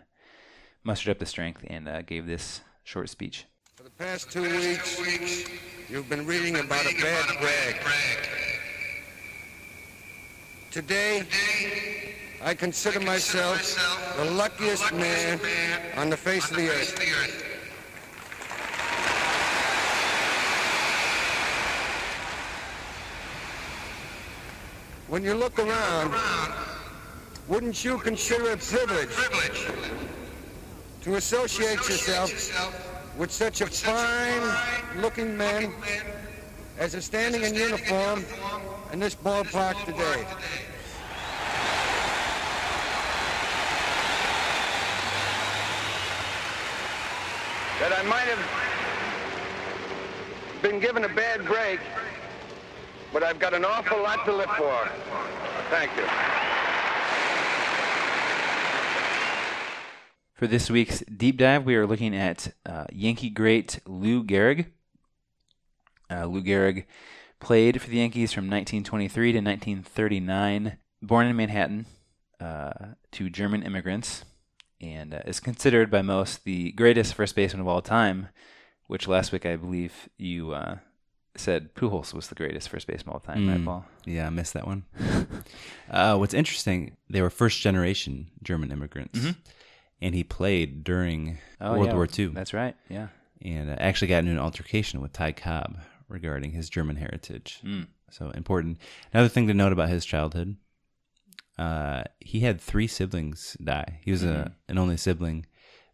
mustered 0.83 1.11
up 1.11 1.19
the 1.19 1.25
strength 1.25 1.65
and 1.67 1.87
uh, 1.87 2.01
gave 2.01 2.25
this 2.25 2.61
short 2.83 3.09
speech. 3.09 3.45
For 3.75 3.83
the 3.83 3.89
past 3.91 4.31
two 4.31 4.43
weeks, 4.43 4.99
you've 5.89 6.09
been 6.09 6.25
reading 6.25 6.57
about 6.57 6.85
a 6.85 6.95
bad 7.01 7.39
brag. 7.39 7.75
Today, 10.71 11.23
I 12.41 12.53
consider 12.53 12.99
myself 12.99 13.59
the 14.17 14.25
luckiest 14.31 14.93
man 14.93 15.39
on 15.97 16.09
the 16.09 16.17
face 16.17 16.49
of 16.51 16.57
the 16.57 16.69
earth. 16.69 17.45
When 25.07 25.23
you 25.23 25.33
look 25.33 25.57
around, 25.57 26.13
wouldn't 27.49 27.83
you 27.83 27.97
consider 27.97 28.51
it 28.51 28.59
privilege, 28.59 29.09
privilege 29.09 29.65
to 31.01 31.15
associate, 31.15 31.79
associate 31.79 31.89
yourself, 31.89 32.31
yourself 32.31 33.17
with 33.17 33.31
such 33.31 33.61
with 33.61 33.71
a 33.71 33.73
fine-looking 33.73 35.35
man, 35.35 35.71
man 35.71 35.81
as 36.77 36.93
is 36.93 37.05
standing, 37.05 37.41
as 37.41 37.49
in, 37.49 37.55
standing 37.55 37.71
uniform 37.71 38.19
in 38.19 38.25
uniform 38.29 38.93
in 38.93 38.99
this 38.99 39.15
ballpark, 39.15 39.41
in 39.41 39.49
this 39.49 39.55
ballpark 39.55 39.85
today? 39.85 39.97
today. 39.97 40.25
That 47.79 47.97
I 47.97 48.03
might 48.03 48.27
have 48.27 48.45
been 50.61 50.79
given 50.79 51.03
a 51.03 51.09
bad 51.09 51.43
break, 51.45 51.79
but 53.11 53.23
I've 53.23 53.39
got 53.39 53.55
an 53.55 53.65
awful 53.65 54.03
lot 54.03 54.23
to 54.25 54.35
live 54.35 54.51
for. 54.51 54.87
Thank 55.71 55.89
you. 55.97 56.05
For 60.39 60.47
this 60.47 60.69
week's 60.71 61.01
deep 61.01 61.35
dive, 61.35 61.65
we 61.65 61.75
are 61.75 61.85
looking 61.85 62.15
at 62.15 62.53
uh, 62.65 62.85
Yankee 62.93 63.29
great 63.29 63.79
Lou 63.85 64.23
Gehrig. 64.23 64.67
Uh, 66.09 66.27
Lou 66.27 66.41
Gehrig 66.41 66.85
played 67.41 67.81
for 67.81 67.89
the 67.89 67.97
Yankees 67.97 68.31
from 68.31 68.45
1923 68.45 69.33
to 69.33 69.37
1939. 69.39 70.77
Born 71.01 71.27
in 71.27 71.35
Manhattan 71.35 71.87
uh, 72.39 72.71
to 73.11 73.29
German 73.29 73.63
immigrants, 73.63 74.23
and 74.79 75.13
uh, 75.13 75.19
is 75.25 75.41
considered 75.41 75.91
by 75.91 76.01
most 76.01 76.45
the 76.45 76.71
greatest 76.71 77.15
first 77.15 77.35
baseman 77.35 77.59
of 77.59 77.67
all 77.67 77.81
time. 77.81 78.29
Which 78.87 79.09
last 79.09 79.33
week 79.33 79.45
I 79.45 79.57
believe 79.57 80.07
you 80.17 80.53
uh, 80.53 80.77
said 81.35 81.75
Pujols 81.75 82.13
was 82.13 82.29
the 82.29 82.35
greatest 82.35 82.69
first 82.69 82.87
baseman 82.87 83.13
of 83.13 83.15
all 83.15 83.35
time, 83.35 83.45
right, 83.45 83.59
Mm, 83.59 83.65
Paul? 83.65 83.85
Yeah, 84.05 84.27
I 84.27 84.29
missed 84.29 84.53
that 84.53 84.65
one. 84.65 84.85
uh, 85.91 86.15
what's 86.15 86.33
interesting, 86.33 86.95
they 87.09 87.21
were 87.21 87.29
first 87.29 87.59
generation 87.59 88.31
German 88.41 88.71
immigrants, 88.71 89.19
Mhm. 89.19 89.35
And 90.01 90.15
he 90.15 90.23
played 90.23 90.83
during 90.83 91.37
Oh, 91.61 91.73
World 91.73 91.85
yeah, 91.87 91.93
War 91.93 92.07
II. 92.17 92.27
That's 92.27 92.53
right. 92.53 92.75
Yeah. 92.89 93.07
and 93.41 93.69
uh, 93.69 93.75
actually 93.79 94.07
got 94.09 94.19
into 94.19 94.31
an 94.31 94.39
altercation 94.39 95.01
with 95.01 95.13
Ty 95.13 95.33
Cobb 95.33 95.77
regarding 96.07 96.51
his 96.51 96.69
German 96.69 96.95
heritage. 96.97 97.59
Mm. 97.63 97.87
So 98.11 98.29
important. 98.31 98.79
Another 99.13 99.29
thing 99.29 99.47
to 99.47 99.53
note 99.53 99.71
about 99.73 99.89
his 99.89 100.03
childhood, 100.05 100.57
uh, 101.57 102.03
he 102.19 102.39
had 102.41 102.59
three 102.61 102.87
siblings 102.87 103.55
die. 103.63 103.99
He 104.03 104.11
was 104.11 104.23
Mhm. 104.23 104.29
a 104.47 104.51
an 104.67 104.77
only 104.77 104.97
sibling, 104.97 105.45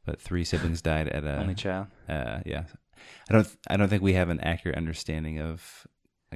but 0.06 0.22
three 0.22 0.43
siblings 0.43 0.82
died 0.82 1.08
at 1.10 1.24
a 1.24 1.38
Only 1.38 1.56
child. 1.56 1.88
Uh, 2.08 2.39
yeah, 2.45 2.66
I 3.30 3.34
don't 3.34 3.47
I 3.68 3.76
don't 3.78 3.89
think 3.89 4.03
we 4.03 4.14
have 4.14 4.30
an 4.30 4.39
accurate 4.41 4.78
understanding 4.78 5.39
of 5.39 5.88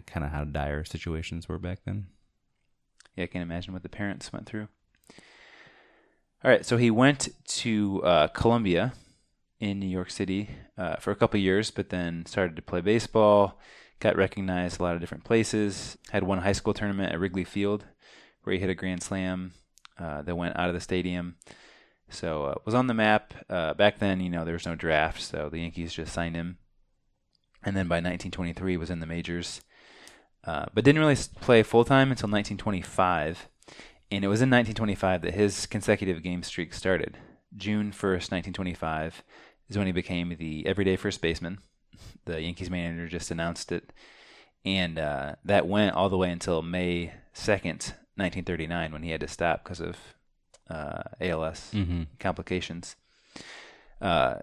kind 0.07 0.26
of 0.26 0.32
how 0.32 0.43
dire 0.45 0.84
situations 0.84 1.47
were 1.49 1.59
back 1.59 1.80
then. 1.86 2.07
Yeah, 3.15 3.26
I 3.26 3.28
can't 3.28 3.43
imagine 3.43 3.74
what 3.74 3.84
the 3.84 3.89
parents 3.89 4.32
went 4.34 4.45
through. 4.45 4.67
All 6.42 6.50
right, 6.50 6.66
so 6.66 6.78
he 6.78 6.90
went 6.90 7.28
to 7.48 8.02
uh, 8.06 8.28
Columbia 8.30 8.94
in 9.60 9.78
New 9.78 9.90
York 9.90 10.10
City 10.10 10.50
uh, 10.78 10.96
for 10.96 11.12
a 11.12 11.16
couple 11.16 11.38
years, 11.38 11.70
but 11.70 11.90
then 11.90 12.26
started 12.26 12.56
to 12.56 12.62
play 12.62 12.80
baseball. 12.80 13.60
Got 14.00 14.16
recognized 14.16 14.80
a 14.80 14.84
lot 14.84 14.96
of 14.96 15.02
different 15.02 15.26
places. 15.26 15.98
Had 16.12 16.24
one 16.24 16.38
high 16.38 16.54
school 16.54 16.74
tournament 16.74 17.12
at 17.12 17.20
Wrigley 17.20 17.44
Field, 17.44 17.84
where 18.44 18.54
he 18.54 18.60
hit 18.60 18.70
a 18.70 18.74
grand 18.76 19.04
slam 19.04 19.52
uh, 20.00 20.22
that 20.22 20.38
went 20.38 20.58
out 20.58 20.70
of 20.70 20.76
the 20.76 20.80
stadium. 20.80 21.36
So 22.10 22.46
uh, 22.46 22.56
was 22.64 22.74
on 22.74 22.88
the 22.88 22.94
map 22.94 23.34
uh, 23.50 23.74
back 23.74 24.00
then. 24.00 24.22
You 24.22 24.30
know, 24.30 24.46
there 24.46 24.54
was 24.54 24.66
no 24.66 24.76
draft, 24.76 25.22
so 25.22 25.50
the 25.50 25.60
Yankees 25.60 25.94
just 25.94 26.14
signed 26.14 26.38
him. 26.38 26.58
And 27.66 27.76
then 27.76 27.90
by 27.90 27.98
1923 27.98 28.78
was 28.78 28.90
in 28.90 29.02
the 29.02 29.06
majors, 29.06 29.60
uh, 30.46 30.68
but 30.74 30.86
didn't 30.86 31.02
really 31.02 31.18
play 31.42 31.64
full 31.64 31.84
time 31.84 32.12
until 32.12 32.30
1925. 32.30 33.50
And 34.12 34.24
it 34.26 34.28
was 34.28 34.41
in 34.41 34.49
1925 34.49 35.22
that 35.22 35.34
his 35.36 35.66
consecutive 35.66 36.24
game 36.24 36.41
streak 36.43 36.74
started. 36.74 37.18
June 37.55 37.91
1st, 37.91 38.32
1925 38.32 39.24
is 39.70 39.78
when 39.78 39.86
he 39.88 39.93
became 39.93 40.36
the 40.38 40.66
everyday 40.66 40.95
first 40.95 41.22
baseman. 41.22 41.60
The 42.26 42.41
Yankees 42.41 42.70
manager 42.72 43.07
just 43.07 43.30
announced 43.32 43.72
it. 43.72 43.91
And 44.66 44.97
uh, 44.97 45.36
that 45.45 45.68
went 45.68 45.95
all 45.95 46.10
the 46.10 46.18
way 46.18 46.32
until 46.32 46.62
May 46.62 47.14
2nd, 47.36 47.93
1939, 48.16 48.91
when 48.91 49.03
he 49.03 49.12
had 49.12 49.22
to 49.22 49.28
stop 49.28 49.64
because 49.64 49.80
of 49.80 49.97
uh, 50.70 51.03
ALS 51.22 51.72
Mhm. 51.74 52.07
complications. 52.20 52.95
Uh, 54.01 54.36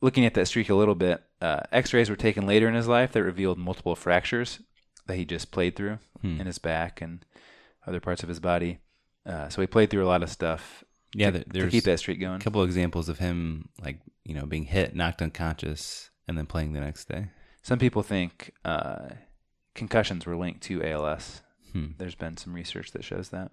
looking 0.00 0.24
at 0.26 0.34
that 0.34 0.46
streak 0.46 0.68
a 0.68 0.74
little 0.74 0.94
bit, 0.94 1.22
uh, 1.40 1.60
x 1.70 1.92
rays 1.94 2.10
were 2.10 2.16
taken 2.16 2.46
later 2.46 2.68
in 2.68 2.74
his 2.74 2.88
life 2.88 3.12
that 3.12 3.22
revealed 3.22 3.58
multiple 3.58 3.96
fractures 3.96 4.60
that 5.06 5.16
he 5.16 5.24
just 5.24 5.50
played 5.50 5.74
through 5.76 5.98
Hmm. 6.20 6.40
in 6.40 6.46
his 6.46 6.58
back 6.58 7.00
and 7.00 7.24
other 7.86 8.00
parts 8.00 8.22
of 8.22 8.28
his 8.28 8.38
body. 8.40 8.78
Uh, 9.26 9.48
so 9.48 9.60
he 9.60 9.66
played 9.66 9.88
through 9.90 10.04
a 10.04 10.08
lot 10.08 10.22
of 10.22 10.30
stuff 10.30 10.82
Yeah, 11.14 11.30
to, 11.30 11.44
there- 11.46 11.64
to 11.64 11.70
keep 11.70 11.84
that 11.84 11.98
streak 11.98 12.20
going. 12.20 12.40
A 12.40 12.44
couple 12.44 12.62
examples 12.64 13.08
of 13.08 13.18
him, 13.18 13.68
like 13.82 14.00
you 14.24 14.34
know, 14.34 14.46
being 14.46 14.64
hit, 14.64 14.94
knocked 14.94 15.22
unconscious, 15.22 16.10
and 16.28 16.36
then 16.38 16.46
playing 16.46 16.72
the 16.72 16.80
next 16.80 17.08
day. 17.08 17.28
Some 17.62 17.78
people 17.78 18.02
think 18.02 18.52
uh, 18.64 19.10
concussions 19.74 20.26
were 20.26 20.36
linked 20.36 20.62
to 20.64 20.82
ALS. 20.84 21.42
Hmm. 21.72 21.86
There's 21.98 22.14
been 22.16 22.36
some 22.36 22.52
research 22.52 22.90
that 22.92 23.04
shows 23.04 23.28
that. 23.30 23.50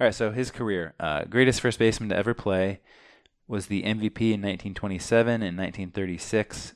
All 0.00 0.06
right, 0.06 0.14
so 0.14 0.30
his 0.32 0.50
career, 0.50 0.94
uh, 0.98 1.24
greatest 1.24 1.60
first 1.60 1.78
baseman 1.78 2.08
to 2.08 2.16
ever 2.16 2.32
play, 2.34 2.80
was 3.46 3.66
the 3.66 3.82
MVP 3.82 4.20
in 4.32 4.40
1927 4.40 5.42
and 5.42 5.56
1936. 5.58 6.74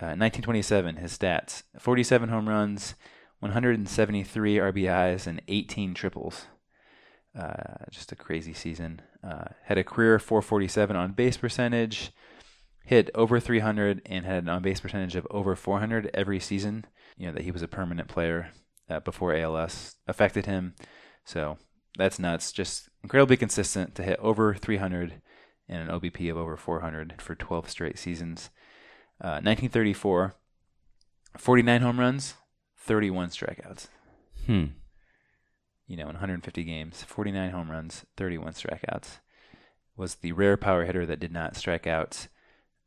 Uh, 0.00 0.14
1927, 0.18 0.96
his 0.96 1.16
stats: 1.18 1.62
47 1.78 2.28
home 2.28 2.48
runs, 2.48 2.94
173 3.40 4.56
RBIs, 4.56 5.26
and 5.26 5.42
18 5.48 5.94
triples. 5.94 6.46
Uh, 7.38 7.86
just 7.90 8.12
a 8.12 8.16
crazy 8.16 8.52
season. 8.52 9.00
Uh, 9.24 9.46
had 9.64 9.78
a 9.78 9.84
career 9.84 10.18
447 10.18 10.94
on 10.94 11.12
base 11.12 11.36
percentage, 11.36 12.12
hit 12.84 13.10
over 13.14 13.40
300, 13.40 14.02
and 14.04 14.26
had 14.26 14.42
an 14.42 14.48
on 14.48 14.62
base 14.62 14.80
percentage 14.80 15.16
of 15.16 15.26
over 15.30 15.56
400 15.56 16.10
every 16.12 16.38
season. 16.38 16.84
You 17.16 17.28
know 17.28 17.32
that 17.32 17.44
he 17.44 17.50
was 17.50 17.62
a 17.62 17.68
permanent 17.68 18.08
player 18.08 18.50
uh, 18.90 19.00
before 19.00 19.34
ALS 19.34 19.96
affected 20.06 20.46
him. 20.46 20.74
So 21.24 21.56
that's 21.96 22.18
nuts. 22.18 22.52
Just 22.52 22.88
incredibly 23.02 23.36
consistent 23.36 23.94
to 23.94 24.02
hit 24.02 24.18
over 24.20 24.54
300 24.54 25.20
and 25.68 25.88
an 25.88 26.00
OBP 26.00 26.30
of 26.30 26.36
over 26.36 26.56
400 26.56 27.20
for 27.20 27.34
12 27.34 27.70
straight 27.70 27.98
seasons. 27.98 28.50
Uh, 29.20 29.40
1934, 29.40 30.34
49 31.38 31.80
home 31.80 32.00
runs, 32.00 32.34
31 32.76 33.28
strikeouts. 33.28 33.88
Hmm. 34.46 34.64
You 35.92 35.98
know, 35.98 36.04
in 36.04 36.14
150 36.14 36.64
games, 36.64 37.02
49 37.02 37.50
home 37.50 37.70
runs, 37.70 38.06
31 38.16 38.54
strikeouts. 38.54 39.18
Was 39.94 40.14
the 40.14 40.32
rare 40.32 40.56
power 40.56 40.86
hitter 40.86 41.04
that 41.04 41.20
did 41.20 41.30
not 41.32 41.54
strike 41.54 41.86
out. 41.86 42.28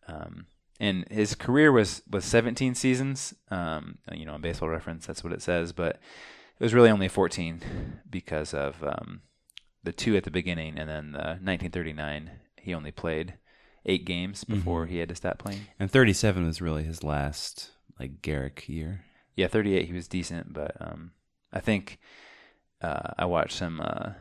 Um, 0.08 0.48
and 0.80 1.06
his 1.12 1.36
career 1.36 1.72
was 1.72 2.02
was 2.10 2.26
17 2.26 2.74
seasons. 2.74 3.36
Um, 3.52 4.00
you 4.12 4.26
know, 4.26 4.34
on 4.34 4.42
Baseball 4.42 4.70
Reference, 4.70 5.06
that's 5.06 5.24
what 5.24 5.34
it 5.34 5.44
says, 5.44 5.72
but 5.72 5.98
it 6.60 6.64
was 6.64 6.74
really 6.74 6.90
only 6.90 7.08
14 7.08 7.62
because 8.10 8.56
of 8.56 8.84
um, 8.84 9.22
the 9.84 9.92
two 9.94 10.18
at 10.18 10.24
the 10.24 10.32
beginning, 10.32 10.80
and 10.80 10.90
then 10.90 11.12
the 11.12 11.38
1939 11.44 12.32
he 12.58 12.74
only 12.74 12.92
played 12.92 13.36
eight 13.86 14.04
games 14.06 14.44
before 14.44 14.88
Mhm. 14.88 14.90
he 14.90 14.98
had 14.98 15.10
to 15.10 15.16
stop 15.16 15.38
playing. 15.38 15.68
And 15.80 15.92
37 15.92 16.44
was 16.44 16.60
really 16.60 16.84
his 16.84 17.04
last 17.04 17.70
like 18.00 18.24
Gehrig 18.24 18.68
year. 18.68 19.06
Yeah, 19.36 19.46
38 19.46 19.86
he 19.86 19.94
was 19.94 20.08
decent, 20.08 20.54
but 20.54 20.76
um, 20.82 21.12
I 21.54 21.60
think 21.60 22.00
uh, 22.86 23.14
I 23.18 23.26
watched 23.26 23.58
some 23.58 23.82
uh, 23.82 24.12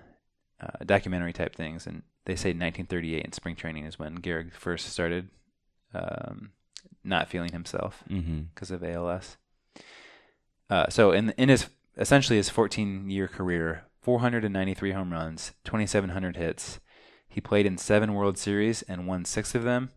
uh, 0.60 0.84
documentary 0.86 1.34
type 1.34 1.54
things, 1.54 1.86
and 1.86 2.02
they 2.24 2.34
say 2.34 2.48
1938 2.48 3.24
in 3.24 3.32
spring 3.32 3.56
training 3.56 3.84
is 3.84 3.98
when 3.98 4.18
Gehrig 4.18 4.54
first 4.54 4.86
started 4.88 5.28
um, 5.92 6.52
not 7.02 7.28
feeling 7.28 7.52
himself 7.52 8.02
because 8.54 8.70
of 8.70 8.82
ALS. 8.82 9.36
Uh, 10.70 10.88
so 10.88 11.12
in 11.12 11.30
in 11.36 11.50
his 11.50 11.68
essentially 11.98 12.38
his 12.38 12.48
14 12.48 13.10
year 13.10 13.28
career, 13.28 13.84
493 14.00 14.92
home 14.92 15.12
runs, 15.12 15.52
2,700 15.64 16.36
hits. 16.36 16.80
He 17.28 17.40
played 17.40 17.66
in 17.66 17.76
seven 17.76 18.14
World 18.14 18.38
Series 18.38 18.82
and 18.82 19.06
won 19.06 19.26
six 19.26 19.54
of 19.54 19.64
them, 19.64 19.90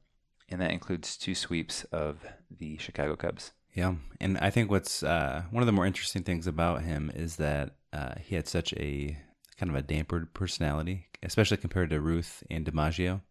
and 0.49 0.59
that 0.59 0.71
includes 0.71 1.15
two 1.15 1.35
sweeps 1.35 1.85
of 1.85 2.25
the 2.51 2.77
Chicago 2.77 3.15
Cubs. 3.15 3.53
Yeah, 3.73 3.95
and 4.19 4.37
I 4.39 4.49
think 4.49 4.69
what's 4.71 5.03
uh, 5.03 5.43
one 5.51 5.63
of 5.63 5.67
the 5.67 5.71
more 5.71 5.85
interesting 5.85 6.23
things 6.23 6.47
about 6.47 6.81
him 6.81 7.11
is 7.15 7.37
that 7.37 7.76
uh, 7.93 8.15
he 8.19 8.35
had 8.35 8.47
such 8.47 8.73
a 8.73 9.17
kind 9.57 9.69
of 9.69 9.75
a 9.75 9.81
dampered 9.83 10.33
personality, 10.33 11.07
especially 11.23 11.57
compared 11.57 11.89
to 11.89 11.99
Ruth 12.01 12.43
and 12.49 12.65
DiMaggio. 12.65 13.21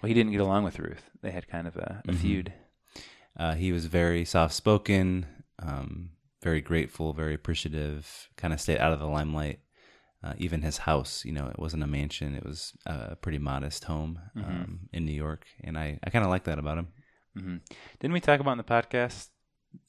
Well, 0.00 0.08
he 0.08 0.14
didn't 0.14 0.32
get 0.32 0.40
along 0.40 0.64
with 0.64 0.78
Ruth. 0.78 1.10
They 1.22 1.30
had 1.30 1.48
kind 1.48 1.66
of 1.66 1.76
a, 1.76 2.02
a 2.08 2.12
Mhm. 2.12 2.16
feud. 2.16 2.52
Uh, 3.36 3.54
he 3.54 3.72
was 3.72 3.86
very 3.86 4.24
soft 4.24 4.52
spoken, 4.54 5.26
um, 5.58 6.10
very 6.42 6.60
grateful, 6.60 7.12
very 7.14 7.34
appreciative. 7.34 8.28
Kind 8.36 8.52
of 8.52 8.60
stayed 8.60 8.78
out 8.78 8.92
of 8.92 8.98
the 8.98 9.06
limelight. 9.06 9.60
Uh, 10.24 10.34
even 10.38 10.62
his 10.62 10.78
house, 10.78 11.24
you 11.24 11.32
know, 11.32 11.48
it 11.48 11.58
wasn't 11.58 11.82
a 11.82 11.86
mansion; 11.86 12.34
it 12.36 12.44
was 12.44 12.74
a 12.86 13.16
pretty 13.16 13.38
modest 13.38 13.84
home 13.84 14.20
Mhm. 14.36 14.44
um, 14.44 14.88
in 14.92 15.04
New 15.04 15.12
York, 15.12 15.46
and 15.64 15.76
I, 15.76 15.98
I 16.04 16.10
kind 16.10 16.24
of 16.24 16.30
like 16.30 16.44
that 16.44 16.58
about 16.60 16.78
him. 16.78 16.88
hmm 17.34 17.56
Didn't 17.98 18.12
we 18.12 18.20
talk 18.20 18.38
about 18.38 18.52
in 18.52 18.58
the 18.58 18.64
podcast 18.64 19.30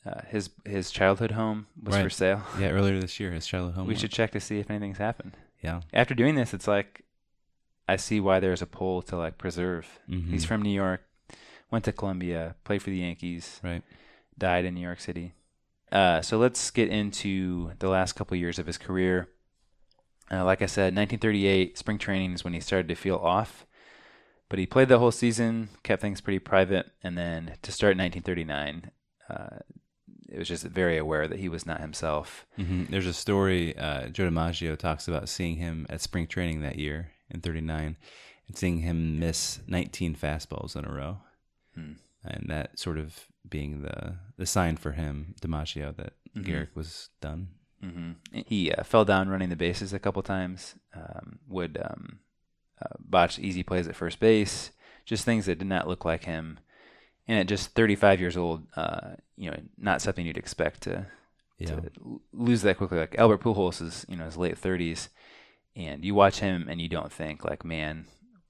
uh, 0.06 0.22
his 0.28 0.50
his 0.66 0.92
childhood 0.92 1.32
home 1.32 1.68
was 1.82 1.96
for 1.96 2.10
sale? 2.10 2.44
Yeah, 2.60 2.70
earlier 2.70 3.00
this 3.00 3.20
year, 3.20 3.32
his 3.32 3.46
childhood 3.48 3.76
home. 3.76 3.88
We 3.88 3.96
should 3.96 4.12
check 4.12 4.32
to 4.32 4.40
see 4.40 4.60
if 4.60 4.70
anything's 4.70 4.98
happened. 4.98 5.38
Yeah. 5.62 5.82
After 5.94 6.14
doing 6.14 6.36
this, 6.36 6.54
it's 6.54 6.68
like 6.68 7.04
I 7.88 7.96
see 7.98 8.20
why 8.20 8.40
there's 8.40 8.62
a 8.62 8.66
pull 8.68 9.02
to 9.04 9.18
like 9.18 9.38
preserve. 9.38 10.00
He's 10.08 10.44
Mhm. 10.46 10.48
from 10.48 10.62
New 10.62 10.74
York, 10.74 11.02
went 11.72 11.86
to 11.86 11.92
Columbia, 11.92 12.56
played 12.64 12.82
for 12.82 12.90
the 12.90 12.98
Yankees, 12.98 13.60
right? 13.64 13.84
Died 14.38 14.66
in 14.66 14.74
New 14.74 14.82
York 14.82 15.00
City. 15.00 15.34
Uh, 15.92 16.22
so 16.22 16.38
let's 16.38 16.72
get 16.72 16.90
into 16.90 17.72
the 17.80 17.88
last 17.90 18.14
couple 18.14 18.36
years 18.36 18.58
of 18.60 18.66
his 18.66 18.78
career. 18.78 19.28
Uh, 20.32 20.44
like 20.44 20.62
I 20.62 20.66
said, 20.66 20.96
1938 20.96 21.78
spring 21.78 21.98
training 22.00 22.34
is 22.34 22.44
when 22.44 22.54
he 22.54 22.60
started 22.60 22.88
to 22.88 22.96
feel 22.96 23.18
off. 23.18 23.66
But 24.50 24.60
he 24.60 24.66
played 24.66 24.88
the 24.88 25.00
whole 25.00 25.12
season, 25.12 25.70
kept 25.84 26.02
things 26.02 26.22
pretty 26.22 26.40
private, 26.40 26.92
and 27.04 27.18
then 27.18 27.58
to 27.62 27.72
start 27.72 27.96
1939, 27.98 28.92
uh, 29.30 29.58
it 30.30 30.40
was 30.40 30.48
just 30.48 30.64
very 30.66 30.98
aware 30.98 31.28
that 31.28 31.40
he 31.40 31.50
was 31.50 31.66
not 31.66 31.80
himself. 31.82 32.46
hmm 32.56 32.86
There's 32.90 33.06
a 33.08 33.14
story. 33.14 33.78
Uh, 33.78 34.08
Joe 34.08 34.30
DiMaggio 34.30 34.78
talks 34.78 35.08
about 35.08 35.30
seeing 35.30 35.58
him 35.58 35.86
at 35.90 36.02
spring 36.02 36.28
training 36.28 36.62
that 36.62 36.78
year 36.80 37.12
in 37.30 37.42
'39, 37.42 37.98
and 38.48 38.58
seeing 38.58 38.80
him 38.80 39.20
miss 39.20 39.60
19 39.68 40.16
fastballs 40.16 40.76
in 40.76 40.86
a 40.86 40.92
row, 40.94 41.18
Hmm. 41.76 41.94
and 42.24 42.46
that 42.50 42.80
sort 42.80 42.98
of 42.98 43.28
being 43.48 43.82
the 43.82 44.16
the 44.38 44.46
sign 44.46 44.78
for 44.78 44.94
him, 44.94 45.36
DiMaggio, 45.42 45.96
that 45.98 46.14
Mhm. 46.36 46.46
Gehrig 46.46 46.76
was 46.76 47.10
done. 47.22 47.50
hmm 47.82 48.12
He 48.32 48.72
uh, 48.72 48.84
fell 48.84 49.06
down 49.06 49.30
running 49.30 49.50
the 49.50 49.56
bases 49.56 49.94
a 49.94 50.00
couple 50.00 50.24
times. 50.24 50.76
Um, 50.96 51.40
would 51.48 51.78
um, 51.78 52.20
uh, 52.82 52.96
botch 53.00 53.38
easy 53.40 53.62
plays 53.64 53.88
at 53.88 53.96
first 53.96 54.20
base, 54.20 54.72
just 55.06 55.26
things 55.26 55.46
that 55.46 55.60
did 55.60 55.68
not 55.68 55.88
look 55.88 56.06
like 56.06 56.24
him. 56.24 56.60
And 57.28 57.40
at 57.40 57.48
just 57.48 57.70
35 57.72 58.20
years 58.20 58.36
old, 58.36 58.68
uh, 58.76 59.12
you 59.38 59.50
know, 59.50 59.58
not 59.78 60.02
something 60.02 60.26
you'd 60.26 60.38
expect 60.38 60.82
to, 60.82 61.06
Yeah. 61.58 61.68
to 61.68 62.22
lose 62.34 62.62
that 62.64 62.78
quickly. 62.78 62.98
Like 63.00 63.16
Albert 63.18 63.42
Pujols 63.42 63.82
is, 63.82 64.06
you 64.10 64.18
know, 64.18 64.26
his 64.26 64.36
late 64.38 64.58
30s, 64.60 65.08
and 65.76 66.04
you 66.04 66.14
watch 66.16 66.40
him 66.40 66.68
and 66.70 66.82
you 66.82 66.90
don't 66.90 67.12
think 67.12 67.46
like, 67.46 67.64
man, 67.64 68.06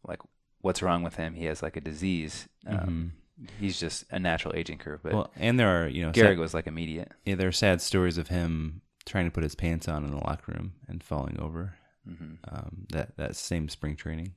like 0.08 0.20
what's 0.62 0.82
wrong 0.82 1.04
with 1.04 1.16
him? 1.18 1.36
He 1.36 1.46
has 1.46 1.62
like 1.62 1.78
a 1.78 1.82
disease. 1.82 2.48
Um, 2.66 3.14
He's 3.60 3.80
just 3.80 4.06
a 4.12 4.20
natural 4.20 4.56
aging 4.56 4.78
curve. 4.78 5.02
But 5.04 5.10
Mm-hmm. 5.10 5.18
well, 5.18 5.32
and 5.36 5.60
there 5.60 5.84
are 5.84 5.88
you 5.88 6.04
know 6.06 6.12
Gehrig 6.12 6.30
sad- 6.30 6.40
was 6.40 6.54
like 6.54 6.68
immediate. 6.68 7.12
Yeah, 7.26 7.36
there 7.36 7.48
are 7.48 7.52
sad 7.52 7.82
stories 7.82 8.18
of 8.20 8.28
him 8.30 8.82
trying 9.06 9.26
to 9.26 9.32
put 9.32 9.44
his 9.44 9.56
pants 9.56 9.88
on 9.88 10.04
in 10.06 10.12
the 10.12 10.18
locker 10.18 10.52
room 10.54 10.74
and 10.88 11.04
falling 11.04 11.40
over. 11.40 11.76
Mhm. 12.08 12.38
Um, 12.48 12.86
that 12.92 13.18
that 13.18 13.36
same 13.36 13.70
spring 13.70 13.96
training. 13.96 14.34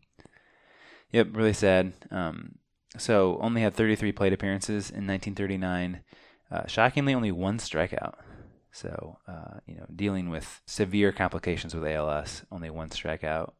Yep, 1.12 1.28
really 1.32 1.53
sad. 1.53 1.93
Um, 2.11 2.57
so 2.99 3.38
only 3.40 3.62
had 3.62 3.74
33 3.74 4.12
plate 4.12 4.32
appearances 4.32 4.90
in 4.90 5.07
1939. 5.07 6.03
Uh, 6.51 6.66
shockingly, 6.66 7.14
only 7.14 7.32
one 7.32 7.59
strikeout. 7.59 8.14
So 8.72 9.18
uh, 9.26 9.59
you 9.66 9.76
know, 9.76 9.86
dealing 9.94 10.28
with 10.30 10.61
severe 10.66 11.12
complications 11.12 11.74
with 11.74 11.84
ALS, 11.86 12.44
only 12.53 12.70
one 12.70 12.90
strikeout 12.90 13.53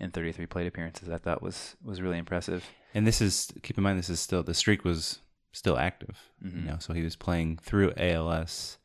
in 0.00 0.10
33 0.10 0.46
plate 0.46 0.66
appearances. 0.66 1.08
I 1.08 1.18
thought 1.18 1.42
was 1.42 1.76
was 1.82 2.02
really 2.02 2.18
impressive. 2.18 2.64
And 2.94 3.06
this 3.06 3.20
is 3.20 3.52
keep 3.62 3.78
in 3.78 3.84
mind 3.84 3.98
this 3.98 4.10
is 4.10 4.20
still 4.20 4.42
the 4.42 4.54
streak 4.54 4.84
was 4.84 5.20
still 5.52 5.78
active. 5.78 6.16
Mhm. 6.44 6.56
You 6.64 6.70
know, 6.70 6.76
so 6.78 6.92
he 6.92 7.02
was 7.02 7.16
playing 7.16 7.58
through 7.58 7.92
ALS 7.96 8.78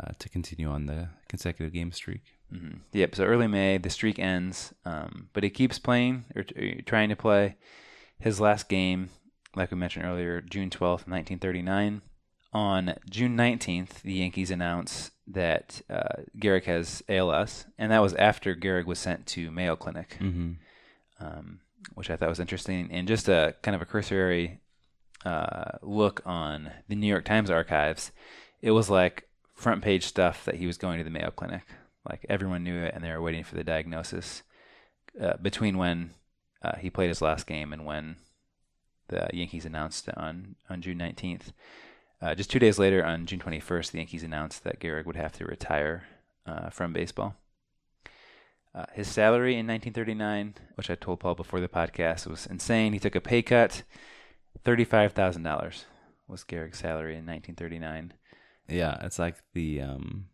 uh, 0.00 0.12
to 0.18 0.28
continue 0.28 0.68
on 0.68 0.86
the 0.86 1.08
consecutive 1.28 1.72
game 1.72 1.92
streak. 1.92 2.22
hmm 2.50 2.78
Yep. 2.92 3.14
So 3.14 3.24
early 3.24 3.46
May, 3.46 3.78
the 3.78 3.90
streak 3.90 4.18
ends, 4.18 4.72
um, 4.84 5.28
but 5.32 5.42
he 5.44 5.50
keeps 5.50 5.78
playing 5.78 6.24
or, 6.34 6.42
t- 6.44 6.78
or 6.78 6.82
trying 6.82 7.08
to 7.10 7.16
play. 7.16 7.56
His 8.18 8.40
last 8.40 8.68
game, 8.68 9.10
like 9.54 9.70
we 9.70 9.76
mentioned 9.76 10.04
earlier, 10.06 10.40
June 10.40 10.70
twelfth, 10.70 11.06
nineteen 11.06 11.38
thirty 11.38 11.62
nine. 11.62 12.02
On 12.52 12.94
June 13.10 13.34
nineteenth, 13.34 14.02
the 14.02 14.12
Yankees 14.14 14.50
announce 14.50 15.10
that 15.26 15.82
uh, 15.90 16.22
Gehrig 16.38 16.64
has 16.64 17.02
ALS, 17.08 17.66
and 17.78 17.90
that 17.90 18.02
was 18.02 18.14
after 18.14 18.54
Gehrig 18.54 18.86
was 18.86 18.98
sent 18.98 19.26
to 19.28 19.50
Mayo 19.50 19.74
Clinic, 19.74 20.16
Mm-hmm. 20.20 20.52
um, 21.24 21.60
which 21.94 22.10
I 22.10 22.16
thought 22.16 22.28
was 22.28 22.38
interesting. 22.40 22.88
And 22.92 23.08
just 23.08 23.28
a 23.28 23.56
kind 23.62 23.74
of 23.74 23.82
a 23.82 23.86
cursory 23.86 24.60
uh, 25.24 25.78
look 25.82 26.22
on 26.24 26.70
the 26.88 26.94
New 26.94 27.06
York 27.08 27.24
Times 27.24 27.50
archives, 27.50 28.12
it 28.62 28.70
was 28.70 28.88
like 28.88 29.28
front 29.54 29.82
page 29.82 30.04
stuff 30.04 30.44
that 30.44 30.56
he 30.56 30.66
was 30.66 30.78
going 30.78 30.98
to 30.98 31.04
the 31.04 31.10
Mayo 31.10 31.30
Clinic. 31.30 31.62
Like 32.08 32.24
everyone 32.28 32.62
knew 32.62 32.82
it, 32.84 32.94
and 32.94 33.02
they 33.02 33.10
were 33.10 33.22
waiting 33.22 33.42
for 33.44 33.56
the 33.56 33.64
diagnosis 33.64 34.42
uh, 35.20 35.38
between 35.42 35.76
when 35.78 36.10
uh, 36.64 36.76
he 36.76 36.88
played 36.90 37.08
his 37.08 37.20
last 37.20 37.46
game 37.46 37.72
and 37.72 37.84
when 37.84 38.16
the 39.08 39.28
Yankees 39.32 39.66
announced 39.66 40.08
on 40.16 40.56
on 40.70 40.80
June 40.80 40.98
19th. 40.98 41.52
Uh, 42.22 42.34
just 42.34 42.50
two 42.50 42.58
days 42.58 42.78
later, 42.78 43.04
on 43.04 43.26
June 43.26 43.38
21st, 43.38 43.90
the 43.90 43.98
Yankees 43.98 44.22
announced 44.22 44.64
that 44.64 44.80
Gehrig 44.80 45.04
would 45.04 45.16
have 45.16 45.32
to 45.32 45.44
retire 45.44 46.04
uh, 46.46 46.70
from 46.70 46.92
baseball. 46.92 47.34
Uh, 48.74 48.86
his 48.94 49.06
salary 49.08 49.52
in 49.52 49.66
1939, 49.66 50.54
which 50.74 50.88
I 50.88 50.94
told 50.94 51.20
Paul 51.20 51.34
before 51.34 51.60
the 51.60 51.68
podcast, 51.68 52.26
was 52.26 52.46
insane. 52.46 52.92
He 52.92 52.98
took 52.98 53.14
a 53.14 53.20
pay 53.20 53.42
cut. 53.42 53.82
Thirty-five 54.64 55.12
thousand 55.12 55.42
dollars 55.42 55.84
was 56.26 56.44
Gehrig's 56.44 56.78
salary 56.78 57.16
in 57.16 57.26
1939. 57.26 58.14
Yeah, 58.68 58.96
it's 59.02 59.18
like 59.18 59.36
the 59.52 59.82
um, 59.82 60.26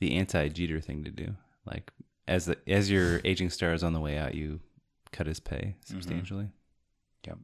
the 0.00 0.16
anti 0.16 0.48
Jeter 0.48 0.80
thing 0.80 1.04
to 1.04 1.10
do. 1.10 1.36
Like 1.64 1.92
as 2.26 2.46
the 2.46 2.56
as 2.66 2.90
your 2.90 3.20
aging 3.24 3.50
star 3.50 3.72
is 3.72 3.84
on 3.84 3.92
the 3.92 4.00
way 4.00 4.18
out, 4.18 4.34
you 4.34 4.60
cut 5.12 5.26
his 5.26 5.40
pay 5.40 5.76
substantially. 5.84 6.48
Yep. 7.26 7.38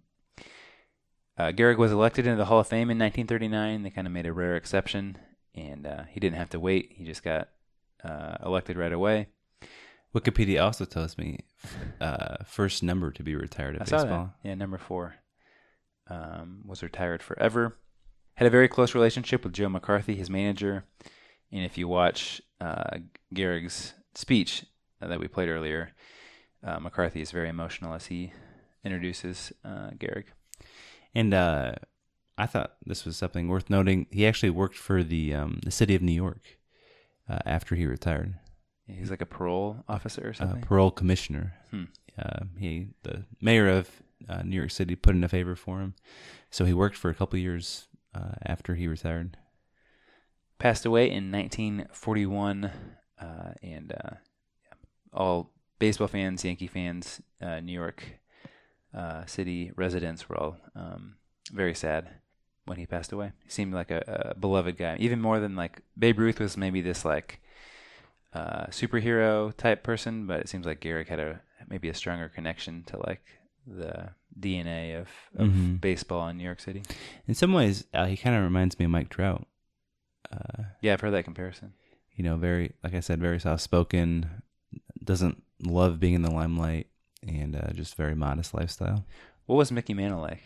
Uh, 1.37 1.53
Gehrig 1.53 1.79
was 1.79 1.93
elected 1.93 2.27
into 2.27 2.37
the 2.37 2.45
Hall 2.45 2.61
of 2.61 2.69
Fame 2.69 2.91
in 2.91 2.99
1939. 2.99 3.83
They 3.83 3.91
kind 3.91 4.07
of 4.07 4.13
made 4.13 4.27
a 4.27 4.33
rare 4.33 4.57
exception, 4.57 5.19
and 5.55 5.87
uh, 5.87 6.05
he 6.09 6.21
didn't 6.21 6.37
have 6.37 6.51
to 6.51 6.61
wait. 6.61 6.93
He 6.95 7.05
just 7.05 7.23
got 7.25 7.49
uh, 8.05 8.37
elected 8.45 8.77
right 8.77 8.93
away. 8.93 9.29
Wikipedia 10.15 10.63
also 10.63 10.85
tells 10.85 11.19
me 11.19 11.41
uh, 12.01 12.37
first 12.47 12.83
number 12.83 13.11
to 13.11 13.23
be 13.23 13.35
retired 13.35 13.75
at 13.75 13.83
I 13.83 13.85
saw 13.85 13.97
baseball. 13.99 14.35
that. 14.43 14.49
Yeah, 14.49 14.55
number 14.55 14.79
four 14.79 15.17
um, 16.09 16.63
was 16.65 16.83
retired 16.83 17.23
forever. 17.23 17.77
Had 18.35 18.47
a 18.47 18.51
very 18.51 18.69
close 18.69 18.95
relationship 18.95 19.43
with 19.43 19.53
Joe 19.53 19.69
McCarthy, 19.69 20.15
his 20.15 20.31
manager. 20.31 20.85
And 21.51 21.65
if 21.65 21.77
you 21.79 21.89
watch 21.89 22.41
uh, 22.61 22.99
Gehrig's 23.35 23.95
speech 24.15 24.65
uh, 25.03 25.09
that 25.09 25.21
we 25.21 25.27
played 25.29 25.49
earlier, 25.49 25.91
uh, 26.65 26.81
McCarthy 26.81 27.21
is 27.21 27.31
very 27.31 27.49
emotional 27.49 27.95
as 27.95 28.07
he 28.07 28.33
introduces 28.85 29.53
uh, 29.65 29.91
Gehrig. 29.99 30.27
And 31.15 31.33
uh, 31.33 31.75
I 32.37 32.47
thought 32.47 32.77
this 32.85 33.05
was 33.05 33.17
something 33.17 33.49
worth 33.49 33.71
noting. 33.71 34.07
He 34.11 34.27
actually 34.27 34.51
worked 34.51 34.77
for 34.77 35.03
the 35.03 35.35
um, 35.35 35.61
the 35.63 35.71
city 35.71 35.95
of 35.95 36.03
New 36.03 36.13
York 36.13 36.59
uh, 37.29 37.39
after 37.47 37.75
he 37.75 37.87
retired. 37.87 38.35
He's 38.87 39.11
like 39.11 39.23
a 39.23 39.27
parole 39.27 39.85
officer 39.89 40.29
or 40.29 40.35
something. 40.35 40.61
parole 40.61 40.91
commissioner. 40.91 41.55
Hmm. 41.71 41.85
Uh, 42.19 42.45
he 42.59 42.89
the 43.03 43.25
mayor 43.41 43.69
of 43.69 43.91
uh, 44.29 44.43
New 44.43 44.57
York 44.57 44.71
City 44.71 44.95
put 44.95 45.15
in 45.15 45.25
a 45.25 45.29
favor 45.29 45.57
for 45.57 45.81
him, 45.81 45.95
so 46.51 46.65
he 46.65 46.75
worked 46.75 46.97
for 46.97 47.11
a 47.11 47.15
couple 47.15 47.39
years 47.39 47.87
uh, 48.15 48.35
after 48.45 48.75
he 48.75 48.87
retired. 48.87 49.37
Passed 50.59 50.87
away 50.87 51.11
in 51.11 51.33
1941, 51.33 52.71
uh, 53.21 53.53
and 53.63 53.93
uh, 53.93 54.15
all 55.13 55.51
baseball 55.79 56.09
fans, 56.09 56.45
Yankee 56.45 56.67
fans, 56.67 57.21
uh, 57.41 57.61
New 57.61 57.73
York 57.73 58.05
uh, 58.95 59.25
City 59.27 59.73
residents 59.77 60.29
were 60.29 60.37
all 60.37 60.57
um, 60.77 61.17
very 61.53 61.75
sad 61.75 62.09
when 62.65 62.79
he 62.79 62.87
passed 62.87 63.13
away. 63.13 63.33
He 63.45 63.51
seemed 63.51 63.75
like 63.75 63.91
a, 63.91 64.33
a 64.33 64.39
beloved 64.39 64.77
guy, 64.79 64.97
even 65.01 65.21
more 65.21 65.41
than 65.41 65.57
like 65.57 65.83
Babe 65.99 66.19
Ruth 66.19 66.41
was 66.41 66.57
maybe 66.57 66.81
this 66.81 67.05
like 67.05 67.41
uh, 68.33 68.67
superhero 68.67 69.55
type 69.57 69.83
person, 69.83 70.27
but 70.27 70.41
it 70.41 70.49
seems 70.49 70.67
like 70.67 70.81
Gehrig 70.81 71.09
had 71.09 71.21
a 71.21 71.41
maybe 71.69 71.89
a 71.89 71.95
stronger 71.95 72.29
connection 72.29 72.83
to 72.85 72.99
like 72.99 73.23
the 73.67 74.11
DNA 74.39 75.01
of, 75.01 75.09
of 75.37 75.49
Mhm. 75.49 75.81
baseball 75.81 76.29
in 76.29 76.37
New 76.37 76.45
York 76.45 76.61
City. 76.61 76.83
In 77.27 77.35
some 77.35 77.53
ways, 77.53 77.85
uh, 77.95 78.07
he 78.07 78.17
kind 78.17 78.37
of 78.37 78.43
reminds 78.43 78.79
me 78.79 78.85
of 78.85 78.91
Mike 78.91 79.09
Trout. 79.09 79.47
Uh, 80.33 80.65
Yeah, 80.83 80.93
I've 80.95 81.01
heard 81.01 81.13
that 81.13 81.25
comparison. 81.25 81.73
you 82.17 82.23
know, 82.25 82.37
very 82.37 82.73
like 82.83 82.95
I 82.95 83.01
said, 83.01 83.21
very 83.21 83.41
soft 83.41 83.63
spoken, 83.63 84.43
doesn't 85.03 85.43
love 85.67 86.01
being 86.01 86.15
in 86.15 86.23
the 86.23 86.31
limelight, 86.31 86.87
and 87.27 87.57
uh, 87.57 87.73
just 87.73 87.95
very 87.97 88.15
modest 88.15 88.55
lifestyle. 88.55 89.05
What 89.47 89.57
was 89.57 89.71
Mickey 89.73 89.95
Mantle 89.95 90.21
like? 90.21 90.43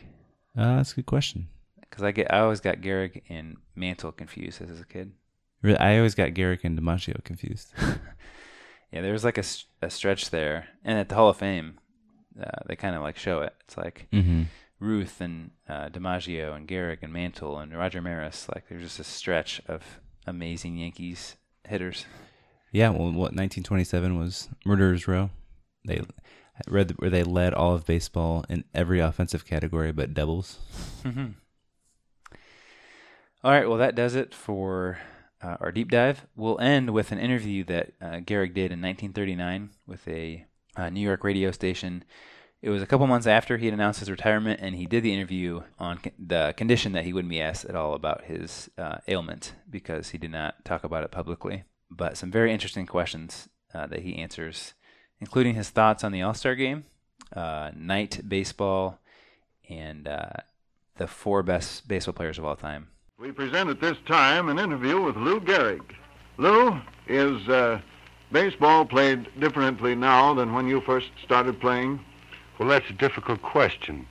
Uh, 0.57 0.77
that's 0.77 0.93
a 0.93 0.97
good 0.97 1.07
question. 1.07 1.49
Because 1.81 2.03
I 2.03 2.11
get, 2.13 2.33
I 2.33 2.41
always 2.41 2.61
got 2.61 2.77
Gehrig 2.81 3.23
and 3.29 3.57
Mantle 3.75 4.13
confused 4.13 4.61
as 4.61 4.81
a 4.81 4.85
kid. 4.85 5.13
Really, 5.63 5.79
I 5.79 5.97
always 5.97 6.15
got 6.15 6.31
Gehrig 6.31 6.61
and 6.65 6.79
DiMaggio 6.79 7.23
confused. 7.25 7.73
Yeah, 8.91 9.03
there 9.03 9.13
was 9.13 9.23
like 9.25 9.37
a 9.37 9.91
stretch 9.91 10.31
there, 10.31 10.69
and 10.83 10.99
at 10.99 11.11
the 11.11 11.15
Hall 11.15 11.29
of 11.29 11.37
Fame, 11.37 11.79
uh, 12.43 12.49
they 12.67 12.75
kind 12.75 12.97
of 12.97 13.03
like 13.03 13.19
show 13.19 13.43
it. 13.43 13.53
It's 13.67 13.77
like 13.77 14.09
Mhm. 14.11 14.47
Ruth 14.81 15.21
and 15.21 15.51
uh, 15.69 15.91
DiMaggio 15.91 16.57
and 16.57 16.67
Gehrig 16.67 17.01
and 17.03 17.13
Mantle 17.13 17.59
and 17.59 17.77
Roger 17.77 18.01
Maris. 18.01 18.49
Like 18.55 18.67
there's 18.69 18.81
just 18.81 18.99
a 18.99 19.05
stretch 19.05 19.61
of 19.69 20.01
amazing 20.27 20.79
Yankees 20.79 21.37
hitters. 21.69 22.07
Yeah, 22.73 22.91
well, 22.91 23.07
what 23.07 23.33
1927 23.35 24.19
was 24.19 24.49
Murderers 24.65 25.09
Row. 25.09 25.31
They 25.85 26.03
read 26.69 26.93
where 26.99 27.11
they 27.11 27.23
led 27.23 27.55
all 27.55 27.75
of 27.75 27.87
baseball 27.87 28.45
in 28.49 28.65
every 28.75 29.01
offensive 29.01 29.47
category 29.47 29.93
but 29.93 30.13
doubles. 30.15 30.59
Mhm. 31.05 31.35
All 33.45 33.53
right, 33.53 33.69
well, 33.69 33.79
that 33.79 33.95
does 33.95 34.15
it 34.15 34.35
for 34.35 34.99
uh, 35.43 35.57
our 35.61 35.71
deep 35.71 35.91
dive. 35.91 36.27
We'll 36.35 36.59
end 36.59 36.91
with 36.91 37.13
an 37.13 37.19
interview 37.21 37.65
that 37.65 37.93
uh, 38.01 38.07
Gehrig 38.17 38.53
did 38.55 38.73
in 38.73 38.83
1939 38.83 39.71
with 39.87 40.07
a 40.09 40.45
uh, 40.77 40.91
New 40.91 41.01
York 41.01 41.23
radio 41.23 41.53
station. 41.53 42.05
It 42.61 42.71
was 42.71 42.83
a 42.83 42.87
couple 42.87 43.07
months 43.07 43.29
after 43.29 43.57
he 43.57 43.67
had 43.67 43.75
announced 43.75 44.01
his 44.01 44.11
retirement, 44.11 44.59
and 44.61 44.75
he 44.75 44.87
did 44.87 45.05
the 45.05 45.15
interview 45.15 45.63
on 45.79 45.99
con- 45.99 46.13
the 46.19 46.55
condition 46.57 46.91
that 46.93 47.05
he 47.05 47.13
wouldn't 47.13 47.31
be 47.31 47.41
asked 47.41 47.65
at 47.67 47.77
all 47.77 47.95
about 47.95 48.25
his 48.25 48.69
uh, 48.77 48.97
ailment 49.07 49.55
because 49.71 50.09
he 50.11 50.19
did 50.19 50.33
not 50.33 50.65
talk 50.65 50.83
about 50.83 51.05
it 51.05 51.13
publicly. 51.13 51.63
But 51.91 52.17
some 52.17 52.31
very 52.31 52.53
interesting 52.53 52.87
questions 52.87 53.49
uh, 53.75 53.87
that 53.87 54.01
he 54.01 54.17
answers, 54.17 54.75
including 55.21 55.55
his 55.55 55.71
thoughts 55.71 56.05
on 56.05 56.13
the 56.13 56.23
All 56.23 56.35
Star 56.35 56.55
game 56.55 56.85
uh, 57.35 57.71
night 57.75 58.21
baseball, 58.29 58.99
and 59.69 60.07
uh, 60.09 60.31
the 60.97 61.07
four 61.07 61.43
best 61.43 61.89
baseball 61.89 62.15
players 62.15 62.39
of 62.39 62.45
all 62.45 62.57
time. 62.57 62.89
We 63.19 63.33
present 63.33 63.71
at 63.71 63.81
this 63.81 63.97
time 64.07 64.49
an 64.49 64.59
interview 64.59 65.01
with 65.01 65.17
Lou 65.17 65.41
Gehrig. 65.41 65.83
Lou, 66.37 66.81
is 67.09 67.49
uh, 67.49 67.81
baseball 68.31 68.85
played 68.85 69.29
differently 69.41 69.95
now 69.95 70.35
than 70.35 70.53
when 70.53 70.69
you 70.69 70.81
first 70.83 71.11
started 71.25 71.61
playing? 71.61 72.01
Well, 72.59 72.69
that's 72.69 72.89
a 72.91 72.95
difficult 72.95 73.43
question. 73.43 74.07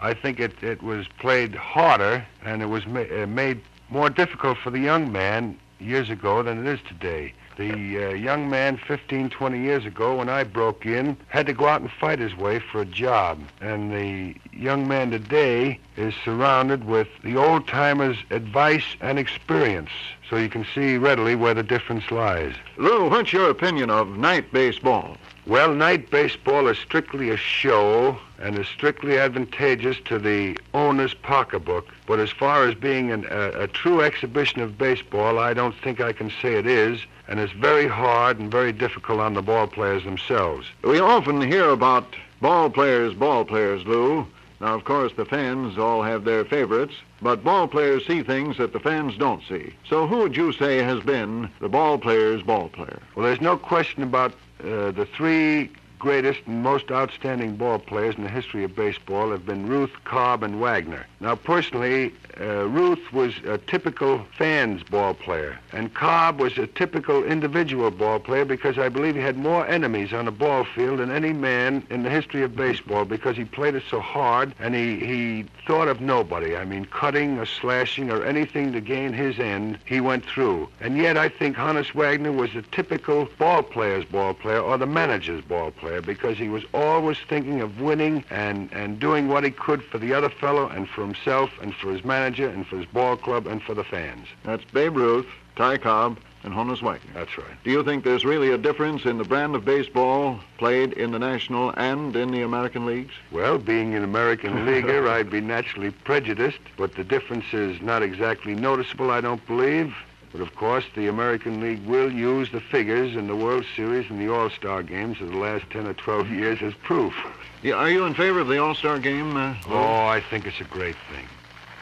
I 0.00 0.14
think 0.14 0.40
it, 0.40 0.62
it 0.62 0.82
was 0.82 1.06
played 1.18 1.54
harder 1.54 2.26
and 2.44 2.62
it 2.62 2.66
was 2.66 2.86
ma- 2.86 3.00
uh, 3.00 3.26
made 3.26 3.60
more 3.88 4.10
difficult 4.10 4.58
for 4.58 4.70
the 4.70 4.78
young 4.78 5.10
man 5.10 5.58
years 5.78 6.10
ago 6.10 6.42
than 6.42 6.66
it 6.66 6.72
is 6.72 6.80
today. 6.86 7.34
The 7.56 8.04
uh, 8.04 8.08
young 8.10 8.50
man 8.50 8.76
15, 8.76 9.30
20 9.30 9.58
years 9.58 9.86
ago, 9.86 10.16
when 10.16 10.28
I 10.28 10.44
broke 10.44 10.84
in, 10.84 11.16
had 11.28 11.46
to 11.46 11.54
go 11.54 11.66
out 11.66 11.80
and 11.80 11.90
fight 11.90 12.18
his 12.18 12.36
way 12.36 12.58
for 12.58 12.82
a 12.82 12.84
job. 12.84 13.40
And 13.62 13.90
the 13.90 14.34
young 14.52 14.86
man 14.86 15.10
today 15.10 15.80
is 15.96 16.14
surrounded 16.22 16.84
with 16.84 17.08
the 17.24 17.36
old 17.36 17.66
timer's 17.66 18.18
advice 18.30 18.84
and 19.00 19.18
experience. 19.18 19.90
So 20.28 20.36
you 20.36 20.50
can 20.50 20.66
see 20.74 20.98
readily 20.98 21.34
where 21.34 21.54
the 21.54 21.62
difference 21.62 22.10
lies. 22.10 22.54
Lou, 22.76 23.08
what's 23.08 23.32
your 23.32 23.48
opinion 23.48 23.88
of 23.88 24.18
night 24.18 24.52
baseball? 24.52 25.16
Well, 25.46 25.72
night 25.72 26.10
baseball 26.10 26.68
is 26.68 26.76
strictly 26.76 27.30
a 27.30 27.36
show 27.36 28.18
and 28.38 28.58
is 28.58 28.66
strictly 28.66 29.18
advantageous 29.18 29.96
to 30.06 30.18
the 30.18 30.58
owner's 30.74 31.14
pocketbook. 31.14 31.88
But 32.06 32.18
as 32.20 32.30
far 32.30 32.68
as 32.68 32.74
being 32.74 33.10
an, 33.10 33.26
a, 33.30 33.62
a 33.62 33.66
true 33.66 34.02
exhibition 34.02 34.60
of 34.60 34.78
baseball, 34.78 35.38
I 35.38 35.54
don't 35.54 35.74
think 35.74 36.00
I 36.00 36.12
can 36.12 36.30
say 36.42 36.54
it 36.54 36.66
is. 36.66 37.00
And 37.28 37.40
it's 37.40 37.52
very 37.52 37.88
hard 37.88 38.38
and 38.38 38.50
very 38.50 38.72
difficult 38.72 39.20
on 39.20 39.34
the 39.34 39.42
ball 39.42 39.66
players 39.66 40.04
themselves. 40.04 40.66
We 40.84 41.00
often 41.00 41.40
hear 41.40 41.70
about 41.70 42.14
ball 42.40 42.70
players, 42.70 43.14
ball 43.14 43.44
players, 43.44 43.84
Lou. 43.84 44.26
Now, 44.60 44.74
of 44.74 44.84
course, 44.84 45.12
the 45.14 45.24
fans 45.24 45.76
all 45.76 46.02
have 46.02 46.24
their 46.24 46.44
favorites, 46.44 46.94
but 47.20 47.44
ball 47.44 47.68
players 47.68 48.06
see 48.06 48.22
things 48.22 48.56
that 48.56 48.72
the 48.72 48.80
fans 48.80 49.16
don't 49.18 49.42
see. 49.46 49.74
So 49.86 50.06
who 50.06 50.18
would 50.18 50.36
you 50.36 50.52
say 50.52 50.78
has 50.78 51.02
been 51.02 51.50
the 51.60 51.68
ball 51.68 51.98
player's 51.98 52.42
ball 52.42 52.70
player? 52.70 53.00
Well, 53.14 53.26
there's 53.26 53.40
no 53.40 53.58
question 53.58 54.02
about 54.02 54.32
uh, 54.60 54.92
the 54.92 55.06
three 55.14 55.70
greatest 55.98 56.40
and 56.46 56.62
most 56.62 56.90
outstanding 56.90 57.56
ball 57.56 57.78
players 57.78 58.16
in 58.16 58.22
the 58.22 58.28
history 58.28 58.64
of 58.64 58.74
baseball 58.76 59.30
have 59.30 59.46
been 59.46 59.66
Ruth, 59.66 59.92
Cobb, 60.04 60.42
and 60.42 60.60
Wagner. 60.60 61.06
Now, 61.20 61.36
personally, 61.36 62.12
uh, 62.38 62.68
Ruth 62.68 63.12
was 63.12 63.34
a 63.46 63.56
typical 63.56 64.26
fans 64.36 64.82
ball 64.82 65.14
player, 65.14 65.58
and 65.72 65.92
Cobb 65.94 66.38
was 66.38 66.58
a 66.58 66.66
typical 66.66 67.24
individual 67.24 67.90
ball 67.90 68.18
player 68.18 68.44
because 68.44 68.78
I 68.78 68.90
believe 68.90 69.14
he 69.14 69.22
had 69.22 69.38
more 69.38 69.66
enemies 69.66 70.12
on 70.12 70.28
a 70.28 70.30
ball 70.30 70.64
field 70.64 70.98
than 70.98 71.10
any 71.10 71.32
man 71.32 71.86
in 71.88 72.02
the 72.02 72.10
history 72.10 72.42
of 72.42 72.54
baseball 72.54 73.06
because 73.06 73.36
he 73.36 73.44
played 73.44 73.74
it 73.74 73.84
so 73.88 74.00
hard 74.00 74.54
and 74.58 74.74
he, 74.74 74.96
he 74.96 75.46
thought 75.66 75.88
of 75.88 76.00
nobody. 76.00 76.56
I 76.56 76.64
mean, 76.64 76.84
cutting 76.84 77.38
or 77.38 77.46
slashing 77.46 78.10
or 78.10 78.22
anything 78.24 78.72
to 78.72 78.80
gain 78.80 79.14
his 79.14 79.38
end, 79.38 79.78
he 79.86 80.00
went 80.00 80.24
through. 80.24 80.68
And 80.80 80.98
yet, 80.98 81.16
I 81.16 81.30
think 81.30 81.56
Honus 81.56 81.94
Wagner 81.94 82.32
was 82.32 82.54
a 82.54 82.62
typical 82.62 83.28
ball 83.38 83.62
player's 83.62 84.04
ball 84.04 84.34
player 84.34 84.60
or 84.60 84.76
the 84.76 84.86
manager's 84.86 85.42
ball 85.42 85.70
player 85.70 86.02
because 86.02 86.36
he 86.36 86.48
was 86.48 86.64
always 86.74 87.18
thinking 87.28 87.62
of 87.62 87.80
winning 87.80 88.24
and, 88.28 88.70
and 88.72 89.00
doing 89.00 89.28
what 89.28 89.44
he 89.44 89.50
could 89.50 89.82
for 89.82 89.96
the 89.96 90.12
other 90.12 90.28
fellow 90.28 90.68
and 90.68 90.88
for 90.88 91.00
himself 91.00 91.50
and 91.62 91.74
for 91.74 91.92
his 91.92 92.04
manager 92.04 92.25
and 92.26 92.66
for 92.66 92.76
his 92.76 92.86
ball 92.86 93.16
club 93.16 93.46
and 93.46 93.62
for 93.62 93.74
the 93.74 93.84
fans. 93.84 94.26
That's 94.42 94.64
Babe 94.64 94.96
Ruth, 94.96 95.26
Ty 95.54 95.78
Cobb, 95.78 96.18
and 96.42 96.52
Honus 96.52 96.82
Wagner. 96.82 97.10
That's 97.14 97.38
right. 97.38 97.46
Do 97.64 97.70
you 97.70 97.82
think 97.84 98.04
there's 98.04 98.24
really 98.24 98.50
a 98.50 98.58
difference 98.58 99.04
in 99.04 99.18
the 99.18 99.24
brand 99.24 99.54
of 99.54 99.64
baseball 99.64 100.40
played 100.58 100.92
in 100.94 101.12
the 101.12 101.18
National 101.18 101.70
and 101.76 102.14
in 102.16 102.30
the 102.32 102.42
American 102.42 102.84
leagues? 102.84 103.14
Well, 103.30 103.58
being 103.58 103.94
an 103.94 104.02
American 104.04 104.66
leaguer, 104.66 105.08
I'd 105.08 105.30
be 105.30 105.40
naturally 105.40 105.90
prejudiced, 105.90 106.58
but 106.76 106.94
the 106.96 107.04
difference 107.04 107.46
is 107.52 107.80
not 107.80 108.02
exactly 108.02 108.54
noticeable, 108.54 109.10
I 109.10 109.20
don't 109.20 109.44
believe. 109.46 109.94
But 110.32 110.40
of 110.40 110.54
course, 110.56 110.84
the 110.94 111.06
American 111.06 111.60
League 111.60 111.86
will 111.86 112.12
use 112.12 112.50
the 112.50 112.60
figures 112.60 113.16
in 113.16 113.26
the 113.28 113.36
World 113.36 113.64
Series 113.74 114.10
and 114.10 114.20
the 114.20 114.30
All-Star 114.32 114.82
games 114.82 115.20
of 115.20 115.30
the 115.30 115.38
last 115.38 115.64
10 115.70 115.86
or 115.86 115.94
12 115.94 116.28
years 116.30 116.60
as 116.62 116.74
proof. 116.74 117.14
Yeah, 117.62 117.74
are 117.74 117.88
you 117.88 118.04
in 118.04 118.12
favor 118.14 118.40
of 118.40 118.48
the 118.48 118.58
All-Star 118.58 118.98
game? 118.98 119.36
Uh, 119.36 119.54
Oh, 119.68 120.04
I 120.06 120.20
think 120.28 120.44
it's 120.46 120.60
a 120.60 120.64
great 120.64 120.96
thing. 121.10 121.24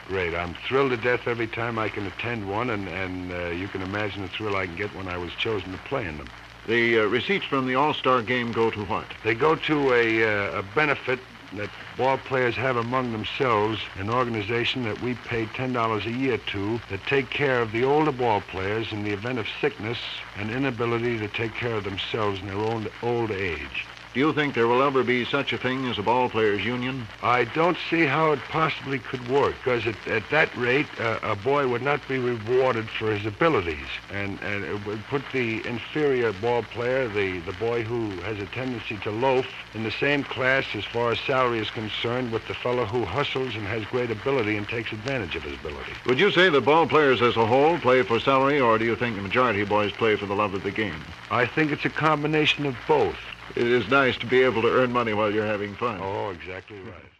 Great. 0.07 0.35
I'm 0.35 0.53
thrilled 0.67 0.91
to 0.91 0.97
death 0.97 1.27
every 1.27 1.47
time 1.47 1.79
I 1.79 1.89
can 1.89 2.05
attend 2.05 2.47
one, 2.47 2.69
and, 2.69 2.87
and 2.87 3.31
uh, 3.31 3.47
you 3.47 3.67
can 3.67 3.81
imagine 3.81 4.21
the 4.21 4.27
thrill 4.27 4.55
I 4.55 4.67
can 4.67 4.75
get 4.75 4.95
when 4.95 5.07
I 5.07 5.17
was 5.17 5.31
chosen 5.33 5.71
to 5.71 5.77
play 5.79 6.05
in 6.05 6.17
them. 6.17 6.29
The 6.67 6.99
uh, 6.99 7.03
receipts 7.05 7.45
from 7.45 7.65
the 7.65 7.73
All-Star 7.73 8.21
game 8.21 8.51
go 8.51 8.69
to 8.69 8.85
what? 8.85 9.05
They 9.23 9.33
go 9.33 9.55
to 9.55 9.93
a, 9.93 10.23
uh, 10.23 10.59
a 10.59 10.63
benefit 10.75 11.19
that 11.53 11.71
ball 11.97 12.19
players 12.19 12.55
have 12.55 12.75
among 12.75 13.13
themselves, 13.13 13.81
an 13.97 14.11
organization 14.11 14.83
that 14.83 15.01
we 15.01 15.15
pay 15.15 15.45
$10 15.45 16.05
a 16.05 16.11
year 16.11 16.37
to 16.37 16.79
that 16.89 17.03
take 17.07 17.31
care 17.31 17.61
of 17.61 17.71
the 17.71 17.83
older 17.83 18.11
ball 18.11 18.41
players 18.41 18.91
in 18.91 19.03
the 19.03 19.11
event 19.11 19.39
of 19.39 19.47
sickness 19.59 19.97
and 20.37 20.51
inability 20.51 21.17
to 21.17 21.27
take 21.27 21.55
care 21.55 21.75
of 21.75 21.83
themselves 21.83 22.39
in 22.41 22.47
their 22.47 22.57
own 22.57 22.87
old 23.01 23.31
age. 23.31 23.85
Do 24.15 24.21
you 24.21 24.31
think 24.31 24.55
there 24.55 24.69
will 24.69 24.81
ever 24.81 25.03
be 25.03 25.25
such 25.25 25.51
a 25.51 25.57
thing 25.57 25.87
as 25.87 25.97
a 25.97 26.01
ball 26.01 26.29
players 26.29 26.63
union? 26.63 27.05
I 27.21 27.43
don't 27.43 27.77
see 27.89 28.05
how 28.05 28.31
it 28.31 28.39
possibly 28.47 28.97
could 28.97 29.27
work, 29.27 29.55
because 29.57 29.85
at, 29.85 30.07
at 30.07 30.23
that 30.31 30.55
rate, 30.55 30.87
uh, 31.01 31.19
a 31.21 31.35
boy 31.35 31.67
would 31.67 31.81
not 31.81 31.99
be 32.07 32.17
rewarded 32.17 32.89
for 32.89 33.13
his 33.13 33.25
abilities, 33.25 33.89
and, 34.13 34.39
and 34.41 34.63
it 34.63 34.85
would 34.85 35.03
put 35.07 35.21
the 35.33 35.67
inferior 35.67 36.31
ball 36.31 36.63
player, 36.63 37.09
the, 37.09 37.39
the 37.39 37.51
boy 37.59 37.83
who 37.83 38.09
has 38.21 38.39
a 38.39 38.45
tendency 38.45 38.95
to 38.99 39.11
loaf, 39.11 39.45
in 39.73 39.83
the 39.83 39.91
same 39.91 40.23
class 40.23 40.63
as 40.75 40.85
far 40.85 41.11
as 41.11 41.19
salary 41.19 41.59
is 41.59 41.69
concerned 41.71 42.31
with 42.31 42.47
the 42.47 42.53
fellow 42.53 42.85
who 42.85 43.03
hustles 43.03 43.53
and 43.53 43.67
has 43.67 43.83
great 43.87 44.11
ability 44.11 44.55
and 44.55 44.69
takes 44.69 44.93
advantage 44.93 45.35
of 45.35 45.43
his 45.43 45.59
ability. 45.59 45.91
Would 46.05 46.21
you 46.21 46.31
say 46.31 46.47
that 46.47 46.61
ball 46.61 46.87
players 46.87 47.21
as 47.21 47.35
a 47.35 47.45
whole 47.45 47.77
play 47.79 48.01
for 48.01 48.21
salary, 48.21 48.61
or 48.61 48.77
do 48.77 48.85
you 48.85 48.95
think 48.95 49.17
the 49.17 49.21
majority 49.21 49.59
of 49.59 49.67
boys 49.67 49.91
play 49.91 50.15
for 50.15 50.25
the 50.25 50.35
love 50.35 50.53
of 50.53 50.63
the 50.63 50.71
game? 50.71 51.03
I 51.29 51.45
think 51.45 51.73
it's 51.73 51.83
a 51.83 51.89
combination 51.89 52.65
of 52.65 52.77
both. 52.87 53.17
It 53.53 53.67
is 53.67 53.87
nice 53.89 54.17
to 54.17 54.25
be 54.25 54.41
able 54.41 54.61
to 54.63 54.69
earn 54.69 54.91
money 54.91 55.13
while 55.13 55.31
you're 55.31 55.45
having 55.45 55.75
fun. 55.75 55.99
Oh, 56.01 56.31
exactly 56.31 56.79
right. 56.79 57.11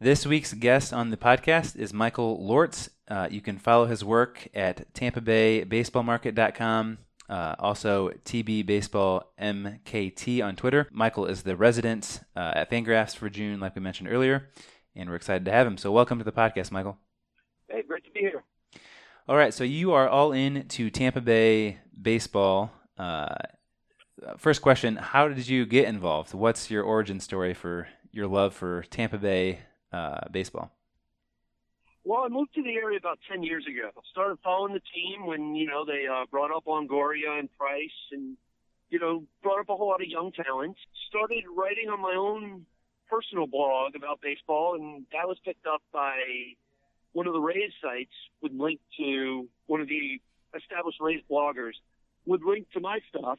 This 0.00 0.26
week's 0.26 0.52
guest 0.52 0.92
on 0.92 1.10
the 1.10 1.16
podcast 1.16 1.76
is 1.76 1.92
Michael 1.92 2.38
Lortz. 2.38 2.90
Uh, 3.08 3.28
you 3.30 3.40
can 3.40 3.58
follow 3.58 3.86
his 3.86 4.04
work 4.04 4.48
at 4.52 4.92
Tampa 4.94 5.20
Bay 5.20 5.64
TampaBayBaseballMarket.com. 5.64 6.98
Uh, 7.28 7.54
also, 7.58 8.10
TB 8.24 8.66
Baseball 8.66 9.32
MKT 9.40 10.44
on 10.44 10.56
Twitter. 10.56 10.88
Michael 10.92 11.24
is 11.26 11.44
the 11.44 11.56
resident 11.56 12.20
uh, 12.36 12.52
at 12.54 12.70
Fangraphs 12.70 13.16
for 13.16 13.30
June, 13.30 13.60
like 13.60 13.74
we 13.74 13.80
mentioned 13.80 14.10
earlier, 14.10 14.50
and 14.94 15.08
we're 15.08 15.16
excited 15.16 15.44
to 15.46 15.52
have 15.52 15.66
him. 15.66 15.78
So, 15.78 15.90
welcome 15.90 16.18
to 16.18 16.24
the 16.24 16.32
podcast, 16.32 16.70
Michael. 16.70 16.98
Hey, 17.68 17.82
great 17.88 18.04
to 18.04 18.10
be 18.10 18.20
here. 18.20 18.42
All 19.26 19.36
right, 19.36 19.54
so 19.54 19.64
you 19.64 19.92
are 19.92 20.06
all 20.06 20.32
in 20.32 20.68
to 20.68 20.90
Tampa 20.90 21.22
Bay 21.22 21.78
baseball. 21.98 22.72
Uh, 22.98 23.34
first 24.36 24.62
question: 24.62 24.96
How 24.96 25.28
did 25.28 25.48
you 25.48 25.66
get 25.66 25.86
involved? 25.86 26.34
What's 26.34 26.70
your 26.70 26.82
origin 26.82 27.20
story 27.20 27.54
for 27.54 27.88
your 28.12 28.26
love 28.26 28.54
for 28.54 28.82
Tampa 28.90 29.18
Bay 29.18 29.60
uh, 29.92 30.28
baseball? 30.30 30.72
Well, 32.04 32.20
I 32.24 32.28
moved 32.28 32.54
to 32.54 32.62
the 32.62 32.74
area 32.74 32.98
about 32.98 33.18
10 33.30 33.42
years 33.42 33.64
ago. 33.66 33.90
Started 34.10 34.38
following 34.44 34.74
the 34.74 34.82
team 34.94 35.24
when, 35.26 35.54
you 35.54 35.66
know, 35.66 35.86
they 35.86 36.06
uh, 36.06 36.26
brought 36.30 36.54
up 36.54 36.66
Longoria 36.66 37.38
and 37.38 37.48
Price 37.56 37.96
and, 38.12 38.36
you 38.90 38.98
know, 38.98 39.24
brought 39.42 39.60
up 39.60 39.70
a 39.70 39.76
whole 39.76 39.88
lot 39.88 40.02
of 40.02 40.08
young 40.08 40.30
talent. 40.32 40.76
Started 41.08 41.44
writing 41.56 41.88
on 41.88 42.02
my 42.02 42.14
own 42.14 42.66
personal 43.08 43.46
blog 43.46 43.96
about 43.96 44.20
baseball, 44.20 44.74
and 44.74 45.06
that 45.12 45.26
was 45.26 45.38
picked 45.46 45.66
up 45.66 45.80
by 45.94 46.20
one 47.12 47.26
of 47.26 47.32
the 47.32 47.40
Rays 47.40 47.72
sites 47.82 48.12
would 48.42 48.54
link 48.54 48.80
to 48.98 49.48
one 49.66 49.80
of 49.80 49.88
the 49.88 50.20
established 50.54 50.98
Rays 51.00 51.22
bloggers 51.30 51.72
would 52.26 52.42
link 52.44 52.70
to 52.72 52.80
my 52.80 52.98
stuff. 53.08 53.38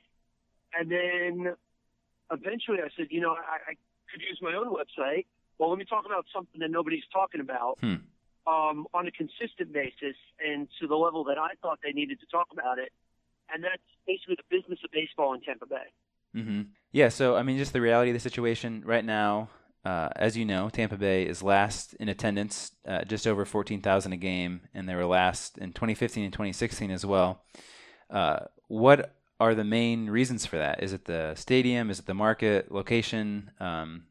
And 0.77 0.91
then 0.91 1.55
eventually 2.31 2.79
I 2.79 2.89
said, 2.97 3.07
you 3.09 3.21
know, 3.21 3.31
I, 3.31 3.71
I 3.71 3.73
could 4.11 4.21
use 4.21 4.39
my 4.41 4.53
own 4.53 4.67
website. 4.67 5.25
Well, 5.57 5.69
let 5.69 5.79
me 5.79 5.85
talk 5.85 6.05
about 6.05 6.25
something 6.33 6.59
that 6.59 6.71
nobody's 6.71 7.03
talking 7.13 7.41
about 7.41 7.77
Hmm. 7.79 7.95
um, 8.47 8.87
on 8.93 9.07
a 9.07 9.11
consistent 9.11 9.71
basis 9.73 10.15
and 10.45 10.67
to 10.79 10.87
the 10.87 10.95
level 10.95 11.23
that 11.25 11.37
I 11.37 11.51
thought 11.61 11.79
they 11.83 11.91
needed 11.91 12.19
to 12.19 12.25
talk 12.27 12.47
about 12.51 12.77
it. 12.79 12.91
And 13.53 13.63
that's 13.63 13.81
basically 14.07 14.35
the 14.35 14.55
business 14.55 14.79
of 14.83 14.91
baseball 14.91 15.33
in 15.33 15.41
Tampa 15.41 15.65
Bay. 15.65 15.87
hmm 16.33 16.61
Yeah, 16.91 17.09
so 17.09 17.35
I 17.35 17.43
mean, 17.43 17.57
just 17.57 17.73
the 17.73 17.81
reality 17.81 18.11
of 18.11 18.15
the 18.15 18.19
situation 18.19 18.83
right 18.85 19.05
now. 19.05 19.49
Uh, 19.85 20.09
as 20.15 20.35
you 20.35 20.45
know, 20.45 20.67
Tampa 20.67 20.97
Bay 20.97 21.27
is 21.27 21.43
last 21.43 21.93
in 21.99 22.09
attendance, 22.09 22.71
uh, 22.87 23.03
just 23.03 23.27
over 23.27 23.45
14,000 23.45 24.13
a 24.13 24.17
game, 24.17 24.61
and 24.73 24.89
they 24.89 24.95
were 24.95 25.05
last 25.05 25.59
in 25.59 25.73
2015 25.73 26.23
and 26.23 26.33
2016 26.33 26.89
as 26.89 27.05
well. 27.05 27.43
Uh, 28.09 28.39
what 28.67 29.14
are 29.39 29.53
the 29.53 29.63
main 29.63 30.09
reasons 30.09 30.45
for 30.45 30.57
that? 30.57 30.81
Is 30.81 30.93
it 30.93 31.05
the 31.05 31.35
stadium? 31.35 31.89
Is 31.89 31.99
it 31.99 32.05
the 32.05 32.13
market, 32.13 32.71
location? 32.71 33.51
Um, 33.59 34.05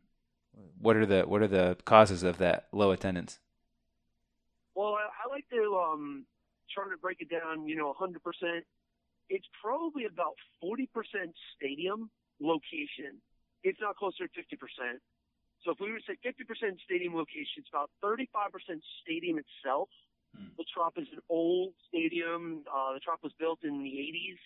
what 0.78 0.96
are 0.96 1.06
the 1.06 1.22
what 1.22 1.42
are 1.42 1.48
the 1.48 1.76
causes 1.84 2.22
of 2.22 2.38
that 2.38 2.68
low 2.72 2.90
attendance? 2.90 3.38
Well, 4.74 4.94
I, 4.94 5.08
I 5.24 5.30
like 5.30 5.48
to 5.50 5.76
um, 5.76 6.26
try 6.72 6.84
to 6.84 6.96
break 6.98 7.18
it 7.20 7.30
down, 7.30 7.66
you 7.66 7.76
know, 7.76 7.94
100%. 7.98 8.16
It's 9.30 9.46
probably 9.62 10.04
about 10.04 10.34
40% 10.62 10.88
stadium 11.56 12.10
location, 12.40 13.22
It's 13.62 13.80
not 13.80 13.96
closer 13.96 14.26
to 14.26 14.40
50%. 14.40 14.98
So 15.64 15.70
if 15.70 15.80
we 15.80 15.90
were 15.90 15.98
to 15.98 16.04
say 16.04 16.18
50% 16.20 16.76
stadium 16.84 17.14
location, 17.14 17.64
it's 17.64 17.70
about 17.72 17.90
35% 18.04 18.20
stadium 19.00 19.38
itself. 19.38 19.88
The 20.58 20.64
Trop 20.74 20.98
is 20.98 21.06
an 21.12 21.20
old 21.30 21.72
stadium. 21.88 22.64
Uh, 22.66 22.94
the 22.94 23.00
Trop 23.00 23.22
was 23.22 23.32
built 23.38 23.60
in 23.62 23.82
the 23.82 23.90
80s. 23.90 24.42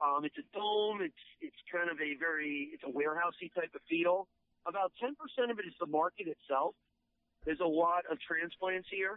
Um, 0.00 0.24
it's 0.24 0.36
a 0.40 0.46
dome. 0.56 1.04
It's 1.04 1.24
it's 1.40 1.60
kind 1.68 1.90
of 1.92 2.00
a 2.00 2.16
very 2.16 2.72
it's 2.72 2.84
a 2.84 2.92
warehousey 2.92 3.52
type 3.52 3.72
of 3.74 3.82
feel. 3.88 4.26
About 4.66 4.92
10% 5.00 5.16
of 5.50 5.58
it 5.58 5.64
is 5.64 5.72
the 5.80 5.88
market 5.88 6.28
itself. 6.28 6.74
There's 7.44 7.60
a 7.60 7.68
lot 7.68 8.04
of 8.10 8.20
transplants 8.20 8.88
here, 8.92 9.16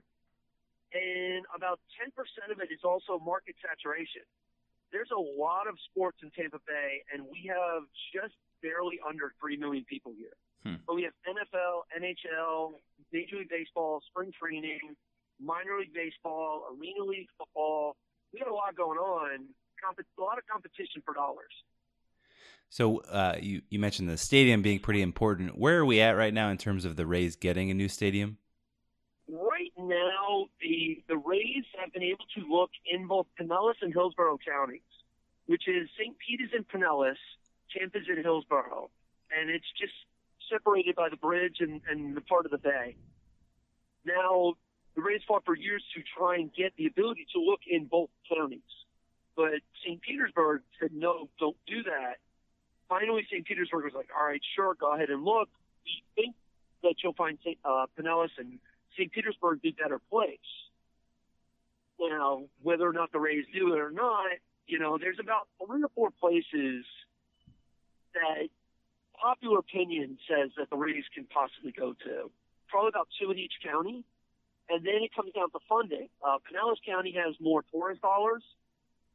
and 0.95 1.43
about 1.51 1.79
10% 1.99 2.15
of 2.47 2.59
it 2.63 2.71
is 2.71 2.79
also 2.84 3.19
market 3.19 3.55
saturation. 3.59 4.23
There's 4.91 5.11
a 5.11 5.19
lot 5.19 5.67
of 5.67 5.75
sports 5.91 6.19
in 6.23 6.31
Tampa 6.31 6.63
Bay, 6.63 7.03
and 7.11 7.27
we 7.27 7.51
have 7.51 7.84
just 8.15 8.36
barely 8.61 8.99
under 9.03 9.36
three 9.39 9.57
million 9.57 9.84
people 9.84 10.13
here. 10.15 10.36
Hmm. 10.63 10.79
But 10.88 10.95
we 10.95 11.03
have 11.03 11.15
NFL, 11.27 11.84
NHL, 11.91 12.79
Major 13.11 13.43
League 13.43 13.51
Baseball, 13.51 13.99
spring 14.07 14.31
training, 14.31 14.95
minor 15.43 15.79
league 15.79 15.93
baseball, 15.93 16.71
arena 16.71 17.03
league 17.03 17.27
football. 17.38 17.95
We 18.31 18.39
got 18.39 18.47
a 18.47 18.55
lot 18.55 18.75
going 18.75 18.97
on. 18.97 19.51
Comp- 19.84 19.99
a 19.99 20.21
lot 20.21 20.38
of 20.38 20.45
competition 20.47 21.01
for 21.05 21.13
dollars. 21.13 21.51
So 22.69 22.99
uh, 23.01 23.36
you 23.39 23.61
you 23.69 23.79
mentioned 23.79 24.09
the 24.09 24.17
stadium 24.17 24.61
being 24.61 24.79
pretty 24.79 25.01
important. 25.01 25.57
Where 25.57 25.79
are 25.79 25.86
we 25.86 26.01
at 26.01 26.11
right 26.11 26.34
now 26.34 26.49
in 26.49 26.57
terms 26.57 26.86
of 26.86 26.95
the 26.95 27.05
Rays 27.05 27.36
getting 27.36 27.69
a 27.69 27.73
new 27.73 27.88
stadium? 27.88 28.38
Right 29.27 29.71
now, 29.77 30.47
the 30.59 31.03
the 31.07 31.17
Rays 31.17 31.65
have 31.79 31.93
been 31.93 32.03
able 32.03 32.25
to 32.36 32.41
look 32.49 32.71
in 32.91 33.07
both 33.07 33.27
Pinellas 33.39 33.75
and 33.81 33.93
Hillsborough 33.93 34.39
counties, 34.45 34.81
which 35.45 35.67
is 35.67 35.88
St. 35.99 36.15
Pete 36.17 36.41
is 36.41 36.49
in 36.57 36.63
Pinellas, 36.63 37.21
Tampa's 37.77 38.07
in 38.09 38.23
Hillsborough, 38.23 38.89
and 39.38 39.49
it's 39.49 39.71
just 39.79 39.93
separated 40.51 40.95
by 40.95 41.09
the 41.09 41.17
bridge 41.17 41.57
and, 41.59 41.81
and 41.89 42.15
the 42.15 42.21
part 42.21 42.45
of 42.45 42.51
the 42.51 42.57
bay. 42.57 42.95
Now, 44.05 44.53
the 44.95 45.01
Rays 45.01 45.21
fought 45.27 45.45
for 45.45 45.55
years 45.55 45.84
to 45.95 46.01
try 46.17 46.36
and 46.36 46.51
get 46.53 46.73
the 46.77 46.86
ability 46.86 47.27
to 47.34 47.41
look 47.41 47.61
in 47.67 47.86
both 47.86 48.09
counties, 48.34 48.61
but 49.36 49.61
St. 49.84 50.01
Petersburg 50.01 50.61
said 50.79 50.91
no, 50.93 51.29
don't 51.39 51.57
do 51.67 51.84
that. 51.84 52.17
Finally, 52.88 53.25
St. 53.31 53.45
Petersburg 53.45 53.86
was 53.86 53.93
like, 53.95 54.09
all 54.15 54.25
right, 54.25 54.41
sure, 54.55 54.75
go 54.79 54.93
ahead 54.93 55.09
and 55.09 55.23
look. 55.23 55.49
We 55.86 56.03
think 56.15 56.36
that 56.84 56.95
you'll 57.03 57.13
find 57.13 57.38
St. 57.43 57.57
Uh, 57.65 57.86
Pinellas 57.97 58.29
and 58.38 58.59
St. 58.97 59.11
Petersburg 59.11 59.61
be 59.61 59.71
better 59.71 59.99
place. 60.11 60.38
Now, 61.99 62.43
whether 62.61 62.88
or 62.88 62.93
not 62.93 63.11
the 63.11 63.19
Rays 63.19 63.45
do 63.53 63.73
it 63.73 63.79
or 63.79 63.91
not, 63.91 64.27
you 64.67 64.77
know, 64.77 64.97
there's 64.97 65.19
about 65.19 65.47
three 65.65 65.84
or 65.84 65.89
four 65.95 66.09
places 66.11 66.86
that 68.13 68.49
popular 69.19 69.59
opinion 69.59 70.17
says 70.27 70.51
that 70.57 70.69
the 70.69 70.75
Rays 70.75 71.05
can 71.13 71.25
possibly 71.25 71.71
go 71.71 71.93
to. 71.93 72.29
Probably 72.67 72.89
about 72.89 73.07
two 73.19 73.31
in 73.31 73.39
each 73.39 73.53
county. 73.63 74.03
And 74.69 74.86
then 74.86 75.01
it 75.01 75.13
comes 75.15 75.31
down 75.34 75.51
to 75.51 75.59
funding. 75.67 76.09
Uh, 76.21 76.38
Pinellas 76.43 76.77
County 76.86 77.15
has 77.17 77.36
more 77.39 77.63
tourist 77.71 78.01
dollars 78.01 78.43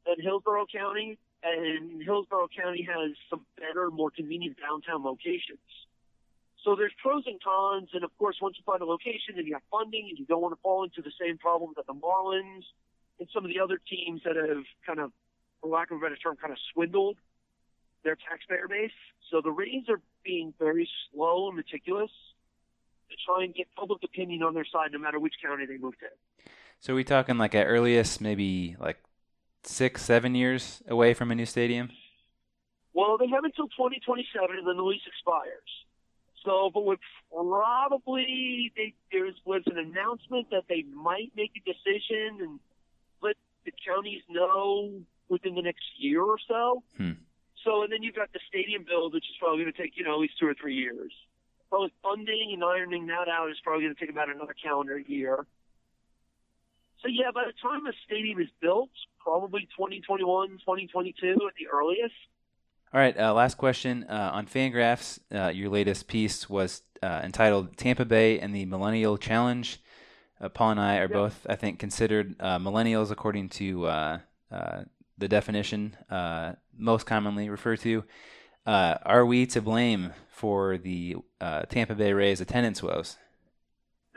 than 0.09 0.25
Hillsborough 0.25 0.67
County, 0.73 1.19
and 1.43 2.03
Hillsborough 2.03 2.49
County 2.57 2.83
has 2.83 3.13
some 3.29 3.45
better, 3.61 3.91
more 3.91 4.11
convenient 4.11 4.57
downtown 4.59 5.05
locations. 5.05 5.61
So 6.65 6.75
there's 6.75 6.93
pros 7.01 7.25
and 7.27 7.41
cons, 7.43 7.91
and 7.93 8.03
of 8.03 8.11
course, 8.19 8.37
once 8.41 8.57
you 8.59 8.65
find 8.65 8.83
a 8.83 8.87
location 8.87 9.37
and 9.37 9.47
you 9.47 9.53
have 9.53 9.63
funding, 9.71 10.07
and 10.09 10.19
you 10.19 10.25
don't 10.25 10.41
want 10.41 10.55
to 10.55 10.61
fall 10.63 10.83
into 10.83 11.03
the 11.03 11.13
same 11.21 11.39
problems 11.39 11.77
that 11.77 11.87
the 11.87 11.95
Marlins 11.95 12.65
and 13.21 13.29
some 13.33 13.45
of 13.45 13.51
the 13.51 13.61
other 13.61 13.79
teams 13.89 14.23
that 14.25 14.37
have 14.37 14.65
kind 14.85 14.99
of, 14.99 15.13
for 15.61 15.69
lack 15.71 15.91
of 15.91 15.99
a 15.99 16.01
better 16.01 16.17
term, 16.17 16.37
kind 16.37 16.53
of 16.53 16.59
swindled 16.73 17.17
their 18.03 18.17
taxpayer 18.17 18.67
base. 18.69 18.91
So 19.31 19.41
the 19.41 19.51
Rays 19.51 19.85
are 19.89 20.01
being 20.25 20.55
very 20.59 20.89
slow 21.13 21.49
and 21.49 21.57
meticulous 21.57 22.11
to 23.11 23.17
try 23.25 23.45
and 23.45 23.55
get 23.55 23.67
public 23.77 24.03
opinion 24.03 24.43
on 24.43 24.55
their 24.55 24.65
side, 24.65 24.93
no 24.93 24.99
matter 24.99 25.19
which 25.19 25.35
county 25.43 25.67
they 25.67 25.79
move 25.79 25.99
to. 25.99 26.51
So 26.81 26.93
are 26.93 26.97
we 26.97 27.05
talking 27.05 27.39
like 27.39 27.55
at 27.55 27.67
earliest 27.67 28.21
maybe 28.21 28.77
like 28.79 28.99
six, 29.63 30.03
seven 30.03 30.35
years 30.35 30.83
away 30.89 31.15
from 31.15 31.31
a 31.31 31.35
new 31.35 31.47
stadium? 31.47 31.91
Well, 32.95 33.17
they 33.19 33.29
have 33.29 33.45
until 33.45 33.69
2027, 33.69 34.59
and 34.59 34.67
then 34.67 34.77
the 34.77 34.83
lease 34.83 35.03
expires. 35.07 35.71
So, 36.45 36.71
but 36.73 36.85
would 36.85 36.99
probably 37.33 38.73
they, 38.77 38.95
there 39.13 39.31
was 39.45 39.63
an 39.67 39.79
announcement 39.79 40.51
that 40.51 40.65
they 40.69 40.85
might 40.95 41.33
make 41.37 41.53
a 41.57 41.61
decision 41.61 42.41
and 42.41 42.61
let 43.23 43.37
the 43.65 43.73
counties 43.87 44.23
know 44.29 45.01
within 45.29 45.55
the 45.55 45.63
next 45.63 45.85
year 45.99 46.23
or 46.23 46.39
so. 46.47 46.83
Hmm. 46.97 47.13
So, 47.65 47.83
and 47.83 47.93
then 47.93 48.03
you've 48.03 48.15
got 48.15 48.33
the 48.33 48.41
stadium 48.49 48.85
build, 48.89 49.13
which 49.15 49.25
is 49.25 49.37
probably 49.39 49.65
going 49.65 49.73
to 49.73 49.83
take 49.83 49.97
you 49.97 50.05
know 50.05 50.15
at 50.15 50.21
least 50.21 50.35
two 50.41 50.47
or 50.47 50.55
three 50.55 50.75
years. 50.75 51.13
Probably 51.69 51.93
funding 52.03 52.51
and 52.55 52.65
ironing 52.65 53.07
that 53.09 53.29
out 53.29 53.51
is 53.51 53.59
probably 53.63 53.85
going 53.85 53.95
to 53.95 54.01
take 54.01 54.11
about 54.11 54.31
another 54.31 54.55
calendar 54.55 54.99
year. 54.99 55.45
So 57.03 57.09
yeah, 57.09 57.31
by 57.33 57.45
the 57.47 57.53
time 57.63 57.85
the 57.85 57.93
stadium 58.07 58.41
is 58.41 58.49
built, 58.61 58.91
probably 59.19 59.69
2021, 59.77 60.49
2022 60.49 61.33
at 61.33 61.55
the 61.59 61.69
earliest. 61.73 62.15
All 62.93 63.01
right, 63.01 63.19
uh, 63.19 63.35
last 63.35 63.57
question 63.57 64.05
uh, 64.09 64.31
on 64.33 64.47
Fangraphs. 64.47 65.19
Uh, 65.33 65.49
your 65.49 65.69
latest 65.69 66.09
piece 66.09 66.49
was 66.49 66.83
uh, 67.03 67.21
entitled 67.23 67.77
"Tampa 67.77 68.05
Bay 68.05 68.41
and 68.41 68.55
the 68.55 68.65
Millennial 68.65 69.19
Challenge." 69.19 69.79
Uh, 70.41 70.49
Paul 70.49 70.73
and 70.73 70.81
I 70.81 70.97
are 70.99 71.09
both, 71.09 71.47
I 71.49 71.57
think, 71.57 71.79
considered 71.79 72.37
uh, 72.41 72.59
millennials 72.59 73.11
according 73.11 73.49
to 73.51 73.87
uh, 73.87 74.19
uh, 74.51 74.83
the 75.19 75.29
definition 75.29 75.97
uh, 76.11 76.53
most 76.77 77.05
commonly 77.07 77.51
referred 77.51 77.81
to. 77.81 78.05
Uh, 78.65 78.99
are 79.05 79.27
we 79.27 79.47
to 79.47 79.61
blame 79.61 80.13
for 80.29 80.79
the 80.79 81.17
uh, 81.41 81.63
Tampa 81.63 81.95
Bay 81.95 82.13
Rays 82.13 82.41
attendance 82.41 82.83
woes? 82.83 83.17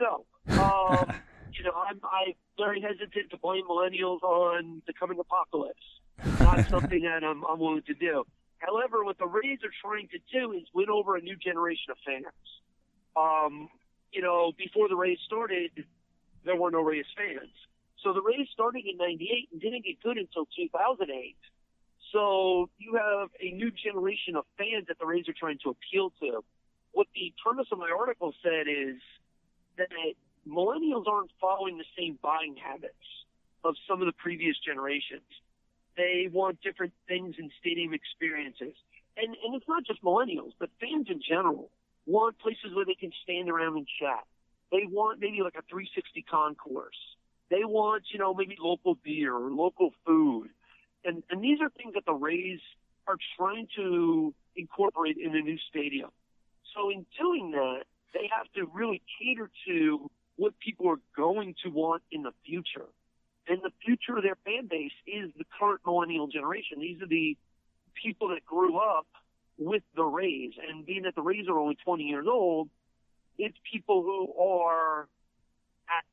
No. 0.00 0.24
Um, 0.48 1.12
you 1.58 1.64
know, 1.64 1.72
I'm, 1.72 2.00
I'm 2.04 2.34
very 2.58 2.80
hesitant 2.80 3.30
to 3.30 3.36
blame 3.36 3.64
millennials 3.68 4.22
on 4.22 4.82
the 4.86 4.92
coming 4.92 5.18
apocalypse. 5.18 5.82
Not 6.40 6.66
something 6.70 7.02
that 7.02 7.24
I'm, 7.24 7.44
I'm 7.44 7.58
willing 7.58 7.82
to 7.86 7.94
do. 7.94 8.24
However, 8.58 9.04
what 9.04 9.18
the 9.18 9.26
Rays 9.26 9.58
are 9.64 9.74
trying 9.82 10.08
to 10.08 10.18
do 10.32 10.52
is 10.52 10.62
win 10.72 10.88
over 10.88 11.16
a 11.16 11.20
new 11.20 11.36
generation 11.36 11.90
of 11.90 11.98
fans. 12.06 12.26
Um, 13.16 13.68
you 14.12 14.22
know, 14.22 14.52
before 14.56 14.88
the 14.88 14.96
Rays 14.96 15.18
started, 15.26 15.70
there 16.44 16.56
were 16.56 16.70
no 16.70 16.80
Rays 16.80 17.06
fans. 17.16 17.50
So 18.02 18.12
the 18.12 18.22
Rays 18.22 18.48
started 18.52 18.84
in 18.86 18.96
98 18.98 19.48
and 19.52 19.60
didn't 19.60 19.84
get 19.84 20.02
good 20.02 20.18
until 20.18 20.46
2008. 20.56 21.36
So 22.12 22.68
you 22.78 22.94
have 22.94 23.30
a 23.40 23.50
new 23.54 23.70
generation 23.70 24.36
of 24.36 24.44
fans 24.58 24.86
that 24.88 24.98
the 24.98 25.06
Rays 25.06 25.28
are 25.28 25.34
trying 25.38 25.58
to 25.64 25.70
appeal 25.70 26.12
to. 26.20 26.44
What 26.92 27.06
the 27.14 27.32
premise 27.42 27.66
of 27.72 27.78
my 27.78 27.90
article 27.90 28.34
said 28.42 28.68
is 28.68 29.00
that 29.78 29.88
millennials 30.48 31.06
aren't 31.06 31.30
following 31.40 31.78
the 31.78 31.84
same 31.98 32.18
buying 32.22 32.56
habits 32.56 32.94
of 33.64 33.74
some 33.88 34.00
of 34.00 34.06
the 34.06 34.12
previous 34.12 34.56
generations. 34.64 35.26
They 35.96 36.28
want 36.32 36.60
different 36.62 36.92
things 37.06 37.36
in 37.38 37.50
stadium 37.60 37.92
experiences. 37.94 38.74
And, 39.16 39.36
and 39.44 39.54
it's 39.54 39.68
not 39.68 39.84
just 39.84 40.02
millennials, 40.02 40.52
but 40.58 40.70
fans 40.80 41.06
in 41.10 41.20
general 41.26 41.70
want 42.06 42.38
places 42.38 42.74
where 42.74 42.84
they 42.84 42.94
can 42.94 43.12
stand 43.22 43.48
around 43.48 43.76
and 43.76 43.86
chat. 44.00 44.24
They 44.70 44.86
want 44.88 45.20
maybe 45.20 45.42
like 45.42 45.54
a 45.54 45.62
360 45.68 46.22
concourse. 46.22 46.96
They 47.50 47.64
want, 47.64 48.04
you 48.12 48.18
know, 48.18 48.32
maybe 48.32 48.56
local 48.58 48.96
beer 49.04 49.34
or 49.34 49.50
local 49.50 49.90
food. 50.06 50.48
And, 51.04 51.22
and 51.30 51.42
these 51.42 51.58
are 51.60 51.68
things 51.68 51.94
that 51.94 52.06
the 52.06 52.14
Rays 52.14 52.60
are 53.06 53.16
trying 53.36 53.68
to 53.76 54.34
incorporate 54.56 55.18
in 55.18 55.36
a 55.36 55.40
new 55.40 55.58
stadium. 55.68 56.10
So 56.74 56.90
in 56.90 57.04
doing 57.20 57.50
that, 57.52 57.82
they 58.14 58.30
have 58.34 58.46
to 58.54 58.70
really 58.72 59.02
cater 59.20 59.50
to 59.66 60.10
what 60.42 60.58
people 60.58 60.88
are 60.88 60.98
going 61.16 61.54
to 61.62 61.70
want 61.70 62.02
in 62.10 62.24
the 62.24 62.32
future. 62.44 62.88
And 63.46 63.60
the 63.62 63.70
future 63.84 64.16
of 64.16 64.24
their 64.24 64.36
fan 64.44 64.66
base 64.68 64.90
is 65.06 65.30
the 65.38 65.44
current 65.56 65.82
millennial 65.86 66.26
generation. 66.26 66.80
These 66.80 67.00
are 67.00 67.06
the 67.06 67.36
people 68.02 68.30
that 68.30 68.44
grew 68.44 68.76
up 68.76 69.06
with 69.56 69.84
the 69.94 70.02
Rays. 70.02 70.54
And 70.68 70.84
being 70.84 71.02
that 71.02 71.14
the 71.14 71.22
Rays 71.22 71.46
are 71.48 71.56
only 71.56 71.76
20 71.84 72.02
years 72.02 72.26
old, 72.28 72.70
it's 73.38 73.56
people 73.72 74.02
who 74.02 74.34
are 74.36 75.02
at 75.88 76.04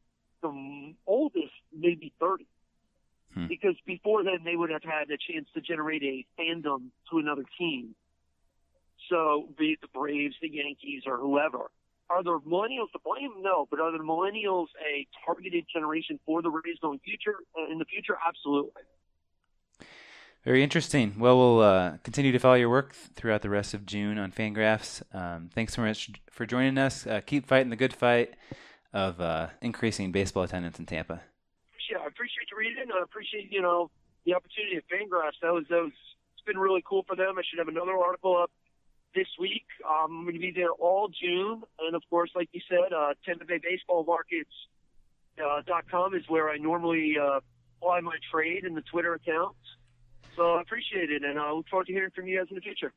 the 0.44 0.94
oldest, 1.08 1.54
maybe 1.76 2.14
30. 2.20 2.46
Hmm. 3.34 3.48
Because 3.48 3.78
before 3.88 4.24
then, 4.24 4.44
they 4.46 4.56
would 4.56 4.70
have 4.70 4.84
had 4.84 5.10
a 5.10 5.18
chance 5.18 5.48
to 5.56 5.62
generate 5.62 6.04
a 6.04 6.26
fandom 6.40 6.90
to 7.10 7.18
another 7.18 7.46
team. 7.58 7.96
So, 9.10 9.50
be 9.58 9.72
it 9.72 9.82
the 9.82 9.88
Braves, 9.88 10.36
the 10.40 10.50
Yankees, 10.50 11.04
or 11.08 11.18
whoever. 11.18 11.72
Are 12.10 12.24
the 12.24 12.40
millennials 12.40 12.92
to 12.94 13.00
blame? 13.04 13.32
No, 13.42 13.68
but 13.70 13.80
are 13.80 13.92
the 13.92 14.00
millennials 14.00 14.68
a 14.84 15.06
targeted 15.26 15.66
generation 15.72 16.20
for 16.26 16.42
the 16.42 16.50
Rays 16.50 16.78
going 16.82 17.00
future 17.00 17.36
uh, 17.58 17.72
in 17.72 17.78
the 17.78 17.86
future? 17.86 18.18
Absolutely. 18.28 18.82
Very 20.44 20.64
interesting. 20.64 21.20
Well, 21.20 21.38
we'll 21.38 21.60
uh, 21.60 21.98
continue 22.04 22.32
to 22.32 22.40
follow 22.40 22.56
your 22.56 22.70
work 22.70 22.94
th- 22.94 23.10
throughout 23.14 23.42
the 23.42 23.50
rest 23.50 23.74
of 23.74 23.86
June 23.86 24.18
on 24.18 24.32
Fangraphs. 24.32 25.04
Um, 25.14 25.50
thanks 25.54 25.76
so 25.76 25.82
much 25.82 26.12
for 26.32 26.46
joining 26.46 26.78
us. 26.78 27.06
Uh, 27.06 27.22
keep 27.24 27.46
fighting 27.46 27.70
the 27.70 27.76
good 27.76 27.94
fight 27.94 28.36
of 28.94 29.20
uh, 29.22 29.50
increasing 29.62 30.12
baseball 30.12 30.44
attendance 30.44 30.80
in 30.80 30.86
Tampa. 30.86 31.22
Yeah, 31.92 31.98
I 32.00 32.08
appreciate 32.08 32.48
you 32.52 32.58
reading. 32.58 32.86
I 32.94 33.04
appreciate 33.04 33.52
you 33.52 33.62
know 33.62 33.92
the 34.26 34.34
opportunity 34.34 34.78
at 34.78 34.84
Fangraphs. 34.88 35.42
That 35.42 35.54
was 35.54 35.66
that 35.70 35.82
was 35.82 35.92
it's 36.36 36.46
been 36.46 36.58
really 36.58 36.84
cool 36.88 37.04
for 37.08 37.16
them. 37.16 37.38
I 37.38 37.42
should 37.48 37.60
have 37.60 37.68
another 37.68 37.98
article 37.98 38.38
up 38.38 38.52
this 39.16 39.28
week. 39.40 39.66
Um, 39.88 40.20
I'm 40.20 40.24
going 40.24 40.36
to 40.36 40.40
be 40.40 40.52
there 40.52 40.72
all 40.72 41.10
June, 41.10 41.64
and 41.80 41.96
of 41.96 42.04
course, 42.10 42.32
like 42.36 42.50
you 42.52 42.62
said, 42.70 42.94
uh, 42.94 43.14
Tampa 43.26 43.46
Bay 43.46 43.60
Baseball 43.62 44.04
Markets 44.04 44.50
uh, 45.44 45.62
dot 45.66 45.86
com 45.90 46.14
is 46.14 46.24
where 46.28 46.50
I 46.50 46.58
normally 46.58 47.16
uh, 47.22 47.40
apply 47.82 48.02
my 48.02 48.18
trade 48.32 48.66
in 48.66 48.76
the 48.76 48.82
Twitter 48.82 49.14
account. 49.14 49.56
So 50.36 50.56
I 50.56 50.62
appreciate 50.62 51.12
it, 51.12 51.24
and 51.24 51.40
I 51.40 51.52
look 51.52 51.68
forward 51.68 51.88
to 51.88 51.94
hearing 51.94 52.12
from 52.12 52.28
you 52.28 52.38
guys 52.38 52.48
in 52.50 52.56
the 52.56 52.62
future. 52.62 52.94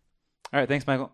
All 0.53 0.61
right, 0.61 0.69
thanks, 0.69 0.87
Michael. 0.87 1.13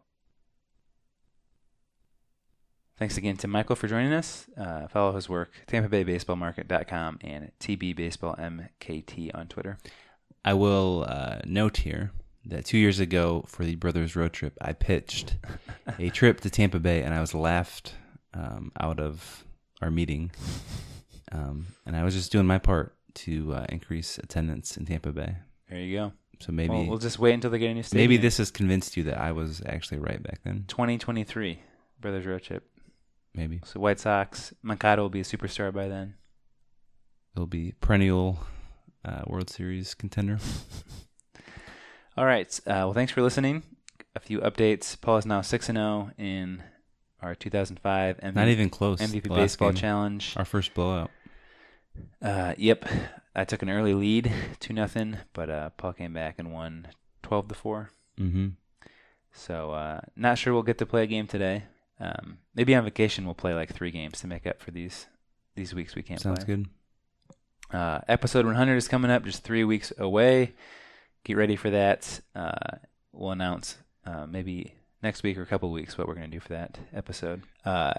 Thanks 2.99 3.17
again 3.17 3.37
to 3.37 3.47
Michael 3.47 3.77
for 3.77 3.87
joining 3.87 4.13
us. 4.13 4.47
Uh, 4.57 4.89
follow 4.89 5.15
his 5.15 5.29
work, 5.29 5.53
TampaBayBaseballMarket.com 5.69 7.19
and 7.21 7.53
TBBaseballMKT 7.61 9.31
on 9.35 9.47
Twitter. 9.47 9.79
I 10.45 10.55
will 10.55 11.05
uh, 11.07 11.39
note 11.45 11.79
here 11.79 12.11
that 12.49 12.65
two 12.65 12.79
years 12.79 12.99
ago 12.99 13.45
for 13.47 13.65
the 13.65 13.77
Brothers 13.77 14.17
Road 14.17 14.33
Trip, 14.33 14.57
I 14.61 14.73
pitched 14.73 15.37
a 15.99 16.11
trip 16.11 16.41
to 16.41 16.51
Tampa 16.51 16.79
Bay, 16.79 17.03
and 17.03 17.15
I 17.15 17.21
was 17.21 17.35
laughed 17.35 17.95
um, 18.35 18.73
out 18.81 19.01
of 19.01 19.45
our 19.81 19.91
meeting. 19.91 20.31
Um, 21.31 21.67
and 21.87 21.95
I 21.95 22.05
was 22.05 22.15
just 22.15 22.33
doing 22.33 22.47
my 22.47 22.59
part 22.59 22.95
to 23.15 23.55
uh, 23.55 23.67
increase 23.69 24.19
attendance 24.19 24.77
in 24.77 24.87
Tampa 24.87 25.13
Bay. 25.13 25.37
There 25.69 25.79
you 25.79 25.97
go. 25.97 26.13
So 26.41 26.53
maybe 26.53 26.71
Well, 26.71 26.87
we'll 26.87 26.99
just 26.99 27.19
wait 27.19 27.35
until 27.35 27.51
they 27.51 27.59
get 27.59 27.71
a 27.71 27.75
new 27.75 27.83
stadium. 27.83 28.03
Maybe 28.09 28.17
this 28.17 28.39
has 28.39 28.51
convinced 28.51 28.97
you 28.97 29.03
that 29.05 29.21
I 29.21 29.33
was 29.33 29.61
actually 29.67 29.99
right 29.99 30.23
back 30.23 30.41
then. 30.45 30.65
2023 30.69 31.61
Brothers 32.01 32.27
Road 32.27 32.43
Trip. 32.43 32.65
Maybe. 33.35 33.61
So 33.65 33.81
White 33.81 34.01
Sox, 34.01 34.55
Moncada 34.63 35.03
will 35.03 35.11
be 35.11 35.21
a 35.21 35.25
superstar 35.25 35.73
by 35.73 35.89
then. 35.89 36.15
It'll 37.35 37.47
be 37.47 37.75
perennial 37.81 38.41
uh, 39.05 39.23
World 39.27 39.51
Series 39.51 39.95
contender. 39.95 40.39
All 42.19 42.27
right. 42.27 42.61
Uh, 42.67 42.73
well, 42.87 42.93
thanks 42.95 43.13
for 43.13 43.23
listening. 43.23 43.63
A 44.17 44.21
few 44.21 44.41
updates. 44.41 45.01
Paul 45.01 45.19
is 45.19 45.27
now 45.27 45.41
six 45.41 45.69
and 45.69 45.77
zero 45.79 46.11
in 46.19 46.63
our 47.23 47.35
2005 47.35 48.19
MVP, 48.19 48.35
Not 48.35 48.49
even 48.49 48.71
close. 48.71 49.01
MVP 49.01 49.29
Baseball 49.35 49.71
game. 49.71 49.77
Challenge. 49.81 50.35
Our 50.37 50.45
first 50.45 50.75
blowout. 50.75 51.11
Uh, 52.23 52.55
yep, 52.59 52.85
I 53.35 53.45
took 53.45 53.63
an 53.63 53.71
early 53.71 53.95
lead, 53.95 54.33
two 54.61 54.73
nothing, 54.73 55.19
but 55.33 55.51
uh, 55.51 55.71
Paul 55.71 55.93
came 55.93 56.13
back 56.13 56.37
and 56.39 56.53
won 56.53 56.89
twelve 57.23 57.49
to 57.49 57.55
four. 57.55 57.91
Mhm. 58.19 58.53
So 59.33 59.73
uh, 59.73 60.01
not 60.17 60.39
sure 60.39 60.53
we'll 60.53 60.63
get 60.63 60.79
to 60.79 60.87
play 60.87 61.05
a 61.05 61.07
game 61.07 61.27
today. 61.27 61.65
Um, 62.01 62.39
maybe 62.55 62.75
on 62.75 62.85
vacation 62.85 63.25
we'll 63.25 63.35
play 63.35 63.55
like 63.55 63.73
three 63.73 63.91
games 63.91 64.21
to 64.21 64.27
make 64.27 64.47
up 64.47 64.61
for 64.61 64.71
these 64.71 65.07
these 65.55 65.75
weeks 65.75 65.95
we 65.95 66.03
can't 66.03 66.21
play. 66.21 66.31
Sounds 66.35 66.45
play. 66.45 66.57
good. 66.57 66.67
Uh, 67.77 68.01
episode 68.09 68.47
100 68.47 68.77
is 68.77 68.89
coming 68.89 69.11
up, 69.11 69.25
just 69.25 69.43
three 69.45 69.63
weeks 69.65 69.93
away. 69.99 70.55
Get 71.25 71.37
ready 71.37 71.57
for 71.57 71.71
that. 71.71 72.21
Uh, 72.35 72.79
we'll 73.13 73.33
announce 73.33 73.77
uh, 74.07 74.27
maybe 74.27 74.75
next 75.03 75.23
week 75.23 75.37
or 75.37 75.43
a 75.43 75.47
couple 75.47 75.71
weeks 75.71 75.99
what 75.99 76.09
we're 76.09 76.15
going 76.15 76.31
to 76.31 76.37
do 76.37 76.41
for 76.41 76.49
that 76.51 76.79
episode. 76.93 77.43
Uh, 77.65 77.95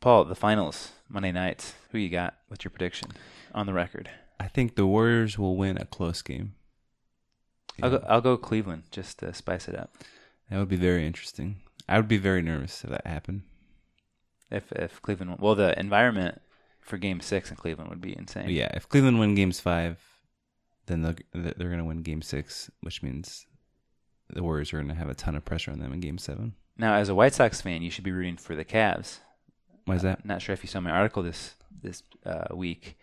Paul, 0.00 0.24
the 0.24 0.34
finals 0.34 0.92
Monday 1.08 1.32
night. 1.32 1.74
Who 1.90 1.98
you 1.98 2.08
got? 2.08 2.36
What's 2.48 2.64
your 2.64 2.70
prediction 2.70 3.10
on 3.54 3.66
the 3.66 3.74
record? 3.74 4.10
I 4.38 4.48
think 4.48 4.74
the 4.74 4.86
Warriors 4.86 5.38
will 5.38 5.56
win 5.56 5.76
a 5.76 5.84
close 5.84 6.22
game. 6.22 6.54
I'll 7.82 7.90
go. 7.90 8.04
I'll 8.08 8.20
go 8.20 8.36
Cleveland 8.36 8.84
just 8.90 9.18
to 9.18 9.34
spice 9.34 9.68
it 9.68 9.74
up. 9.74 9.94
That 10.50 10.58
would 10.58 10.68
be 10.68 10.76
very 10.76 11.06
interesting. 11.06 11.60
I 11.88 11.96
would 11.96 12.08
be 12.08 12.16
very 12.16 12.42
nervous 12.42 12.82
if 12.84 12.90
that 12.90 13.06
happened. 13.06 13.42
If 14.50 14.72
if 14.72 15.00
Cleveland, 15.02 15.36
well, 15.38 15.54
the 15.54 15.78
environment 15.78 16.40
for 16.80 16.98
Game 16.98 17.20
Six 17.20 17.50
in 17.50 17.56
Cleveland 17.56 17.90
would 17.90 18.00
be 18.00 18.16
insane. 18.16 18.44
But 18.44 18.54
yeah, 18.54 18.70
if 18.74 18.88
Cleveland 18.88 19.20
win 19.20 19.34
games 19.34 19.60
five, 19.60 19.98
then 20.90 21.02
they're 21.32 21.68
going 21.68 21.78
to 21.78 21.84
win 21.84 22.02
game 22.02 22.22
six, 22.22 22.70
which 22.82 23.02
means 23.02 23.46
the 24.28 24.42
Warriors 24.42 24.72
are 24.72 24.76
going 24.78 24.88
to 24.88 24.94
have 24.94 25.08
a 25.08 25.14
ton 25.14 25.34
of 25.36 25.44
pressure 25.44 25.70
on 25.70 25.78
them 25.78 25.92
in 25.92 26.00
game 26.00 26.18
seven. 26.18 26.54
Now, 26.76 26.94
as 26.94 27.08
a 27.08 27.14
White 27.14 27.34
Sox 27.34 27.60
fan, 27.60 27.82
you 27.82 27.90
should 27.90 28.04
be 28.04 28.12
rooting 28.12 28.36
for 28.36 28.54
the 28.56 28.64
Cavs. 28.64 29.18
Why 29.84 29.96
is 29.96 30.04
Uh, 30.04 30.08
that? 30.08 30.24
not 30.24 30.40
sure 30.42 30.52
if 30.52 30.62
you 30.62 30.68
saw 30.68 30.80
my 30.80 30.90
article 30.90 31.22
this 31.22 31.54
this 31.82 32.02
uh, 32.26 32.54
week. 32.54 32.98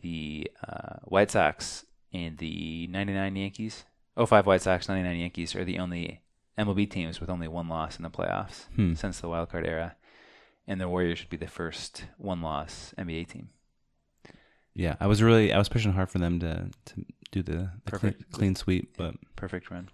The 0.00 0.50
uh, 0.66 0.96
White 1.04 1.30
Sox 1.30 1.84
and 2.12 2.38
the 2.38 2.86
99 2.88 3.36
Yankees, 3.36 3.84
05 4.16 4.46
White 4.46 4.62
Sox, 4.62 4.88
99 4.88 5.16
Yankees 5.18 5.54
are 5.56 5.64
the 5.64 5.78
only 5.78 6.22
MLB 6.58 6.88
teams 6.90 7.20
with 7.20 7.28
only 7.30 7.48
one 7.48 7.68
loss 7.68 7.96
in 7.96 8.02
the 8.02 8.10
playoffs 8.10 8.66
Hmm. 8.76 8.94
since 8.94 9.20
the 9.20 9.28
wild 9.28 9.48
card 9.50 9.66
era. 9.66 9.96
And 10.66 10.80
the 10.80 10.88
Warriors 10.88 11.18
should 11.18 11.30
be 11.30 11.36
the 11.36 11.46
first 11.48 12.04
one 12.18 12.42
loss 12.42 12.94
NBA 12.98 13.26
team. 13.28 13.48
Yeah, 14.74 14.94
I 15.00 15.06
was 15.08 15.22
really 15.22 15.52
I 15.52 15.58
was 15.58 15.68
pushing 15.68 15.92
hard 15.92 16.10
for 16.10 16.18
them 16.18 16.38
to 16.40 16.70
to 16.86 17.04
do 17.30 17.42
the, 17.42 17.70
the 17.84 17.90
Perfect. 17.90 18.32
clean 18.32 18.54
sweep, 18.54 18.96
but 18.96 19.14
Perfect 19.36 19.70
run. 19.70 19.88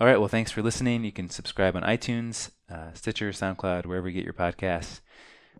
All 0.00 0.06
right. 0.06 0.18
Well, 0.18 0.28
thanks 0.28 0.50
for 0.50 0.62
listening. 0.62 1.04
You 1.04 1.12
can 1.12 1.28
subscribe 1.28 1.76
on 1.76 1.82
iTunes, 1.82 2.50
uh, 2.70 2.92
Stitcher, 2.94 3.30
SoundCloud, 3.30 3.84
wherever 3.86 4.08
you 4.08 4.14
get 4.14 4.24
your 4.24 4.32
podcasts. 4.32 5.00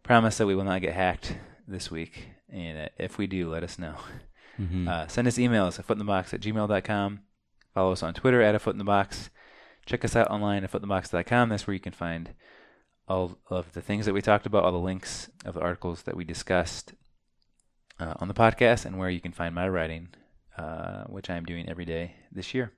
Promise 0.02 0.38
that 0.38 0.46
we 0.46 0.54
will 0.54 0.64
not 0.64 0.80
get 0.80 0.94
hacked 0.94 1.36
this 1.68 1.90
week. 1.90 2.28
And 2.48 2.78
uh, 2.78 2.88
if 2.98 3.18
we 3.18 3.26
do, 3.26 3.50
let 3.50 3.62
us 3.62 3.78
know. 3.78 3.96
Mhm. 4.60 4.88
Uh, 4.88 5.06
send 5.08 5.28
us 5.28 5.36
emails 5.38 5.78
at 5.78 5.86
footinthebox 5.86 6.34
at 6.34 6.40
gmail.com. 6.40 7.20
Follow 7.74 7.92
us 7.92 8.02
on 8.02 8.14
Twitter 8.14 8.42
at 8.42 8.54
a 8.54 8.58
foot 8.58 8.74
in 8.74 8.78
the 8.78 8.84
box. 8.84 9.30
Check 9.86 10.04
us 10.04 10.16
out 10.16 10.30
online 10.30 10.64
at 10.64 10.72
footinthebox.com. 10.72 11.48
That's 11.48 11.66
where 11.66 11.74
you 11.74 11.80
can 11.80 11.92
find 11.92 12.30
all 13.08 13.38
of 13.48 13.72
the 13.72 13.80
things 13.80 14.06
that 14.06 14.12
we 14.14 14.22
talked 14.22 14.46
about, 14.46 14.64
all 14.64 14.72
the 14.72 14.78
links 14.78 15.30
of 15.44 15.54
the 15.54 15.60
articles 15.60 16.02
that 16.02 16.16
we 16.16 16.24
discussed 16.24 16.94
uh, 17.98 18.14
on 18.18 18.28
the 18.28 18.34
podcast, 18.34 18.84
and 18.84 18.98
where 18.98 19.10
you 19.10 19.20
can 19.20 19.32
find 19.32 19.54
my 19.54 19.68
writing, 19.68 20.08
uh, 20.56 21.04
which 21.04 21.30
I 21.30 21.36
am 21.36 21.44
doing 21.44 21.68
every 21.68 21.84
day 21.84 22.14
this 22.32 22.54
year. 22.54 22.72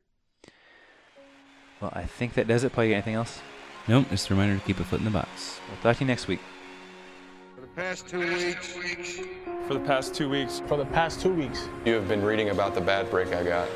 Well, 1.81 1.93
I 1.95 2.05
think 2.05 2.35
that 2.35 2.47
does 2.47 2.65
it. 2.65 2.73
Paul, 2.73 2.85
you 2.85 2.91
got 2.91 2.97
anything 2.97 3.15
else? 3.15 3.41
nope. 3.89 4.07
Just 4.11 4.31
a 4.31 4.35
reminder 4.35 4.57
to 4.59 4.65
keep 4.65 4.79
a 4.79 4.85
foot 4.85 5.01
in 5.01 5.05
the 5.05 5.11
box. 5.11 5.61
We'll 5.69 5.81
talk 5.83 5.97
to 5.97 6.05
you 6.05 6.07
next 6.09 6.29
week. 6.29 6.41
For 7.57 7.61
the 7.63 7.67
past 7.75 8.09
two 8.09 8.21
weeks, 8.21 8.75
For 9.67 9.75
the 9.75 9.81
past 9.81 10.15
two 10.15 10.29
weeks, 10.29 10.63
For 10.67 10.77
the 10.77 10.87
past 10.87 11.21
two 11.21 11.33
weeks. 11.33 11.69
you 11.85 11.95
have 11.95 12.07
been 12.09 12.23
reading 12.23 12.51
about 12.51 12.75
the 12.75 12.81
bad 12.81 13.11
break 13.11 13.33
I 13.35 13.43
got. 13.43 13.69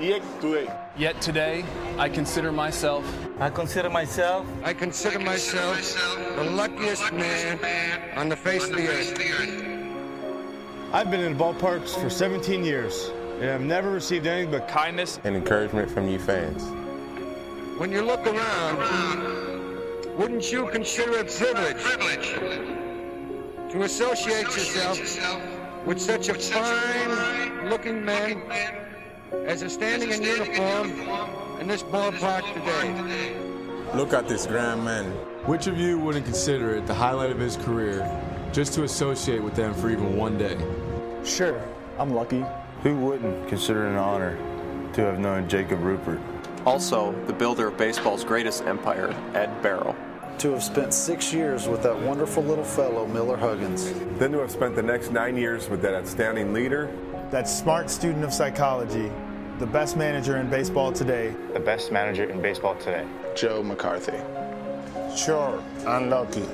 Yet 0.00 1.20
today, 1.20 1.62
I 1.98 2.08
consider 2.08 2.50
myself 2.52 3.04
I 3.38 3.50
consider 3.50 3.90
myself 3.90 4.46
I 4.64 4.72
consider 4.72 5.18
myself 5.18 5.76
the 6.36 6.44
luckiest 6.44 7.12
man 7.12 7.58
on 8.16 8.30
the 8.30 8.36
face 8.36 8.64
of 8.70 8.76
the 8.76 8.88
earth. 8.88 9.89
I've 10.92 11.08
been 11.08 11.20
in 11.20 11.36
ballparks 11.36 11.94
for 12.00 12.10
17 12.10 12.64
years, 12.64 13.12
and 13.40 13.48
I've 13.48 13.60
never 13.60 13.92
received 13.92 14.26
anything 14.26 14.50
but 14.50 14.66
kindness. 14.66 15.20
And 15.22 15.36
encouragement 15.36 15.88
from 15.88 16.08
you 16.08 16.18
fans. 16.18 16.64
When 17.78 17.92
you 17.92 18.02
look 18.02 18.26
around, 18.26 20.18
wouldn't 20.18 20.50
you 20.50 20.68
consider 20.72 21.12
it 21.18 21.28
privilege 21.28 22.34
to 23.70 23.82
associate 23.84 24.46
yourself 24.46 24.98
with 25.86 26.00
such 26.00 26.28
a 26.28 26.34
fine-looking 26.34 28.04
man 28.04 28.42
as 29.46 29.62
is 29.62 29.72
standing 29.72 30.10
in 30.10 30.20
uniform 30.24 30.90
in 31.60 31.68
this 31.68 31.84
ballpark 31.84 32.42
today? 32.52 33.36
Look 33.94 34.12
at 34.12 34.26
this 34.26 34.44
grand 34.44 34.84
man. 34.84 35.06
Which 35.46 35.68
of 35.68 35.78
you 35.78 36.00
wouldn't 36.00 36.24
consider 36.24 36.74
it 36.74 36.88
the 36.88 36.94
highlight 36.94 37.30
of 37.30 37.38
his 37.38 37.56
career 37.56 38.04
just 38.52 38.74
to 38.74 38.82
associate 38.82 39.40
with 39.40 39.54
them 39.54 39.72
for 39.72 39.88
even 39.88 40.16
one 40.16 40.36
day? 40.36 40.58
Sure, 41.24 41.62
I'm 41.98 42.14
lucky. 42.14 42.44
Who 42.82 42.96
wouldn't 42.96 43.48
consider 43.48 43.86
it 43.86 43.90
an 43.90 43.96
honor 43.96 44.38
to 44.94 45.02
have 45.02 45.18
known 45.18 45.48
Jacob 45.48 45.80
Ruppert? 45.80 46.20
Also, 46.64 47.12
the 47.26 47.32
builder 47.32 47.68
of 47.68 47.76
baseball's 47.76 48.24
greatest 48.24 48.64
empire, 48.64 49.14
Ed 49.34 49.62
Barrow. 49.62 49.94
To 50.38 50.52
have 50.52 50.62
spent 50.62 50.94
six 50.94 51.32
years 51.32 51.68
with 51.68 51.82
that 51.82 51.98
wonderful 51.98 52.42
little 52.42 52.64
fellow, 52.64 53.06
Miller 53.06 53.36
Huggins. 53.36 53.92
Then 54.18 54.32
to 54.32 54.38
have 54.38 54.50
spent 54.50 54.74
the 54.74 54.82
next 54.82 55.12
nine 55.12 55.36
years 55.36 55.68
with 55.68 55.82
that 55.82 55.94
outstanding 55.94 56.54
leader. 56.54 56.90
That 57.30 57.48
smart 57.48 57.90
student 57.90 58.24
of 58.24 58.32
psychology, 58.32 59.10
the 59.58 59.66
best 59.66 59.98
manager 59.98 60.38
in 60.38 60.48
baseball 60.48 60.92
today. 60.92 61.34
The 61.52 61.60
best 61.60 61.92
manager 61.92 62.24
in 62.24 62.40
baseball 62.40 62.76
today. 62.76 63.06
Joe 63.36 63.62
McCarthy. 63.62 64.18
Sure, 65.14 65.62
unlucky. 65.86 66.48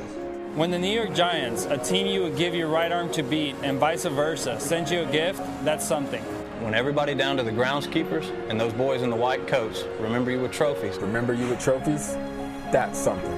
When 0.57 0.71
the 0.71 0.79
New 0.79 0.91
York 0.91 1.13
Giants, 1.13 1.67
a 1.67 1.77
team 1.77 2.07
you 2.07 2.23
would 2.23 2.35
give 2.35 2.55
your 2.55 2.69
right 2.69 2.91
arm 2.91 3.13
to 3.13 3.23
beat 3.23 3.57
and 3.63 3.79
vice 3.79 4.07
versa, 4.07 4.59
sends 4.59 4.91
you 4.91 5.01
a 5.01 5.05
gift, 5.05 5.43
that's 5.67 5.87
something. 5.87 6.23
When 6.65 6.73
everybody 6.73 7.15
down 7.15 7.37
to 7.37 7.43
the 7.43 7.51
groundskeepers 7.51 8.25
and 8.49 8.59
those 8.59 8.73
boys 8.73 9.03
in 9.03 9.11
the 9.11 9.17
white 9.17 9.47
coats 9.47 9.85
remember 10.01 10.31
you 10.31 10.41
with 10.41 10.53
trophies. 10.53 10.97
Remember 10.97 11.35
you 11.35 11.47
with 11.47 11.61
trophies? 11.61 12.15
That's 12.73 12.99
something. 12.99 13.37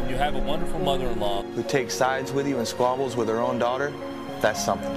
When 0.00 0.10
you 0.10 0.16
have 0.16 0.34
a 0.34 0.40
wonderful 0.40 0.80
mother-in-law 0.80 1.44
Who 1.44 1.62
takes 1.62 1.94
sides 1.94 2.32
with 2.32 2.48
you 2.48 2.58
and 2.58 2.66
squabbles 2.66 3.14
with 3.14 3.28
her 3.28 3.38
own 3.38 3.60
daughter? 3.60 3.92
That's 4.40 4.64
something. 4.64 4.96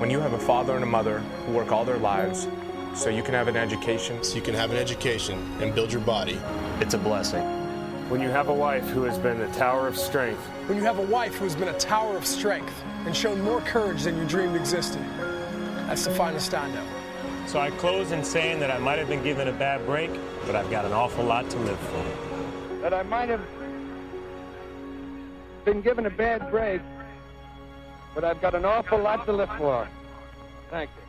When 0.00 0.08
you 0.08 0.18
have 0.20 0.32
a 0.32 0.38
father 0.38 0.76
and 0.76 0.82
a 0.82 0.86
mother 0.86 1.18
who 1.44 1.52
work 1.52 1.72
all 1.72 1.84
their 1.84 1.98
lives 1.98 2.48
so 2.94 3.10
you 3.10 3.22
can 3.22 3.34
have 3.34 3.48
an 3.48 3.56
education, 3.56 4.24
So 4.24 4.34
you 4.34 4.40
can 4.40 4.54
have 4.54 4.70
an 4.70 4.78
education 4.78 5.38
and 5.60 5.74
build 5.74 5.92
your 5.92 6.00
body. 6.00 6.40
It's 6.80 6.94
a 6.94 6.98
blessing. 6.98 7.59
When 8.10 8.20
you 8.20 8.28
have 8.28 8.48
a 8.48 8.52
wife 8.52 8.88
who 8.88 9.04
has 9.04 9.16
been 9.18 9.40
a 9.40 9.52
tower 9.54 9.86
of 9.86 9.96
strength, 9.96 10.44
When 10.66 10.76
you 10.76 10.82
have 10.82 10.98
a 10.98 11.02
wife 11.02 11.36
who 11.36 11.44
has 11.44 11.54
been 11.54 11.68
a 11.68 11.78
tower 11.78 12.16
of 12.16 12.26
strength 12.26 12.74
and 13.06 13.16
shown 13.16 13.40
more 13.40 13.60
courage 13.60 14.02
than 14.02 14.18
you 14.18 14.24
dreamed 14.24 14.56
existed, 14.56 15.02
that's 15.86 16.06
the 16.06 16.10
finest 16.10 16.52
I 16.52 16.68
know. 16.72 16.84
So 17.46 17.60
I 17.60 17.70
close 17.70 18.10
in 18.10 18.24
saying 18.24 18.58
that 18.60 18.70
I 18.70 18.78
might 18.78 18.98
have 18.98 19.08
been 19.08 19.22
given 19.22 19.46
a 19.46 19.52
bad 19.52 19.86
break, 19.86 20.10
but 20.44 20.56
I've 20.56 20.70
got 20.72 20.84
an 20.84 20.92
awful 20.92 21.24
lot 21.24 21.48
to 21.50 21.58
live 21.58 21.78
for. 21.78 22.80
that 22.82 22.92
I 22.92 23.04
might 23.04 23.28
have 23.28 23.42
been 25.64 25.80
given 25.80 26.06
a 26.06 26.10
bad 26.10 26.50
break, 26.50 26.80
but 28.14 28.24
I've 28.24 28.40
got 28.40 28.56
an 28.56 28.64
awful 28.64 28.98
lot 28.98 29.24
to 29.26 29.32
live 29.32 29.50
for. 29.56 29.86
Thank 30.68 30.90
you. 30.96 30.99